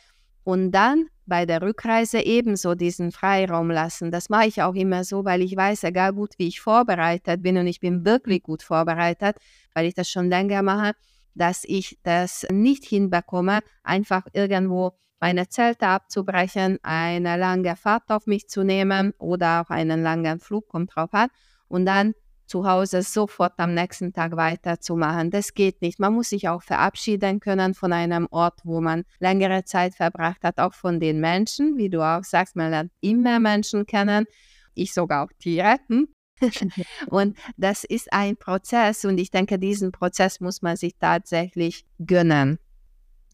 und 0.44 0.72
dann 0.72 1.10
bei 1.28 1.46
der 1.46 1.62
Rückreise 1.62 2.20
ebenso 2.20 2.74
diesen 2.74 3.12
Freiraum 3.12 3.70
lassen. 3.70 4.12
Das 4.12 4.30
mache 4.30 4.48
ich 4.48 4.62
auch 4.62 4.74
immer 4.74 5.04
so, 5.04 5.26
weil 5.26 5.42
ich 5.42 5.56
weiß, 5.56 5.84
egal 5.84 6.14
gut, 6.14 6.34
wie 6.38 6.48
ich 6.48 6.62
vorbereitet 6.62 7.44
bin 7.44 7.58
und 7.58 7.68
ich 7.68 7.80
bin 7.80 8.06
wirklich 8.06 8.44
gut 8.44 8.64
vorbereitet, 8.64 9.38
weil 9.74 9.86
ich 9.86 9.94
das 9.94 10.10
schon 10.10 10.30
länger 10.30 10.64
mache, 10.64 10.94
dass 11.36 11.64
ich 11.66 12.00
das 12.04 12.48
nicht 12.52 12.86
hinbekomme, 12.86 13.60
einfach 13.84 14.26
irgendwo 14.34 14.94
meine 15.20 15.50
Zelte 15.50 15.88
abzubrechen, 15.88 16.80
eine 16.84 17.38
lange 17.38 17.76
Fahrt 17.76 18.10
auf 18.10 18.28
mich 18.28 18.48
zu 18.48 18.64
nehmen 18.64 19.14
oder 19.18 19.62
auch 19.62 19.70
einen 19.70 20.02
langen 20.04 20.40
Flug, 20.40 20.68
kommt 20.68 20.96
drauf 20.96 21.14
an, 21.14 21.30
und 21.68 21.86
dann 21.86 22.14
zu 22.48 22.68
Hause 22.68 23.04
sofort 23.04 23.54
am 23.58 23.74
nächsten 23.74 24.14
Tag 24.14 24.36
weiterzumachen. 24.36 25.30
Das 25.32 25.54
geht 25.54 25.82
nicht. 25.82 26.00
Man 26.00 26.14
muss 26.14 26.30
sich 26.30 26.50
auch 26.50 26.64
verabschieden 26.64 27.40
können 27.40 27.74
von 27.74 27.94
einem 27.94 28.28
Ort, 28.32 28.62
wo 28.64 28.82
man 28.82 29.04
längere 29.20 29.64
Zeit 29.66 29.96
verbracht 29.96 30.44
hat, 30.44 30.58
auch 30.58 30.74
von 30.74 31.00
den 31.00 31.20
Menschen, 31.20 31.78
wie 31.78 31.90
du 31.90 32.02
auch 32.02 32.24
sagst, 32.24 32.56
man 32.56 32.72
lernt 32.72 32.92
immer 33.02 33.40
Menschen 33.40 33.86
kennen, 33.86 34.26
ich 34.74 34.94
sogar 34.94 35.26
auch 35.26 35.32
Tiere. 35.40 35.78
Hm? 35.88 36.08
und 37.08 37.38
das 37.58 37.84
ist 37.84 38.14
ein 38.14 38.38
Prozess 38.38 39.06
und 39.06 39.18
ich 39.18 39.32
denke, 39.32 39.58
diesen 39.58 39.92
Prozess 39.92 40.40
muss 40.40 40.62
man 40.62 40.78
sich 40.78 40.96
tatsächlich 40.98 41.86
gönnen. 42.06 42.60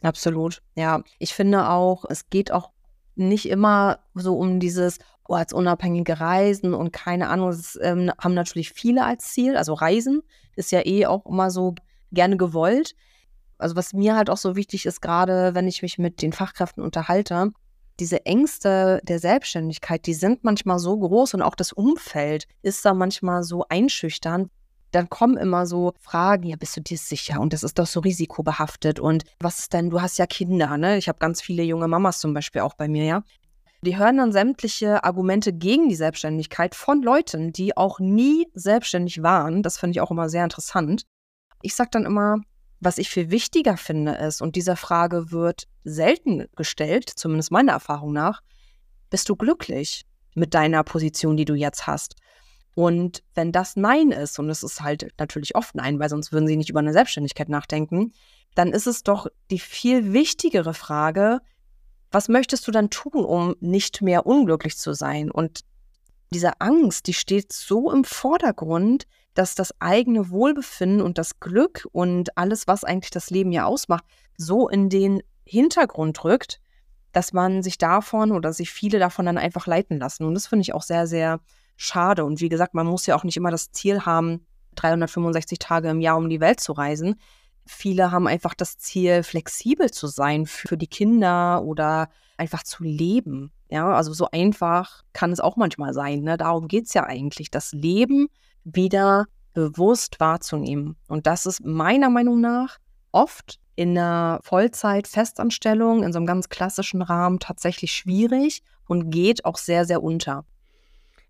Absolut. 0.01 0.61
Ja, 0.75 1.03
ich 1.19 1.33
finde 1.33 1.69
auch, 1.69 2.05
es 2.09 2.29
geht 2.29 2.51
auch 2.51 2.71
nicht 3.15 3.47
immer 3.47 3.99
so 4.13 4.37
um 4.37 4.59
dieses 4.59 4.99
ortsunabhängige 5.25 6.19
Reisen 6.19 6.73
und 6.73 6.91
keine 6.91 7.29
Ahnung, 7.29 7.49
das 7.49 7.77
ähm, 7.81 8.11
haben 8.19 8.33
natürlich 8.33 8.71
viele 8.71 9.05
als 9.05 9.31
Ziel. 9.31 9.57
Also 9.57 9.73
Reisen 9.73 10.21
ist 10.55 10.71
ja 10.71 10.85
eh 10.85 11.05
auch 11.05 11.25
immer 11.25 11.51
so 11.51 11.75
gerne 12.11 12.37
gewollt. 12.37 12.95
Also 13.57 13.75
was 13.75 13.93
mir 13.93 14.15
halt 14.15 14.29
auch 14.29 14.37
so 14.37 14.55
wichtig 14.55 14.85
ist, 14.85 15.01
gerade 15.01 15.55
wenn 15.55 15.67
ich 15.67 15.81
mich 15.81 15.97
mit 15.97 16.21
den 16.21 16.33
Fachkräften 16.33 16.83
unterhalte, 16.83 17.51
diese 17.99 18.25
Ängste 18.25 19.01
der 19.03 19.19
Selbstständigkeit, 19.19 20.05
die 20.05 20.13
sind 20.13 20.43
manchmal 20.43 20.79
so 20.79 20.97
groß 20.97 21.35
und 21.35 21.41
auch 21.41 21.55
das 21.55 21.71
Umfeld 21.71 22.47
ist 22.61 22.83
da 22.85 22.93
manchmal 22.93 23.43
so 23.43 23.65
einschüchternd. 23.69 24.49
Dann 24.91 25.09
kommen 25.09 25.37
immer 25.37 25.65
so 25.65 25.93
Fragen, 25.99 26.47
ja, 26.47 26.55
bist 26.55 26.77
du 26.77 26.81
dir 26.81 26.97
sicher? 26.97 27.39
Und 27.39 27.53
das 27.53 27.63
ist 27.63 27.79
doch 27.79 27.87
so 27.87 27.99
risikobehaftet. 27.99 28.99
Und 28.99 29.23
was 29.39 29.59
ist 29.59 29.73
denn, 29.73 29.89
du 29.89 30.01
hast 30.01 30.19
ja 30.19 30.27
Kinder, 30.27 30.77
ne? 30.77 30.97
Ich 30.97 31.07
habe 31.07 31.17
ganz 31.17 31.41
viele 31.41 31.63
junge 31.63 31.87
Mamas 31.87 32.19
zum 32.19 32.33
Beispiel 32.33 32.61
auch 32.61 32.75
bei 32.75 32.87
mir, 32.87 33.03
ja. 33.05 33.23
Die 33.83 33.97
hören 33.97 34.15
dann 34.15 34.31
sämtliche 34.31 35.03
Argumente 35.03 35.51
gegen 35.51 35.89
die 35.89 35.95
Selbstständigkeit 35.95 36.73
von 36.73 37.01
Leuten, 37.01 37.51
die 37.51 37.75
auch 37.75 37.99
nie 37.99 38.47
selbstständig 38.53 39.21
waren. 39.23 39.61
Das 39.61 39.77
finde 39.77 39.91
ich 39.91 40.01
auch 40.01 40.11
immer 40.11 40.29
sehr 40.29 40.45
interessant. 40.45 41.03
Ich 41.61 41.75
sage 41.75 41.89
dann 41.91 42.05
immer, 42.05 42.37
was 42.79 42.97
ich 42.97 43.09
viel 43.09 43.29
wichtiger 43.29 43.75
finde 43.75 44.13
ist, 44.13 44.41
und 44.41 44.55
diese 44.55 44.77
Frage 44.77 45.31
wird 45.31 45.67
selten 45.83 46.45
gestellt, 46.55 47.09
zumindest 47.09 47.51
meiner 47.51 47.73
Erfahrung 47.73 48.13
nach, 48.13 48.41
bist 49.09 49.27
du 49.27 49.35
glücklich 49.35 50.05
mit 50.33 50.53
deiner 50.53 50.83
Position, 50.83 51.35
die 51.35 51.45
du 51.45 51.53
jetzt 51.53 51.85
hast? 51.85 52.15
Und 52.75 53.21
wenn 53.35 53.51
das 53.51 53.75
Nein 53.75 54.11
ist, 54.11 54.39
und 54.39 54.49
es 54.49 54.63
ist 54.63 54.81
halt 54.81 55.13
natürlich 55.19 55.55
oft 55.55 55.75
Nein, 55.75 55.99
weil 55.99 56.09
sonst 56.09 56.31
würden 56.31 56.47
sie 56.47 56.57
nicht 56.57 56.69
über 56.69 56.79
eine 56.79 56.93
Selbstständigkeit 56.93 57.49
nachdenken, 57.49 58.13
dann 58.55 58.71
ist 58.71 58.87
es 58.87 59.03
doch 59.03 59.27
die 59.51 59.59
viel 59.59 60.13
wichtigere 60.13 60.73
Frage, 60.73 61.41
was 62.13 62.29
möchtest 62.29 62.67
du 62.67 62.71
dann 62.71 62.91
tun, 62.91 63.25
um 63.25 63.55
nicht 63.59 64.01
mehr 64.01 64.25
unglücklich 64.25 64.77
zu 64.77 64.93
sein? 64.93 65.31
Und 65.31 65.61
diese 66.31 66.61
Angst, 66.61 67.07
die 67.07 67.13
steht 67.13 67.51
so 67.51 67.91
im 67.91 68.03
Vordergrund, 68.03 69.05
dass 69.33 69.55
das 69.55 69.73
eigene 69.81 70.29
Wohlbefinden 70.29 71.01
und 71.01 71.17
das 71.17 71.39
Glück 71.39 71.87
und 71.91 72.37
alles, 72.37 72.67
was 72.67 72.83
eigentlich 72.83 73.09
das 73.09 73.31
Leben 73.31 73.51
ja 73.51 73.65
ausmacht, 73.65 74.05
so 74.37 74.69
in 74.69 74.89
den 74.89 75.23
Hintergrund 75.43 76.23
rückt, 76.23 76.61
dass 77.13 77.33
man 77.33 77.63
sich 77.63 77.79
davon 77.79 78.31
oder 78.31 78.53
sich 78.53 78.71
viele 78.71 78.99
davon 78.99 79.25
dann 79.25 79.39
einfach 79.39 79.65
leiten 79.65 79.99
lassen. 79.99 80.25
Und 80.25 80.35
das 80.35 80.47
finde 80.47 80.61
ich 80.61 80.73
auch 80.75 80.83
sehr, 80.83 81.07
sehr 81.07 81.39
schade. 81.77 82.25
Und 82.25 82.41
wie 82.41 82.49
gesagt, 82.49 82.75
man 82.75 82.85
muss 82.85 83.07
ja 83.07 83.15
auch 83.15 83.23
nicht 83.23 83.37
immer 83.37 83.51
das 83.51 83.71
Ziel 83.71 84.01
haben, 84.01 84.45
365 84.75 85.57
Tage 85.57 85.89
im 85.89 85.99
Jahr 85.99 86.17
um 86.17 86.29
die 86.29 86.39
Welt 86.39 86.59
zu 86.59 86.73
reisen. 86.73 87.15
Viele 87.65 88.11
haben 88.11 88.27
einfach 88.27 88.53
das 88.53 88.77
Ziel, 88.77 89.23
flexibel 89.23 89.91
zu 89.91 90.07
sein 90.07 90.45
für 90.45 90.77
die 90.77 90.87
Kinder 90.87 91.63
oder 91.63 92.09
einfach 92.37 92.63
zu 92.63 92.83
leben. 92.83 93.51
Ja, 93.69 93.91
also 93.91 94.13
so 94.13 94.27
einfach 94.31 95.03
kann 95.13 95.31
es 95.31 95.39
auch 95.39 95.55
manchmal 95.55 95.93
sein. 95.93 96.21
Ne? 96.21 96.37
Darum 96.37 96.67
geht 96.67 96.85
es 96.85 96.93
ja 96.93 97.05
eigentlich, 97.05 97.49
das 97.51 97.71
Leben 97.71 98.27
wieder 98.63 99.25
bewusst 99.53 100.19
wahrzunehmen. 100.19 100.95
Und 101.07 101.27
das 101.27 101.45
ist 101.45 101.63
meiner 101.65 102.09
Meinung 102.09 102.41
nach 102.41 102.77
oft 103.11 103.59
in 103.75 103.97
einer 103.97 104.39
Vollzeit-Festanstellung, 104.43 106.03
in 106.03 106.13
so 106.13 106.17
einem 106.17 106.25
ganz 106.25 106.49
klassischen 106.49 107.01
Rahmen 107.01 107.39
tatsächlich 107.39 107.91
schwierig 107.93 108.61
und 108.87 109.09
geht 109.09 109.45
auch 109.45 109.57
sehr, 109.57 109.85
sehr 109.85 110.03
unter. 110.03 110.45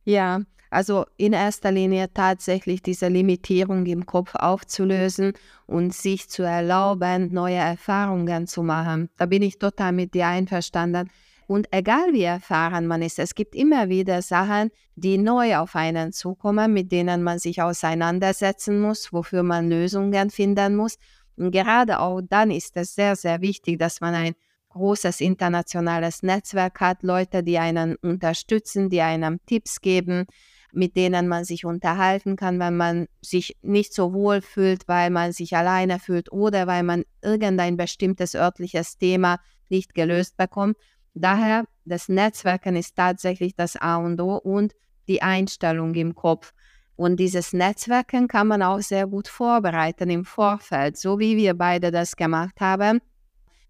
Ja, 0.03 0.41
also 0.73 1.05
in 1.17 1.33
erster 1.33 1.71
Linie 1.71 2.11
tatsächlich 2.13 2.81
diese 2.81 3.07
Limitierung 3.07 3.85
im 3.85 4.05
Kopf 4.05 4.35
aufzulösen 4.35 5.33
und 5.67 5.93
sich 5.93 6.29
zu 6.29 6.43
erlauben, 6.43 7.33
neue 7.33 7.55
Erfahrungen 7.55 8.47
zu 8.47 8.63
machen. 8.63 9.09
Da 9.17 9.25
bin 9.25 9.41
ich 9.41 9.59
total 9.59 9.91
mit 9.91 10.13
dir 10.13 10.27
einverstanden. 10.27 11.09
Und 11.47 11.67
egal 11.71 12.13
wie 12.13 12.23
erfahren 12.23 12.87
man 12.87 13.01
ist, 13.01 13.19
es 13.19 13.35
gibt 13.35 13.55
immer 13.55 13.89
wieder 13.89 14.21
Sachen, 14.21 14.71
die 14.95 15.17
neu 15.17 15.57
auf 15.57 15.75
einen 15.75 16.11
zukommen, 16.11 16.73
mit 16.73 16.91
denen 16.91 17.21
man 17.21 17.37
sich 17.39 17.61
auseinandersetzen 17.61 18.79
muss, 18.79 19.11
wofür 19.13 19.43
man 19.43 19.69
Lösungen 19.69 20.29
finden 20.29 20.75
muss. 20.75 20.97
Und 21.35 21.51
gerade 21.51 21.99
auch 21.99 22.21
dann 22.21 22.49
ist 22.49 22.77
es 22.77 22.95
sehr, 22.95 23.15
sehr 23.15 23.41
wichtig, 23.41 23.79
dass 23.79 24.01
man 24.01 24.15
ein 24.15 24.33
großes 24.69 25.21
internationales 25.21 26.23
Netzwerk 26.23 26.79
hat, 26.79 27.03
Leute, 27.03 27.43
die 27.43 27.59
einen 27.59 27.95
unterstützen, 27.97 28.89
die 28.89 29.01
einem 29.01 29.39
Tipps 29.45 29.81
geben, 29.81 30.25
mit 30.73 30.95
denen 30.95 31.27
man 31.27 31.45
sich 31.45 31.65
unterhalten 31.65 32.35
kann, 32.35 32.59
wenn 32.59 32.75
man 32.75 33.07
sich 33.21 33.55
nicht 33.61 33.93
so 33.93 34.13
wohl 34.13 34.41
fühlt, 34.41 34.87
weil 34.87 35.09
man 35.09 35.31
sich 35.31 35.55
alleine 35.55 35.99
fühlt 35.99 36.31
oder 36.31 36.67
weil 36.67 36.83
man 36.83 37.03
irgendein 37.21 37.77
bestimmtes 37.77 38.35
örtliches 38.35 38.97
Thema 38.97 39.39
nicht 39.69 39.93
gelöst 39.93 40.35
bekommt. 40.35 40.77
Daher, 41.13 41.65
das 41.85 42.09
Netzwerken 42.09 42.75
ist 42.75 42.95
tatsächlich 42.95 43.55
das 43.55 43.75
A 43.75 43.97
und 43.97 44.19
O 44.19 44.35
und 44.35 44.73
die 45.07 45.21
Einstellung 45.21 45.93
im 45.95 46.15
Kopf. 46.15 46.53
Und 46.95 47.19
dieses 47.19 47.53
Netzwerken 47.53 48.27
kann 48.27 48.47
man 48.47 48.63
auch 48.63 48.79
sehr 48.79 49.07
gut 49.07 49.27
vorbereiten 49.27 50.09
im 50.09 50.25
Vorfeld, 50.25 50.97
so 50.97 51.19
wie 51.19 51.37
wir 51.37 51.53
beide 51.53 51.91
das 51.91 52.15
gemacht 52.15 52.59
haben. 52.59 52.99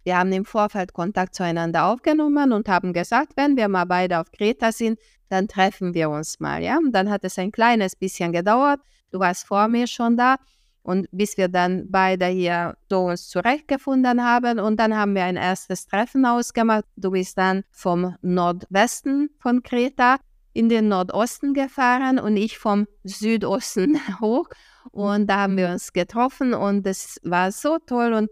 Wir 0.04 0.18
haben 0.18 0.34
im 0.34 0.44
Vorfeld 0.44 0.94
Kontakt 0.94 1.34
zueinander 1.34 1.86
aufgenommen 1.86 2.52
und 2.52 2.68
haben 2.68 2.92
gesagt, 2.92 3.34
wenn 3.38 3.56
wir 3.56 3.70
mal 3.70 3.86
beide 3.86 4.20
auf 4.20 4.32
Kreta 4.32 4.74
sind, 4.74 5.00
dann 5.30 5.48
treffen 5.48 5.94
wir 5.94 6.10
uns 6.10 6.40
mal. 6.40 6.62
Ja? 6.62 6.78
Und 6.78 6.92
dann 6.92 7.10
hat 7.10 7.24
es 7.24 7.38
ein 7.38 7.52
kleines 7.52 7.96
bisschen 7.96 8.32
gedauert. 8.32 8.80
Du 9.12 9.20
warst 9.20 9.46
vor 9.46 9.68
mir 9.68 9.88
schon 9.88 10.18
da. 10.18 10.38
Und 10.84 11.08
bis 11.12 11.38
wir 11.38 11.48
dann 11.48 11.90
beide 11.90 12.26
hier 12.26 12.76
so 12.90 13.06
uns 13.06 13.30
zurechtgefunden 13.30 14.22
haben 14.22 14.60
und 14.60 14.78
dann 14.78 14.94
haben 14.94 15.16
wir 15.16 15.24
ein 15.24 15.38
erstes 15.38 15.88
Treffen 15.88 16.26
ausgemacht. 16.26 16.84
Du 16.98 17.12
bist 17.12 17.38
dann 17.38 17.64
vom 17.72 18.18
Nordwesten 18.22 19.30
von 19.40 19.64
Kreta 19.64 20.18
in 20.52 20.68
den 20.68 20.90
Nordosten 20.90 21.54
gefahren 21.54 22.20
und 22.20 22.36
ich 22.36 22.58
vom 22.58 22.88
Südosten 23.06 23.98
hoch. 24.20 24.50
Und 24.92 25.28
da 25.28 25.38
haben 25.38 25.56
wir 25.56 25.70
uns 25.70 25.94
getroffen 25.94 26.54
und 26.54 26.86
es 26.86 27.18
war 27.24 27.52
so 27.54 27.78
toll 27.80 28.12
und 28.14 28.30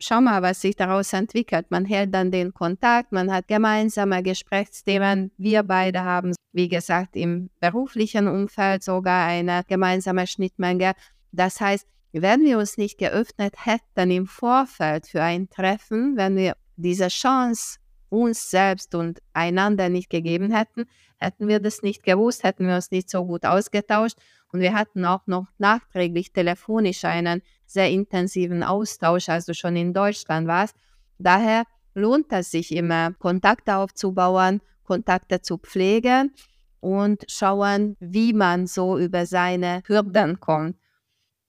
schau 0.00 0.20
mal, 0.20 0.42
was 0.42 0.60
sich 0.60 0.74
daraus 0.76 1.12
entwickelt. 1.12 1.66
Man 1.70 1.84
hält 1.84 2.14
dann 2.14 2.30
den 2.30 2.52
Kontakt, 2.52 3.12
man 3.12 3.30
hat 3.30 3.46
gemeinsame 3.48 4.22
Gesprächsthemen. 4.22 5.30
Wir 5.36 5.62
beide 5.62 6.02
haben, 6.02 6.34
wie 6.52 6.68
gesagt, 6.68 7.16
im 7.16 7.50
beruflichen 7.60 8.26
Umfeld 8.26 8.82
sogar 8.82 9.26
eine 9.26 9.62
gemeinsame 9.68 10.26
Schnittmenge. 10.26 10.94
Das 11.32 11.60
heißt, 11.60 11.86
wenn 12.12 12.42
wir 12.42 12.58
uns 12.58 12.76
nicht 12.76 12.98
geöffnet 12.98 13.54
hätten 13.64 14.10
im 14.10 14.26
Vorfeld 14.26 15.06
für 15.06 15.22
ein 15.22 15.48
Treffen, 15.48 16.16
wenn 16.16 16.36
wir 16.36 16.56
diese 16.76 17.08
Chance 17.08 17.78
uns 18.08 18.50
selbst 18.50 18.94
und 18.96 19.20
einander 19.32 19.88
nicht 19.88 20.10
gegeben 20.10 20.52
hätten, 20.52 20.86
hätten 21.18 21.46
wir 21.46 21.60
das 21.60 21.82
nicht 21.82 22.02
gewusst, 22.02 22.42
hätten 22.42 22.66
wir 22.66 22.74
uns 22.74 22.90
nicht 22.90 23.08
so 23.08 23.24
gut 23.24 23.44
ausgetauscht 23.44 24.16
und 24.52 24.60
wir 24.60 24.74
hatten 24.74 25.04
auch 25.04 25.26
noch 25.26 25.46
nachträglich 25.58 26.32
telefonisch 26.32 27.04
einen 27.04 27.42
sehr 27.70 27.88
intensiven 27.90 28.62
Austausch, 28.64 29.28
als 29.28 29.46
du 29.46 29.54
schon 29.54 29.76
in 29.76 29.92
Deutschland 29.92 30.48
warst. 30.48 30.74
Daher 31.18 31.64
lohnt 31.94 32.32
es 32.32 32.50
sich 32.50 32.74
immer, 32.74 33.12
Kontakte 33.12 33.76
aufzubauen, 33.76 34.60
Kontakte 34.82 35.40
zu 35.40 35.58
pflegen 35.58 36.32
und 36.80 37.24
schauen, 37.28 37.96
wie 38.00 38.32
man 38.32 38.66
so 38.66 38.98
über 38.98 39.24
seine 39.24 39.82
Hürden 39.86 40.40
kommt. 40.40 40.76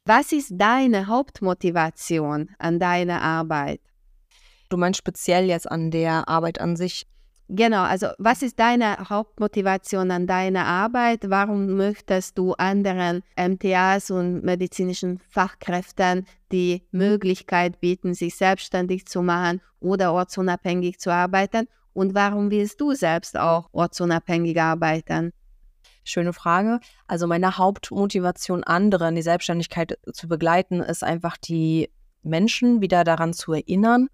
Was 0.06 0.32
ist 0.32 0.54
deine 0.56 1.08
Hauptmotivation 1.08 2.50
an 2.60 2.80
deiner 2.80 3.22
Arbeit? 3.22 3.82
Du 4.70 4.78
meinst 4.78 5.00
speziell 5.00 5.46
jetzt 5.46 5.72
an 5.72 5.90
der 5.90 6.28
Arbeit 6.28 6.62
an 6.62 6.76
sich? 6.76 7.08
Genau, 7.54 7.84
also 7.84 8.08
was 8.18 8.44
ist 8.44 8.58
deine 8.60 8.98
Hauptmotivation 9.10 10.10
an 10.10 10.26
deiner 10.26 10.66
Arbeit? 10.66 11.30
Warum 11.30 11.76
möchtest 11.76 12.38
du 12.38 12.54
anderen 12.54 13.24
MTAs 13.36 14.10
und 14.10 14.42
medizinischen 14.42 15.20
Fachkräften 15.28 16.26
die 16.54 16.82
Möglichkeit 16.92 17.82
bieten, 17.82 18.14
sich 18.14 18.38
selbstständig 18.38 19.06
zu 19.06 19.22
machen 19.22 19.60
oder 19.82 20.14
ortsunabhängig 20.14 21.00
zu 21.00 21.12
arbeiten? 21.12 21.68
Und 21.92 22.16
warum 22.16 22.52
willst 22.52 22.80
du 22.80 22.94
selbst 22.94 23.38
auch 23.38 23.68
ortsunabhängig 23.74 24.62
arbeiten? 24.62 25.34
Schöne 26.06 26.32
Frage. 26.32 26.80
Also 27.06 27.28
meine 27.28 27.58
Hauptmotivation, 27.58 28.64
andere 28.64 29.10
in 29.10 29.16
die 29.16 29.24
Selbstständigkeit 29.24 30.00
zu 30.14 30.30
begleiten, 30.30 30.80
ist 30.80 31.04
einfach 31.04 31.36
die 31.36 31.90
Menschen 32.24 32.80
wieder 32.80 33.04
daran 33.04 33.34
zu 33.34 33.52
erinnern, 33.52 34.08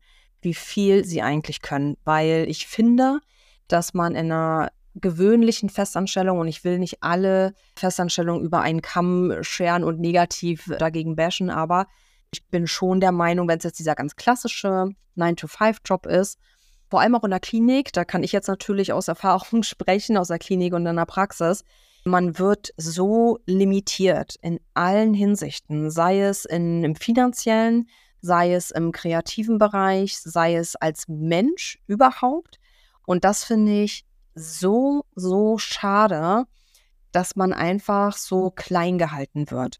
wie 0.47 0.53
viel 0.53 1.03
sie 1.03 1.21
eigentlich 1.21 1.61
können. 1.61 1.97
Weil 2.05 2.45
ich 2.47 2.67
finde, 2.67 3.19
dass 3.67 3.93
man 3.93 4.15
in 4.15 4.31
einer 4.31 4.71
gewöhnlichen 4.95 5.69
Festanstellung 5.69 6.39
und 6.39 6.47
ich 6.47 6.63
will 6.63 6.79
nicht 6.79 7.03
alle 7.03 7.53
Festanstellungen 7.75 8.45
über 8.45 8.61
einen 8.61 8.81
Kamm 8.81 9.33
scheren 9.41 9.83
und 9.83 9.99
negativ 9.99 10.71
dagegen 10.79 11.17
bashen, 11.17 11.49
aber 11.49 11.85
ich 12.31 12.45
bin 12.47 12.65
schon 12.65 13.01
der 13.01 13.11
Meinung, 13.11 13.49
wenn 13.49 13.57
es 13.57 13.65
jetzt 13.65 13.77
dieser 13.77 13.93
ganz 13.93 14.15
klassische 14.15 14.89
9-to-5-Job 15.17 16.05
ist, 16.05 16.39
vor 16.89 17.01
allem 17.01 17.15
auch 17.15 17.25
in 17.25 17.31
der 17.31 17.41
Klinik, 17.41 17.91
da 17.91 18.05
kann 18.05 18.23
ich 18.23 18.31
jetzt 18.31 18.47
natürlich 18.47 18.93
aus 18.93 19.09
Erfahrung 19.09 19.63
sprechen, 19.63 20.17
aus 20.17 20.29
der 20.29 20.39
Klinik 20.39 20.73
und 20.73 20.85
in 20.85 20.95
der 20.95 21.05
Praxis. 21.05 21.65
Man 22.05 22.39
wird 22.39 22.73
so 22.77 23.39
limitiert 23.45 24.35
in 24.41 24.61
allen 24.73 25.13
Hinsichten, 25.13 25.91
sei 25.91 26.21
es 26.21 26.45
in, 26.45 26.85
im 26.85 26.95
finanziellen, 26.95 27.89
sei 28.21 28.53
es 28.53 28.71
im 28.71 28.91
kreativen 28.91 29.57
Bereich, 29.57 30.17
sei 30.19 30.55
es 30.55 30.75
als 30.75 31.07
Mensch 31.07 31.79
überhaupt. 31.87 32.59
Und 33.05 33.23
das 33.23 33.43
finde 33.43 33.83
ich 33.83 34.05
so, 34.35 35.05
so 35.15 35.57
schade, 35.57 36.45
dass 37.11 37.35
man 37.35 37.53
einfach 37.53 38.15
so 38.17 38.51
klein 38.51 38.97
gehalten 38.97 39.49
wird. 39.49 39.79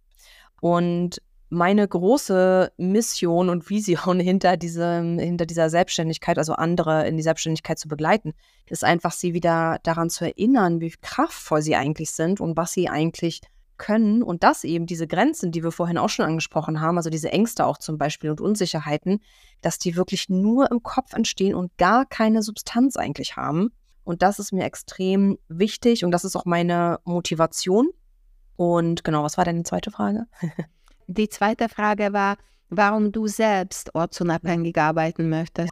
Und 0.62 1.22
meine 1.50 1.88
große 1.88 2.72
Mission 2.78 3.50
und 3.50 3.70
Vision 3.70 4.20
hinter, 4.20 4.58
diesem, 4.58 5.20
hinter 5.20 5.46
dieser 5.46 5.70
Selbstständigkeit, 5.70 6.38
also 6.38 6.54
andere 6.54 7.08
in 7.08 7.18
die 7.18 7.24
Selbstständigkeit 7.24 7.80
zu 7.80 7.88
begleiten, 7.88 8.34
ist 8.68 8.84
einfach, 8.84 9.12
sie 9.12 9.34
wieder 9.34 9.80
daran 9.84 10.10
zu 10.10 10.26
erinnern, 10.26 10.82
wie 10.82 10.94
kraftvoll 11.02 11.62
sie 11.62 11.76
eigentlich 11.76 12.12
sind 12.12 12.42
und 12.42 12.58
was 12.58 12.72
sie 12.74 12.90
eigentlich 12.90 13.42
können. 13.78 14.24
Und 14.24 14.44
dass 14.44 14.64
eben 14.64 14.86
diese 14.86 15.08
Grenzen, 15.08 15.52
die 15.52 15.64
wir 15.64 15.72
vorhin 15.72 15.98
auch 15.98 16.10
schon 16.10 16.26
angesprochen 16.26 16.82
haben, 16.82 16.98
also 16.98 17.10
diese 17.10 17.32
Ängste 17.32 17.66
auch 17.66 17.78
zum 17.78 17.98
Beispiel 17.98 18.30
und 18.30 18.42
Unsicherheiten, 18.42 19.22
dass 19.62 19.80
die 19.80 19.96
wirklich 19.96 20.30
nur 20.30 20.72
im 20.72 20.84
Kopf 20.84 21.14
entstehen 21.14 21.56
und 21.56 21.78
gar 21.78 22.06
keine 22.06 22.42
Substanz 22.42 22.98
eigentlich 22.98 23.38
haben. 23.38 23.70
Und 24.04 24.22
das 24.22 24.40
ist 24.40 24.54
mir 24.54 24.64
extrem 24.64 25.38
wichtig 25.50 26.06
und 26.06 26.12
das 26.12 26.24
ist 26.24 26.36
auch 26.36 26.46
meine 26.46 27.00
Motivation. 27.04 27.90
Und 28.56 29.04
genau, 29.04 29.24
was 29.24 29.38
war 29.38 29.46
denn 29.46 29.58
die 29.58 29.64
zweite 29.64 29.92
Frage? 29.92 30.26
Die 31.10 31.30
zweite 31.30 31.70
Frage 31.70 32.12
war, 32.12 32.36
warum 32.70 33.14
du 33.14 33.28
selbst 33.28 33.96
ortsunabhängig 33.96 34.78
arbeiten 34.78 35.30
möchtest. 35.30 35.72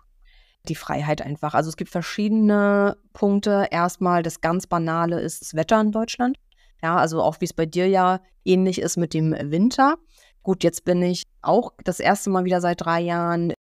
Die 0.69 0.75
Freiheit 0.75 1.21
einfach. 1.21 1.53
Also 1.53 1.69
es 1.69 1.75
gibt 1.75 1.91
verschiedene 1.91 2.97
Punkte. 3.11 3.67
Erstmal 3.69 4.23
das 4.23 4.39
ganz 4.39 4.65
Banale 4.65 5.19
ist 5.19 5.41
das 5.41 5.53
Wetter 5.53 5.79
in 5.81 5.91
Deutschland. 5.91 6.37
Ja, 6.81 6.97
also 6.97 7.21
auch 7.21 7.41
wie 7.41 7.45
es 7.45 7.53
bei 7.53 7.65
dir 7.65 7.87
ja 7.87 8.19
ähnlich 8.43 8.79
ist 8.79 8.97
mit 8.97 9.13
dem 9.13 9.31
Winter. 9.31 9.95
Gut, 10.43 10.63
jetzt 10.63 10.85
bin 10.85 11.01
ich 11.01 11.23
auch 11.41 11.71
das 11.83 11.99
erste 11.99 12.29
Mal 12.29 12.45
wieder 12.45 12.61
seit 12.61 12.81
drei 12.81 13.01
Jahren 13.01 13.53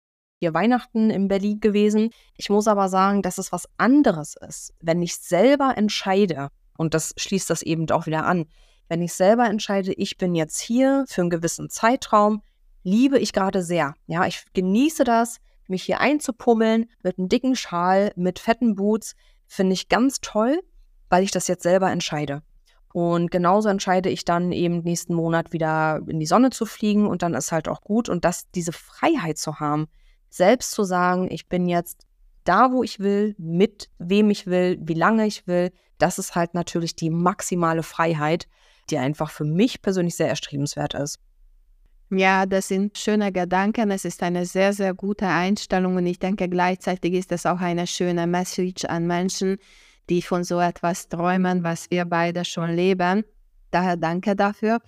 hier 0.41 0.55
Weihnachten 0.55 1.11
in 1.11 1.29
Berlin 1.29 1.61
gewesen. 1.61 2.11
Ich 2.37 2.51
muss 2.51 2.67
aber 2.67 2.89
sagen, 2.89 3.23
dass 3.23 3.39
es 3.39 3.53
was 3.53 3.69
anderes 3.77 4.35
ist, 4.49 4.75
wenn 4.81 5.01
ich 5.01 5.15
selber 5.17 5.75
entscheide, 5.77 6.49
und 6.77 6.95
das 6.95 7.15
schließt 7.17 7.49
das 7.49 7.63
eben 7.63 7.89
auch 7.91 8.07
wieder 8.07 8.27
an, 8.27 8.47
wenn 8.89 9.03
ich 9.03 9.13
selber 9.13 9.47
entscheide, 9.47 9.93
ich 9.93 10.17
bin 10.19 10.35
jetzt 10.35 10.59
hier 10.59 11.05
für 11.07 11.21
einen 11.21 11.31
gewissen 11.31 11.71
Zeitraum, 11.71 12.43
liebe 12.83 13.21
ich 13.21 13.33
gerade 13.33 13.63
sehr. 13.63 13.95
Ja, 14.07 14.27
ich 14.27 14.45
genieße 14.53 15.05
das, 15.05 15.39
mich 15.69 15.85
hier 15.85 16.01
einzupummeln 16.01 16.91
mit 17.05 17.19
einem 17.19 17.29
dicken 17.29 17.55
Schal, 17.55 18.13
mit 18.17 18.41
fetten 18.41 18.75
Boots, 18.75 19.15
finde 19.47 19.75
ich 19.75 19.89
ganz 19.89 20.21
toll, 20.21 20.61
weil 21.09 21.23
ich 21.23 21.31
das 21.31 21.47
jetzt 21.47 21.63
selber 21.63 21.91
entscheide. 21.93 22.43
Und 22.93 23.31
genauso 23.31 23.69
entscheide 23.69 24.11
ich 24.11 24.25
dann 24.25 24.53
eben 24.53 24.83
nächsten 24.83 25.15
Monat 25.15 25.53
wieder 25.53 26.01
in 26.07 26.21
die 26.21 26.27
Sonne 26.27 26.51
zu 26.51 26.67
fliegen 26.67 27.07
und 27.07 27.23
dann 27.23 27.35
ist 27.35 27.53
halt 27.53 27.69
auch 27.69 27.81
gut. 27.81 28.09
Und 28.09 28.25
das, 28.25 28.51
diese 28.51 28.73
Freiheit 28.73 29.39
zu 29.39 29.61
haben, 29.61 29.87
selbst 30.29 30.73
zu 30.73 30.85
sagen, 30.85 31.29
ich 31.31 31.49
bin 31.49 31.69
jetzt 31.69 32.07
da, 32.45 32.73
wo 32.73 32.83
ich 32.83 32.99
will, 32.99 33.35
mit 33.39 33.89
wem 33.99 34.31
ich 34.31 34.47
will, 34.47 34.79
wie 34.81 34.95
lange 34.95 35.27
ich 35.27 35.47
will, 35.47 35.71
das 35.99 36.19
ist 36.19 36.35
halt 36.35 36.55
natürlich 36.55 36.97
die 36.97 37.11
maximale 37.11 37.83
Freiheit, 37.83 38.49
die 38.91 38.99
einfach 38.99 39.31
für 39.31 39.45
mich 39.45 39.83
persönlich 39.83 40.17
sehr 40.17 40.29
erstrebenswert 40.29 40.95
ist. 40.95 41.19
Ja, 42.11 42.45
das 42.45 42.69
sind 42.69 42.99
schöne 42.99 43.33
Gedanken. 43.33 43.91
Es 43.91 44.05
ist 44.05 44.23
eine 44.23 44.45
sehr, 44.45 44.75
sehr 44.75 44.93
gute 44.93 45.27
Einstellung 45.27 45.97
und 45.97 46.07
ich 46.07 46.19
denke 46.19 46.49
gleichzeitig 46.49 47.15
ist 47.15 47.33
es 47.33 47.47
auch 47.47 47.61
eine 47.61 47.87
schöne 47.87 48.27
Message 48.27 48.85
an 48.85 49.07
Menschen, 49.07 49.57
die 50.09 50.23
von 50.23 50.45
so 50.45 50.61
etwas 50.61 51.09
träumen, 51.09 51.63
was 51.65 51.91
wir 51.91 52.05
beide 52.05 52.45
schon 52.45 52.71
leben. 52.75 53.25
Daher 53.71 53.97
danke 53.97 54.37
dafür. 54.37 54.81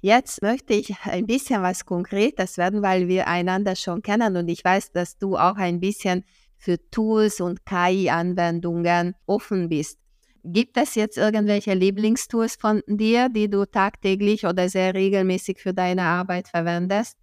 Jetzt 0.00 0.42
möchte 0.42 0.74
ich 0.74 0.94
ein 1.04 1.26
bisschen 1.26 1.62
was 1.62 1.84
Konkretes 1.84 2.58
werden, 2.58 2.82
weil 2.82 3.08
wir 3.08 3.26
einander 3.26 3.74
schon 3.76 4.02
kennen 4.02 4.36
und 4.36 4.48
ich 4.48 4.64
weiß, 4.64 4.92
dass 4.92 5.18
du 5.18 5.36
auch 5.36 5.56
ein 5.56 5.80
bisschen 5.80 6.24
für 6.58 6.78
Tools 6.90 7.40
und 7.40 7.64
KI-Anwendungen 7.66 9.14
offen 9.26 9.68
bist. 9.68 9.98
Gibt 10.44 10.76
es 10.76 10.94
jetzt 10.94 11.18
irgendwelche 11.18 11.74
Lieblingstools 11.74 12.56
von 12.56 12.82
dir, 12.86 13.28
die 13.28 13.50
du 13.50 13.64
tagtäglich 13.66 14.46
oder 14.46 14.68
sehr 14.68 14.94
regelmäßig 14.94 15.60
für 15.60 15.74
deine 15.74 16.02
Arbeit 16.02 16.48
verwendest? 16.48 17.16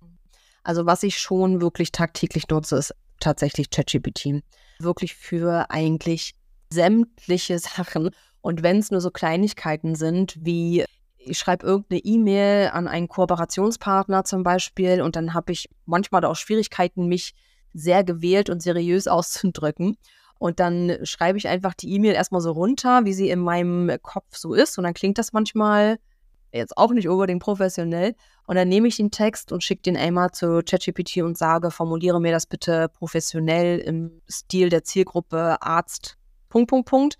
Also 0.63 0.85
was 0.85 1.03
ich 1.03 1.17
schon 1.17 1.61
wirklich 1.61 1.91
tagtäglich 1.91 2.47
nutze, 2.49 2.77
ist 2.77 2.93
tatsächlich 3.19 3.69
ChatGPT. 3.69 4.43
Wirklich 4.79 5.15
für 5.15 5.69
eigentlich 5.69 6.35
sämtliche 6.73 7.59
Sachen. 7.59 8.09
Und 8.41 8.63
wenn 8.63 8.79
es 8.79 8.91
nur 8.91 9.01
so 9.01 9.11
Kleinigkeiten 9.11 9.95
sind, 9.95 10.37
wie 10.41 10.85
ich 11.25 11.37
schreibe 11.37 11.65
irgendeine 11.65 12.01
E-Mail 12.03 12.69
an 12.73 12.87
einen 12.87 13.07
Kooperationspartner 13.07 14.25
zum 14.25 14.43
Beispiel 14.43 15.01
und 15.01 15.15
dann 15.15 15.33
habe 15.33 15.53
ich 15.53 15.69
manchmal 15.85 16.25
auch 16.25 16.35
Schwierigkeiten, 16.35 17.07
mich 17.07 17.33
sehr 17.73 18.03
gewählt 18.03 18.49
und 18.49 18.61
seriös 18.61 19.07
auszudrücken. 19.07 19.97
Und 20.39 20.59
dann 20.59 20.97
schreibe 21.03 21.37
ich 21.37 21.47
einfach 21.47 21.73
die 21.73 21.93
E-Mail 21.93 22.15
erstmal 22.15 22.41
so 22.41 22.51
runter, 22.51 23.05
wie 23.05 23.13
sie 23.13 23.29
in 23.29 23.39
meinem 23.39 23.89
Kopf 24.01 24.35
so 24.35 24.53
ist. 24.53 24.77
Und 24.77 24.83
dann 24.83 24.93
klingt 24.93 25.17
das 25.17 25.31
manchmal 25.31 25.99
jetzt 26.51 26.77
auch 26.77 26.91
nicht 26.91 27.07
unbedingt 27.07 27.41
professionell. 27.41 28.13
Und 28.45 28.55
dann 28.55 28.67
nehme 28.67 28.89
ich 28.89 28.97
den 28.97 29.09
Text 29.09 29.53
und 29.53 29.63
schicke 29.63 29.83
den 29.83 29.95
einmal 29.95 30.31
zu 30.31 30.61
ChatGPT 30.61 31.17
und 31.17 31.37
sage, 31.37 31.71
formuliere 31.71 32.19
mir 32.19 32.33
das 32.33 32.45
bitte 32.45 32.89
professionell 32.89 33.79
im 33.79 34.21
Stil 34.29 34.69
der 34.69 34.83
Zielgruppe 34.83 35.61
Arzt, 35.61 36.17
Punkt, 36.53 36.69
Punkt, 36.69 36.89
Punkt. 36.89 37.17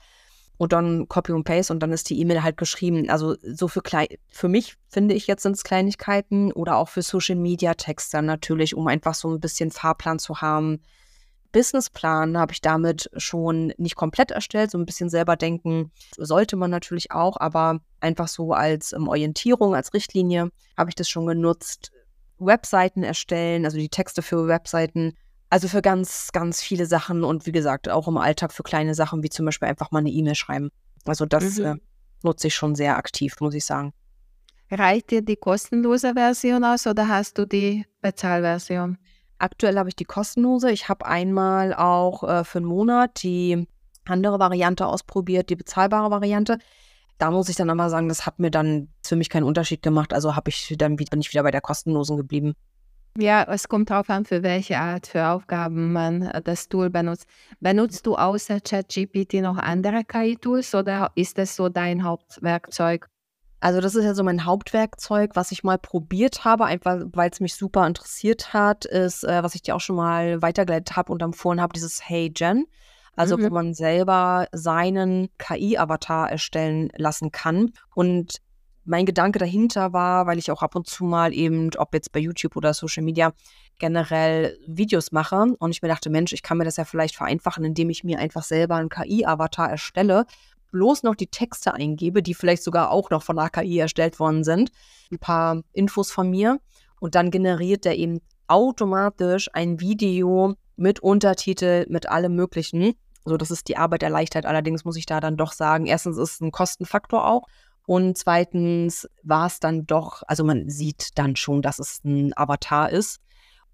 Und 0.58 0.72
dann 0.72 1.10
Copy 1.10 1.34
und 1.34 1.44
Paste 1.44 1.74
und 1.74 1.80
dann 1.82 1.92
ist 1.92 2.10
die 2.10 2.20
E-Mail 2.22 2.44
halt 2.44 2.58
geschrieben. 2.58 3.10
Also 3.10 3.36
so 3.42 3.68
für 3.68 3.82
klein, 3.82 4.08
für 4.30 4.48
mich 4.48 4.76
finde 4.88 5.16
ich 5.16 5.28
jetzt 5.28 5.44
sind 5.44 5.58
es 5.58 5.64
Kleinigkeiten 5.64 6.54
oder 6.54 6.78
auch 6.78 6.90
für 6.90 7.02
Social 7.02 7.36
Media 7.36 7.74
Texte 7.74 8.22
natürlich, 8.22 8.76
um 8.76 8.88
einfach 8.88 9.16
so 9.16 9.34
ein 9.34 9.40
bisschen 9.40 9.72
Fahrplan 9.72 10.20
zu 10.20 10.42
haben 10.42 10.80
Businessplan 11.54 12.38
habe 12.38 12.52
ich 12.52 12.62
damit 12.62 13.10
schon 13.16 13.74
nicht 13.78 13.96
komplett 13.96 14.32
erstellt, 14.32 14.72
so 14.72 14.78
ein 14.78 14.86
bisschen 14.86 15.10
selber 15.10 15.38
denken 15.38 15.92
sollte 16.18 16.58
man 16.58 16.72
natürlich 16.72 17.12
auch, 17.12 17.38
aber 17.38 17.80
einfach 18.02 18.28
so 18.28 18.54
als 18.54 18.92
ähm, 18.92 19.08
Orientierung, 19.08 19.74
als 19.74 19.94
Richtlinie 19.94 20.50
habe 20.76 20.90
ich 20.90 20.96
das 20.96 21.08
schon 21.08 21.28
genutzt. 21.28 21.92
Webseiten 22.40 23.04
erstellen, 23.04 23.64
also 23.64 23.78
die 23.78 23.88
Texte 23.88 24.22
für 24.22 24.48
Webseiten, 24.48 25.16
also 25.54 25.68
für 25.68 25.84
ganz, 25.84 26.32
ganz 26.32 26.64
viele 26.64 26.88
Sachen 26.88 27.24
und 27.24 27.46
wie 27.46 27.52
gesagt, 27.52 27.88
auch 27.88 28.08
im 28.08 28.18
Alltag 28.18 28.52
für 28.52 28.64
kleine 28.64 28.96
Sachen, 28.96 29.22
wie 29.22 29.30
zum 29.30 29.46
Beispiel 29.46 29.68
einfach 29.68 29.92
mal 29.92 30.00
eine 30.00 30.10
E-Mail 30.10 30.34
schreiben. 30.34 30.72
Also 31.06 31.28
das 31.28 31.60
mhm. 31.60 31.66
äh, 31.66 31.76
nutze 32.24 32.48
ich 32.48 32.56
schon 32.56 32.74
sehr 32.74 32.98
aktiv, 32.98 33.36
muss 33.40 33.54
ich 33.54 33.64
sagen. 33.64 33.94
Reicht 34.72 35.12
dir 35.12 35.22
die 35.22 35.36
kostenlose 35.36 36.16
Version 36.16 36.64
aus 36.64 36.88
oder 36.88 37.08
hast 37.08 37.38
du 37.38 37.46
die 37.46 37.86
Bezahlversion? 38.02 38.98
Aktuell 39.38 39.78
habe 39.78 39.90
ich 39.90 39.96
die 39.96 40.06
kostenlose. 40.06 40.72
Ich 40.72 40.90
habe 40.90 41.06
einmal 41.06 41.76
auch 41.76 42.24
äh, 42.24 42.44
für 42.44 42.58
einen 42.58 42.66
Monat 42.66 43.22
die 43.22 43.68
andere 44.06 44.40
Variante 44.40 44.88
ausprobiert, 44.88 45.52
die 45.52 45.56
bezahlbare 45.56 46.10
Variante. 46.10 46.58
Da 47.20 47.30
muss 47.30 47.48
ich 47.48 47.56
dann 47.56 47.70
aber 47.70 47.92
sagen, 47.92 48.10
das 48.10 48.26
hat 48.26 48.40
mir 48.40 48.50
dann 48.50 48.88
für 49.06 49.16
mich 49.16 49.30
keinen 49.30 49.44
Unterschied 49.44 49.84
gemacht. 49.84 50.16
Also 50.16 50.36
habe 50.36 50.50
ich 50.50 50.74
dann 50.80 50.96
bin 50.96 51.22
ich 51.22 51.32
wieder 51.32 51.44
bei 51.44 51.52
der 51.52 51.62
kostenlosen 51.62 52.18
geblieben. 52.18 52.56
Ja, 53.18 53.44
es 53.44 53.68
kommt 53.68 53.92
darauf 53.92 54.10
an, 54.10 54.26
für 54.26 54.42
welche 54.42 54.80
Art 54.80 55.06
für 55.06 55.28
Aufgaben 55.28 55.94
man 55.94 56.24
äh, 56.24 56.42
das 56.42 56.68
Tool 56.68 56.90
benutzt. 56.90 57.28
Benutzt 57.60 58.08
du 58.08 58.16
außer 58.16 58.60
ChatGPT 58.60 59.36
noch 59.36 59.58
andere 59.58 60.04
KI-Tools 60.04 60.74
oder 60.74 61.12
ist 61.14 61.38
das 61.38 61.56
so 61.56 61.70
dein 61.70 62.04
Hauptwerkzeug? 62.04 63.08
Also 63.60 63.82
das 63.82 63.96
ist 63.96 64.04
ja 64.04 64.16
so 64.16 64.24
mein 64.24 64.46
Hauptwerkzeug, 64.46 65.36
was 65.36 65.52
ich 65.52 65.64
mal 65.64 65.78
probiert 65.78 66.44
habe, 66.44 66.66
einfach 66.66 67.02
weil 67.14 67.30
es 67.30 67.40
mich 67.40 67.54
super 67.56 67.86
interessiert 67.86 68.52
hat, 68.52 68.86
ist, 68.86 69.24
äh, 69.24 69.44
was 69.44 69.54
ich 69.54 69.62
dir 69.62 69.76
auch 69.76 69.80
schon 69.80 69.96
mal 69.96 70.42
weitergeleitet 70.42 70.98
habe 70.98 71.14
und 71.14 71.22
empfohlen 71.22 71.62
habe, 71.62 71.74
dieses 71.74 72.10
Hey 72.10 72.34
Jen. 72.36 72.66
Also 73.16 73.38
mhm. 73.38 73.44
wo 73.44 73.50
man 73.52 73.74
selber 73.76 74.48
seinen 74.54 75.30
KI-Avatar 75.38 76.32
erstellen 76.32 76.90
lassen 76.98 77.32
kann. 77.32 77.74
Und 77.94 78.42
mein 78.86 79.06
Gedanke 79.06 79.40
dahinter 79.40 79.94
war, 79.94 80.26
weil 80.26 80.38
ich 80.38 80.52
auch 80.52 80.62
ab 80.62 80.76
und 80.76 80.88
zu 80.88 81.06
mal 81.06 81.34
eben, 81.34 81.70
ob 81.78 81.94
jetzt 81.94 82.12
bei 82.12 82.20
YouTube 82.20 82.56
oder 82.56 82.74
Social 82.74 83.04
Media, 83.04 83.34
generell 83.80 84.58
Videos 84.68 85.12
mache 85.12 85.56
und 85.58 85.72
ich 85.72 85.82
mir 85.82 85.88
dachte, 85.88 86.10
Mensch, 86.10 86.32
ich 86.32 86.44
kann 86.44 86.58
mir 86.58 86.64
das 86.64 86.78
ja 86.78 86.86
vielleicht 86.86 87.16
vereinfachen, 87.16 87.64
indem 87.66 87.90
ich 87.90 88.04
mir 88.04 88.20
einfach 88.20 88.44
selber 88.44 88.76
einen 88.76 88.90
KI-Avatar 88.90 89.70
erstelle 89.70 90.26
bloß 90.74 91.04
noch 91.04 91.16
die 91.16 91.28
Texte 91.28 91.74
eingebe, 91.74 92.22
die 92.22 92.34
vielleicht 92.34 92.64
sogar 92.64 92.92
auch 92.92 93.10
noch 93.10 93.24
von 93.24 93.40
AKI 93.40 93.78
erstellt 93.78 94.20
worden 94.20 94.44
sind, 94.44 94.72
ein 95.12 95.20
paar 95.20 95.62
Infos 95.72 96.12
von 96.12 96.30
mir 96.30 96.60
und 97.00 97.16
dann 97.16 97.32
generiert 97.32 97.86
er 97.86 97.96
eben 97.96 98.20
automatisch 98.48 99.50
ein 99.54 99.80
Video 99.80 100.56
mit 100.76 101.00
Untertitel, 101.00 101.86
mit 101.90 102.10
allem 102.10 102.36
Möglichen. 102.36 102.94
So, 103.24 103.38
das 103.38 103.52
ist 103.52 103.70
die 103.70 103.78
Arbeit 103.78 104.04
erleichtert. 104.04 104.46
Allerdings 104.46 104.84
muss 104.84 104.98
ich 104.98 105.06
da 105.06 105.22
dann 105.22 105.38
doch 105.38 105.54
sagen, 105.54 105.86
erstens 105.86 106.18
ist 106.18 106.34
es 106.34 106.42
ein 106.42 106.52
Kostenfaktor 106.52 107.26
auch. 107.26 107.48
Und 107.86 108.18
zweitens 108.18 109.10
war 109.24 109.48
es 109.48 109.60
dann 109.60 109.86
doch, 109.86 110.24
also 110.28 110.44
man 110.44 110.70
sieht 110.70 111.18
dann 111.18 111.36
schon, 111.36 111.62
dass 111.62 111.80
es 111.80 112.02
ein 112.04 112.32
Avatar 112.36 112.90
ist 112.90 113.20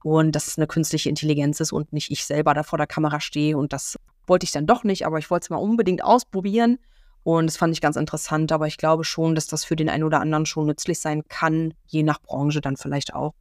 und 0.04 0.32
dass 0.32 0.48
es 0.48 0.58
eine 0.58 0.68
künstliche 0.68 1.10
Intelligenz 1.10 1.60
ist 1.60 1.72
und 1.72 1.94
nicht 1.94 2.10
ich 2.12 2.26
selber 2.26 2.54
da 2.54 2.64
vor 2.64 2.78
der 2.78 2.88
Kamera 2.88 3.20
stehe. 3.20 3.58
Und 3.58 3.72
das 3.72 3.98
wollte 4.26 4.46
ich 4.46 4.52
dann 4.52 4.66
doch 4.66 4.84
nicht, 4.84 5.06
aber 5.06 5.20
ich 5.20 5.30
wollte 5.30 5.46
es 5.46 5.50
mal 5.50 5.58
unbedingt 5.58 6.04
ausprobieren. 6.04 6.80
Und 7.24 7.48
das 7.48 7.58
fand 7.58 7.74
ich 7.74 7.82
ganz 7.82 7.98
interessant, 7.98 8.52
aber 8.52 8.66
ich 8.66 8.78
glaube 8.78 9.04
schon, 9.04 9.36
dass 9.36 9.48
das 9.48 9.66
für 9.66 9.76
den 9.76 9.90
einen 9.90 10.04
oder 10.04 10.22
anderen 10.22 10.46
schon 10.46 10.66
nützlich 10.66 11.00
sein 11.00 11.24
kann, 11.28 11.74
je 11.86 12.02
nach 12.02 12.22
Branche 12.22 12.62
dann 12.62 12.78
vielleicht 12.78 13.14
auch. 13.14 13.34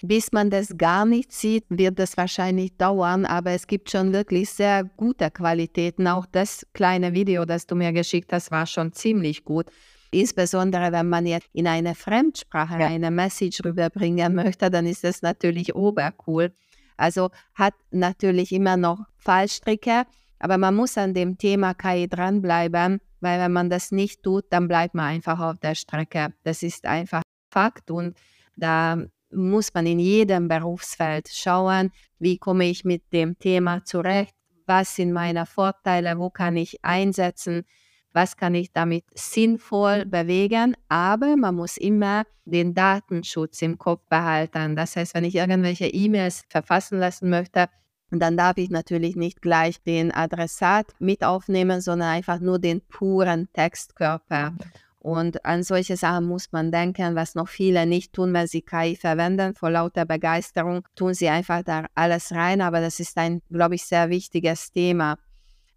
Bis 0.00 0.32
man 0.32 0.50
das 0.50 0.76
gar 0.76 1.04
nicht 1.04 1.32
sieht, 1.32 1.64
wird 1.68 1.98
das 1.98 2.16
wahrscheinlich 2.16 2.76
dauern, 2.76 3.26
aber 3.26 3.52
es 3.52 3.66
gibt 3.66 3.90
schon 3.90 4.12
wirklich 4.12 4.50
sehr 4.50 4.84
gute 4.96 5.30
Qualitäten. 5.30 6.08
Auch 6.08 6.26
das 6.26 6.66
kleine 6.72 7.12
Video, 7.12 7.44
das 7.44 7.66
du 7.66 7.74
mir 7.74 7.92
geschickt 7.92 8.32
hast, 8.32 8.50
war 8.50 8.66
schon 8.66 8.92
ziemlich 8.92 9.44
gut. 9.44 9.66
Insbesondere 10.10 10.92
wenn 10.92 11.08
man 11.08 11.26
jetzt 11.26 11.48
in 11.52 11.66
eine 11.66 11.94
Fremdsprache 11.94 12.80
ja. 12.80 12.86
eine 12.86 13.10
Message 13.10 13.64
rüberbringen 13.64 14.34
möchte, 14.34 14.70
dann 14.70 14.86
ist 14.86 15.04
das 15.04 15.22
natürlich 15.22 15.74
obercool. 15.74 16.52
Also 16.96 17.30
hat 17.54 17.74
natürlich 17.90 18.52
immer 18.52 18.76
noch 18.76 19.00
Fallstricke, 19.16 20.04
aber 20.38 20.58
man 20.58 20.74
muss 20.74 20.98
an 20.98 21.14
dem 21.14 21.38
Thema 21.38 21.72
KI 21.72 22.08
dranbleiben, 22.08 23.00
weil 23.20 23.40
wenn 23.40 23.52
man 23.52 23.70
das 23.70 23.90
nicht 23.90 24.22
tut, 24.22 24.44
dann 24.50 24.68
bleibt 24.68 24.94
man 24.94 25.06
einfach 25.06 25.40
auf 25.40 25.58
der 25.58 25.74
Strecke. 25.74 26.34
Das 26.42 26.62
ist 26.62 26.84
einfach 26.84 27.22
Fakt 27.50 27.90
und 27.90 28.16
da 28.56 28.98
muss 29.34 29.72
man 29.74 29.86
in 29.86 29.98
jedem 29.98 30.48
Berufsfeld 30.48 31.28
schauen, 31.28 31.90
wie 32.18 32.38
komme 32.38 32.66
ich 32.66 32.84
mit 32.84 33.12
dem 33.12 33.38
Thema 33.38 33.84
zurecht, 33.84 34.34
was 34.66 34.96
sind 34.96 35.12
meine 35.12 35.46
Vorteile, 35.46 36.18
wo 36.18 36.30
kann 36.30 36.56
ich 36.56 36.84
einsetzen, 36.84 37.64
was 38.12 38.36
kann 38.36 38.54
ich 38.54 38.72
damit 38.72 39.04
sinnvoll 39.14 40.04
bewegen, 40.04 40.76
aber 40.88 41.36
man 41.36 41.54
muss 41.54 41.76
immer 41.76 42.24
den 42.44 42.74
Datenschutz 42.74 43.62
im 43.62 43.78
Kopf 43.78 44.02
behalten. 44.08 44.76
Das 44.76 44.96
heißt, 44.96 45.14
wenn 45.14 45.24
ich 45.24 45.34
irgendwelche 45.34 45.86
E-Mails 45.86 46.44
verfassen 46.48 46.98
lassen 46.98 47.30
möchte, 47.30 47.68
dann 48.10 48.36
darf 48.36 48.58
ich 48.58 48.68
natürlich 48.68 49.16
nicht 49.16 49.40
gleich 49.40 49.82
den 49.82 50.12
Adressat 50.12 50.86
mit 50.98 51.24
aufnehmen, 51.24 51.80
sondern 51.80 52.08
einfach 52.08 52.40
nur 52.40 52.58
den 52.58 52.82
puren 52.82 53.48
Textkörper. 53.54 54.54
Und 55.02 55.44
an 55.44 55.64
solche 55.64 55.96
Sachen 55.96 56.26
muss 56.26 56.52
man 56.52 56.70
denken, 56.70 57.16
was 57.16 57.34
noch 57.34 57.48
viele 57.48 57.86
nicht 57.86 58.12
tun, 58.12 58.32
wenn 58.32 58.46
sie 58.46 58.62
KI 58.62 58.94
verwenden. 58.94 59.52
Vor 59.56 59.70
lauter 59.70 60.04
Begeisterung 60.04 60.86
tun 60.94 61.12
sie 61.12 61.28
einfach 61.28 61.64
da 61.64 61.86
alles 61.96 62.30
rein, 62.30 62.60
aber 62.60 62.80
das 62.80 63.00
ist 63.00 63.18
ein, 63.18 63.42
glaube 63.50 63.74
ich, 63.74 63.84
sehr 63.84 64.10
wichtiges 64.10 64.70
Thema. 64.70 65.18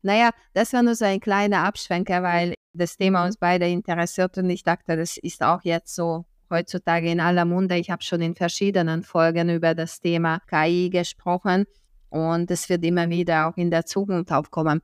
Naja, 0.04 0.30
das 0.54 0.74
war 0.74 0.84
nur 0.84 0.94
so 0.94 1.06
ein 1.06 1.20
kleiner 1.20 1.64
Abschwenker, 1.64 2.22
weil 2.22 2.54
das 2.74 2.98
Thema 2.98 3.26
uns 3.26 3.38
beide 3.38 3.68
interessiert 3.68 4.38
und 4.38 4.48
ich 4.52 4.62
dachte, 4.62 4.96
das 4.96 5.18
ist 5.18 5.42
auch 5.42 5.64
jetzt 5.64 5.96
so 5.96 6.26
heutzutage 6.52 7.10
in 7.10 7.20
aller 7.20 7.46
Munde. 7.46 7.78
Ich 7.78 7.90
habe 7.90 8.04
schon 8.04 8.22
in 8.22 8.36
verschiedenen 8.36 9.02
Folgen 9.02 9.50
über 9.50 9.74
das 9.74 10.02
Thema 10.02 10.40
KI 10.48 10.92
gesprochen 10.92 11.66
und 12.10 12.52
es 12.52 12.70
wird 12.70 12.86
immer 12.86 13.10
wieder 13.10 13.48
auch 13.48 13.58
in 13.58 13.72
der 13.72 13.88
Zukunft 13.88 14.32
aufkommen. 14.32 14.84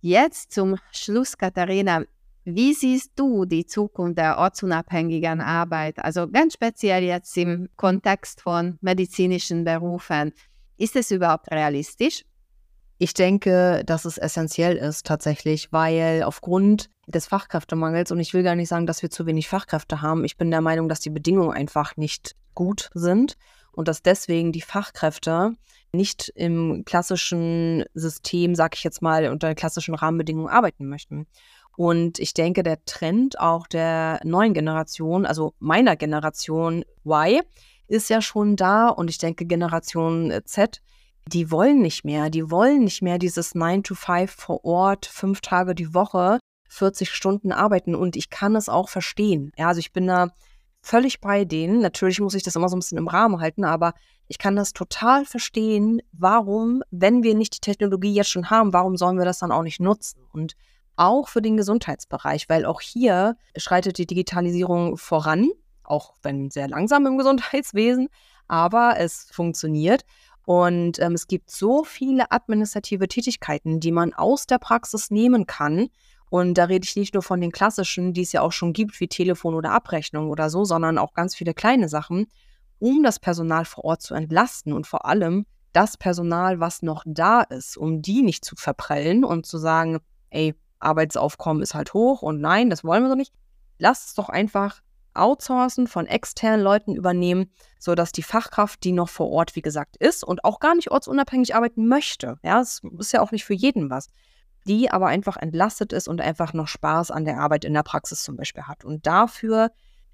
Jetzt 0.00 0.52
zum 0.52 0.78
Schluss, 0.92 1.36
Katharina. 1.36 2.04
Wie 2.44 2.74
siehst 2.74 3.12
du 3.14 3.44
die 3.44 3.66
Zukunft 3.66 4.18
der 4.18 4.38
ortsunabhängigen 4.38 5.40
Arbeit? 5.40 6.00
Also 6.00 6.28
ganz 6.28 6.54
speziell 6.54 7.04
jetzt 7.04 7.36
im 7.38 7.68
Kontext 7.76 8.40
von 8.40 8.78
medizinischen 8.80 9.64
Berufen. 9.64 10.32
Ist 10.76 10.96
es 10.96 11.12
überhaupt 11.12 11.52
realistisch? 11.52 12.24
Ich 12.98 13.14
denke, 13.14 13.82
dass 13.86 14.04
es 14.04 14.18
essentiell 14.18 14.76
ist 14.76 15.06
tatsächlich, 15.06 15.72
weil 15.72 16.24
aufgrund 16.24 16.90
des 17.06 17.26
Fachkräftemangels, 17.26 18.10
und 18.10 18.18
ich 18.18 18.34
will 18.34 18.42
gar 18.42 18.56
nicht 18.56 18.68
sagen, 18.68 18.86
dass 18.86 19.02
wir 19.02 19.10
zu 19.10 19.26
wenig 19.26 19.48
Fachkräfte 19.48 20.02
haben, 20.02 20.24
ich 20.24 20.36
bin 20.36 20.50
der 20.50 20.60
Meinung, 20.60 20.88
dass 20.88 21.00
die 21.00 21.10
Bedingungen 21.10 21.52
einfach 21.52 21.96
nicht 21.96 22.34
gut 22.54 22.90
sind 22.94 23.36
und 23.70 23.86
dass 23.86 24.02
deswegen 24.02 24.52
die 24.52 24.60
Fachkräfte 24.60 25.54
nicht 25.92 26.32
im 26.34 26.84
klassischen 26.84 27.84
System, 27.94 28.54
sag 28.54 28.76
ich 28.76 28.84
jetzt 28.84 29.02
mal, 29.02 29.28
unter 29.28 29.54
klassischen 29.54 29.94
Rahmenbedingungen 29.94 30.48
arbeiten 30.48 30.88
möchten. 30.88 31.26
Und 31.76 32.18
ich 32.18 32.34
denke, 32.34 32.62
der 32.62 32.84
Trend 32.84 33.40
auch 33.40 33.66
der 33.66 34.20
neuen 34.24 34.54
Generation, 34.54 35.24
also 35.26 35.54
meiner 35.58 35.96
Generation 35.96 36.84
Y, 37.04 37.42
ist 37.88 38.10
ja 38.10 38.20
schon 38.22 38.56
da. 38.56 38.88
Und 38.88 39.10
ich 39.10 39.18
denke, 39.18 39.46
Generation 39.46 40.32
Z, 40.44 40.82
die 41.26 41.50
wollen 41.50 41.80
nicht 41.80 42.04
mehr. 42.04 42.30
Die 42.30 42.50
wollen 42.50 42.84
nicht 42.84 43.02
mehr 43.02 43.18
dieses 43.18 43.54
9 43.54 43.82
to 43.82 43.94
5 43.94 44.30
vor 44.30 44.64
Ort, 44.64 45.06
fünf 45.06 45.40
Tage 45.40 45.74
die 45.74 45.94
Woche, 45.94 46.38
40 46.68 47.10
Stunden 47.10 47.52
arbeiten. 47.52 47.94
Und 47.94 48.16
ich 48.16 48.30
kann 48.30 48.56
es 48.56 48.68
auch 48.68 48.88
verstehen. 48.88 49.52
Ja, 49.56 49.68
also 49.68 49.78
ich 49.78 49.92
bin 49.92 50.06
da 50.06 50.28
völlig 50.82 51.20
bei 51.20 51.44
denen. 51.44 51.80
Natürlich 51.80 52.20
muss 52.20 52.34
ich 52.34 52.42
das 52.42 52.56
immer 52.56 52.68
so 52.68 52.76
ein 52.76 52.80
bisschen 52.80 52.98
im 52.98 53.08
Rahmen 53.08 53.40
halten, 53.40 53.64
aber 53.64 53.94
ich 54.28 54.38
kann 54.38 54.56
das 54.56 54.72
total 54.72 55.24
verstehen, 55.24 56.02
warum, 56.12 56.82
wenn 56.90 57.22
wir 57.22 57.34
nicht 57.34 57.54
die 57.56 57.60
Technologie 57.60 58.14
jetzt 58.14 58.30
schon 58.30 58.50
haben, 58.50 58.72
warum 58.72 58.96
sollen 58.96 59.18
wir 59.18 59.24
das 59.24 59.38
dann 59.38 59.52
auch 59.52 59.62
nicht 59.62 59.80
nutzen? 59.80 60.22
Und 60.32 60.56
auch 60.96 61.28
für 61.28 61.42
den 61.42 61.56
Gesundheitsbereich, 61.56 62.48
weil 62.48 62.64
auch 62.64 62.80
hier 62.80 63.36
schreitet 63.56 63.98
die 63.98 64.06
Digitalisierung 64.06 64.96
voran, 64.96 65.50
auch 65.82 66.14
wenn 66.22 66.50
sehr 66.50 66.68
langsam 66.68 67.06
im 67.06 67.18
Gesundheitswesen, 67.18 68.08
aber 68.48 68.96
es 68.98 69.28
funktioniert. 69.30 70.04
Und 70.44 70.98
ähm, 70.98 71.12
es 71.12 71.28
gibt 71.28 71.50
so 71.50 71.84
viele 71.84 72.32
administrative 72.32 73.06
Tätigkeiten, 73.06 73.78
die 73.78 73.92
man 73.92 74.12
aus 74.12 74.46
der 74.46 74.58
Praxis 74.58 75.10
nehmen 75.10 75.46
kann. 75.46 75.88
Und 76.30 76.54
da 76.54 76.64
rede 76.64 76.84
ich 76.84 76.96
nicht 76.96 77.14
nur 77.14 77.22
von 77.22 77.40
den 77.40 77.52
klassischen, 77.52 78.12
die 78.12 78.22
es 78.22 78.32
ja 78.32 78.40
auch 78.40 78.52
schon 78.52 78.72
gibt, 78.72 78.98
wie 79.00 79.06
Telefon 79.06 79.54
oder 79.54 79.70
Abrechnung 79.70 80.30
oder 80.30 80.50
so, 80.50 80.64
sondern 80.64 80.98
auch 80.98 81.14
ganz 81.14 81.34
viele 81.34 81.54
kleine 81.54 81.88
Sachen, 81.88 82.26
um 82.78 83.02
das 83.02 83.20
Personal 83.20 83.64
vor 83.64 83.84
Ort 83.84 84.02
zu 84.02 84.14
entlasten 84.14 84.72
und 84.72 84.86
vor 84.86 85.04
allem 85.04 85.46
das 85.72 85.96
Personal, 85.96 86.60
was 86.60 86.82
noch 86.82 87.04
da 87.06 87.42
ist, 87.42 87.76
um 87.76 88.02
die 88.02 88.22
nicht 88.22 88.44
zu 88.44 88.56
verprellen 88.56 89.24
und 89.24 89.46
zu 89.46 89.58
sagen, 89.58 90.00
ey, 90.30 90.54
Arbeitsaufkommen 90.82 91.62
ist 91.62 91.74
halt 91.74 91.94
hoch 91.94 92.22
und 92.22 92.40
nein, 92.40 92.70
das 92.70 92.84
wollen 92.84 93.02
wir 93.02 93.10
so 93.10 93.14
nicht. 93.14 93.32
Lasst 93.78 94.08
es 94.08 94.14
doch 94.14 94.28
einfach 94.28 94.82
outsourcen, 95.14 95.86
von 95.86 96.06
externen 96.06 96.62
Leuten 96.62 96.94
übernehmen, 96.94 97.50
sodass 97.78 98.12
die 98.12 98.22
Fachkraft, 98.22 98.82
die 98.84 98.92
noch 98.92 99.08
vor 99.08 99.30
Ort, 99.30 99.56
wie 99.56 99.62
gesagt, 99.62 99.96
ist 99.96 100.24
und 100.24 100.44
auch 100.44 100.60
gar 100.60 100.74
nicht 100.74 100.90
ortsunabhängig 100.90 101.54
arbeiten 101.54 101.86
möchte, 101.86 102.38
ja, 102.42 102.60
es 102.60 102.80
ist 102.98 103.12
ja 103.12 103.20
auch 103.20 103.32
nicht 103.32 103.44
für 103.44 103.54
jeden 103.54 103.90
was, 103.90 104.08
die 104.66 104.90
aber 104.90 105.06
einfach 105.06 105.36
entlastet 105.36 105.92
ist 105.92 106.08
und 106.08 106.20
einfach 106.20 106.52
noch 106.52 106.68
Spaß 106.68 107.10
an 107.10 107.24
der 107.24 107.38
Arbeit 107.38 107.64
in 107.64 107.74
der 107.74 107.82
Praxis 107.82 108.22
zum 108.22 108.36
Beispiel 108.36 108.64
hat. 108.64 108.84
Und 108.84 109.06
dafür 109.06 109.70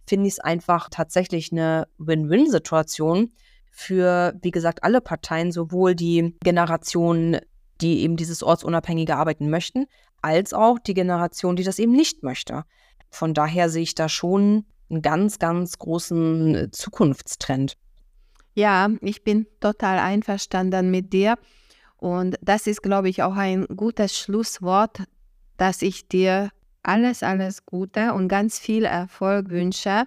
finde 0.07 0.27
ich 0.27 0.35
es 0.35 0.41
einfach 0.41 0.89
tatsächlich 0.91 1.53
eine 1.53 1.87
Win-Win-Situation 1.99 3.31
für, 3.71 4.35
wie 4.43 4.51
gesagt, 4.51 4.83
alle 4.83 5.01
Parteien, 5.01 5.53
sowohl 5.53 5.95
die 5.95 6.37
Generation, 6.43 7.39
die 7.81 8.01
eben 8.01 8.17
dieses 8.17 8.43
ortsunabhängige 8.43 9.17
Arbeiten 9.17 9.51
möchten, 9.51 9.87
als 10.23 10.53
auch 10.53 10.79
die 10.79 10.95
Generation, 10.95 11.57
die 11.57 11.65
das 11.65 11.79
eben 11.79 11.93
nicht 11.93 12.23
möchte. 12.23 12.65
Von 13.11 13.35
daher 13.35 13.69
sehe 13.69 13.83
ich 13.83 13.95
da 13.95 14.09
schon 14.09 14.65
einen 14.91 15.03
ganz, 15.03 15.39
ganz 15.39 15.79
großen 15.79 16.55
äh, 16.55 16.71
Zukunftstrend. 16.71 17.77
Ja, 18.55 18.89
ich 19.01 19.23
bin 19.23 19.47
total 19.61 19.99
einverstanden 19.99 20.91
mit 20.91 21.13
dir. 21.13 21.37
Und 21.97 22.37
das 22.43 22.67
ist, 22.67 22.83
glaube 22.83 23.09
ich, 23.09 23.23
auch 23.23 23.37
ein 23.37 23.67
gutes 23.67 24.19
Schlusswort, 24.19 25.03
dass 25.57 25.83
ich 25.83 26.09
dir 26.09 26.51
alles, 26.83 27.23
alles 27.23 27.67
Gute 27.67 28.15
und 28.15 28.29
ganz 28.29 28.59
viel 28.59 28.85
Erfolg 28.85 29.51
wünsche, 29.51 30.05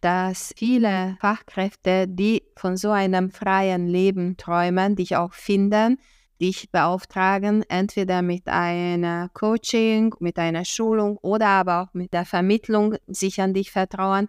dass 0.00 0.52
viele 0.56 1.16
Fachkräfte, 1.20 2.06
die 2.08 2.42
von 2.56 2.76
so 2.76 2.90
einem 2.90 3.30
freien 3.30 3.86
Leben 3.86 4.36
träumen, 4.36 4.96
dich 4.96 5.16
auch 5.16 5.32
finden, 5.32 5.98
dich 6.42 6.70
beauftragen, 6.70 7.64
entweder 7.68 8.20
mit 8.20 8.48
einer 8.48 9.28
Coaching, 9.32 10.14
mit 10.18 10.38
einer 10.38 10.64
Schulung 10.64 11.16
oder 11.18 11.46
aber 11.46 11.82
auch 11.82 11.94
mit 11.94 12.12
der 12.12 12.24
Vermittlung 12.24 12.96
sich 13.06 13.40
an 13.40 13.54
dich 13.54 13.70
vertrauen. 13.70 14.28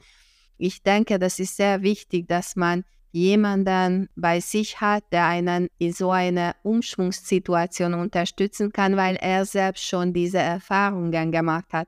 Ich 0.57 0.83
denke, 0.83 1.17
das 1.17 1.39
ist 1.39 1.57
sehr 1.57 1.81
wichtig, 1.81 2.27
dass 2.27 2.55
man 2.55 2.83
jemanden 3.11 4.09
bei 4.15 4.39
sich 4.39 4.79
hat, 4.79 5.03
der 5.11 5.25
einen 5.27 5.69
in 5.77 5.93
so 5.93 6.11
einer 6.11 6.55
Umschwungssituation 6.63 7.93
unterstützen 7.95 8.71
kann, 8.71 8.95
weil 8.95 9.15
er 9.15 9.45
selbst 9.45 9.85
schon 9.85 10.13
diese 10.13 10.39
Erfahrungen 10.39 11.31
gemacht 11.31 11.73
hat. 11.73 11.87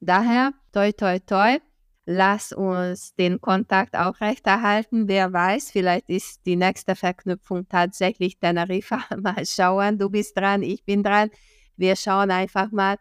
Daher, 0.00 0.52
toi, 0.72 0.92
toi, 0.92 1.18
toi, 1.20 1.58
Lass 2.06 2.52
uns 2.52 3.14
den 3.14 3.40
Kontakt 3.40 3.94
aufrechterhalten. 3.94 5.06
Wer 5.06 5.32
weiß, 5.32 5.70
vielleicht 5.70 6.08
ist 6.08 6.44
die 6.46 6.56
nächste 6.56 6.96
Verknüpfung 6.96 7.68
tatsächlich 7.68 8.38
Teneriffa. 8.38 9.00
Mal 9.20 9.44
schauen, 9.46 9.98
du 9.98 10.08
bist 10.10 10.36
dran, 10.36 10.62
ich 10.62 10.84
bin 10.84 11.02
dran. 11.02 11.30
Wir 11.76 11.96
schauen 11.96 12.30
einfach 12.30 12.70
mal. 12.72 12.96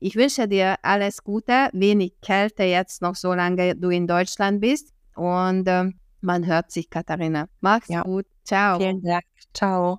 Ich 0.00 0.16
wünsche 0.16 0.46
dir 0.46 0.76
alles 0.82 1.24
Gute, 1.24 1.70
wenig 1.72 2.20
Kälte 2.20 2.62
jetzt 2.64 3.02
noch, 3.02 3.16
solange 3.16 3.74
du 3.74 3.90
in 3.90 4.06
Deutschland 4.06 4.60
bist. 4.60 4.92
Und 5.14 5.66
äh, 5.66 5.90
man 6.20 6.46
hört 6.46 6.70
sich, 6.70 6.88
Katharina. 6.88 7.48
Mach's 7.60 7.88
ja. 7.88 8.02
gut. 8.02 8.26
Ciao. 8.44 8.78
Vielen 8.78 9.02
Dank. 9.02 9.24
Ciao. 9.52 9.98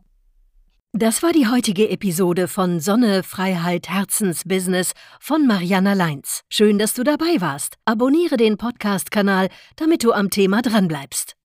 Das 0.94 1.22
war 1.22 1.32
die 1.34 1.48
heutige 1.48 1.88
Episode 1.90 2.48
von 2.48 2.80
Sonne, 2.80 3.22
Freiheit, 3.22 3.90
Herzensbusiness 3.90 4.94
von 5.20 5.46
Mariana 5.46 5.94
Leins. 5.94 6.42
Schön, 6.50 6.80
dass 6.80 6.96
du 6.96 7.04
dabei 7.04 7.40
warst. 7.40 7.76
Abonniere 7.86 8.38
den 8.38 8.58
Podcast-Kanal, 8.58 9.50
damit 9.76 10.04
du 10.04 10.14
am 10.14 10.32
Thema 10.32 10.64
dranbleibst. 10.64 11.36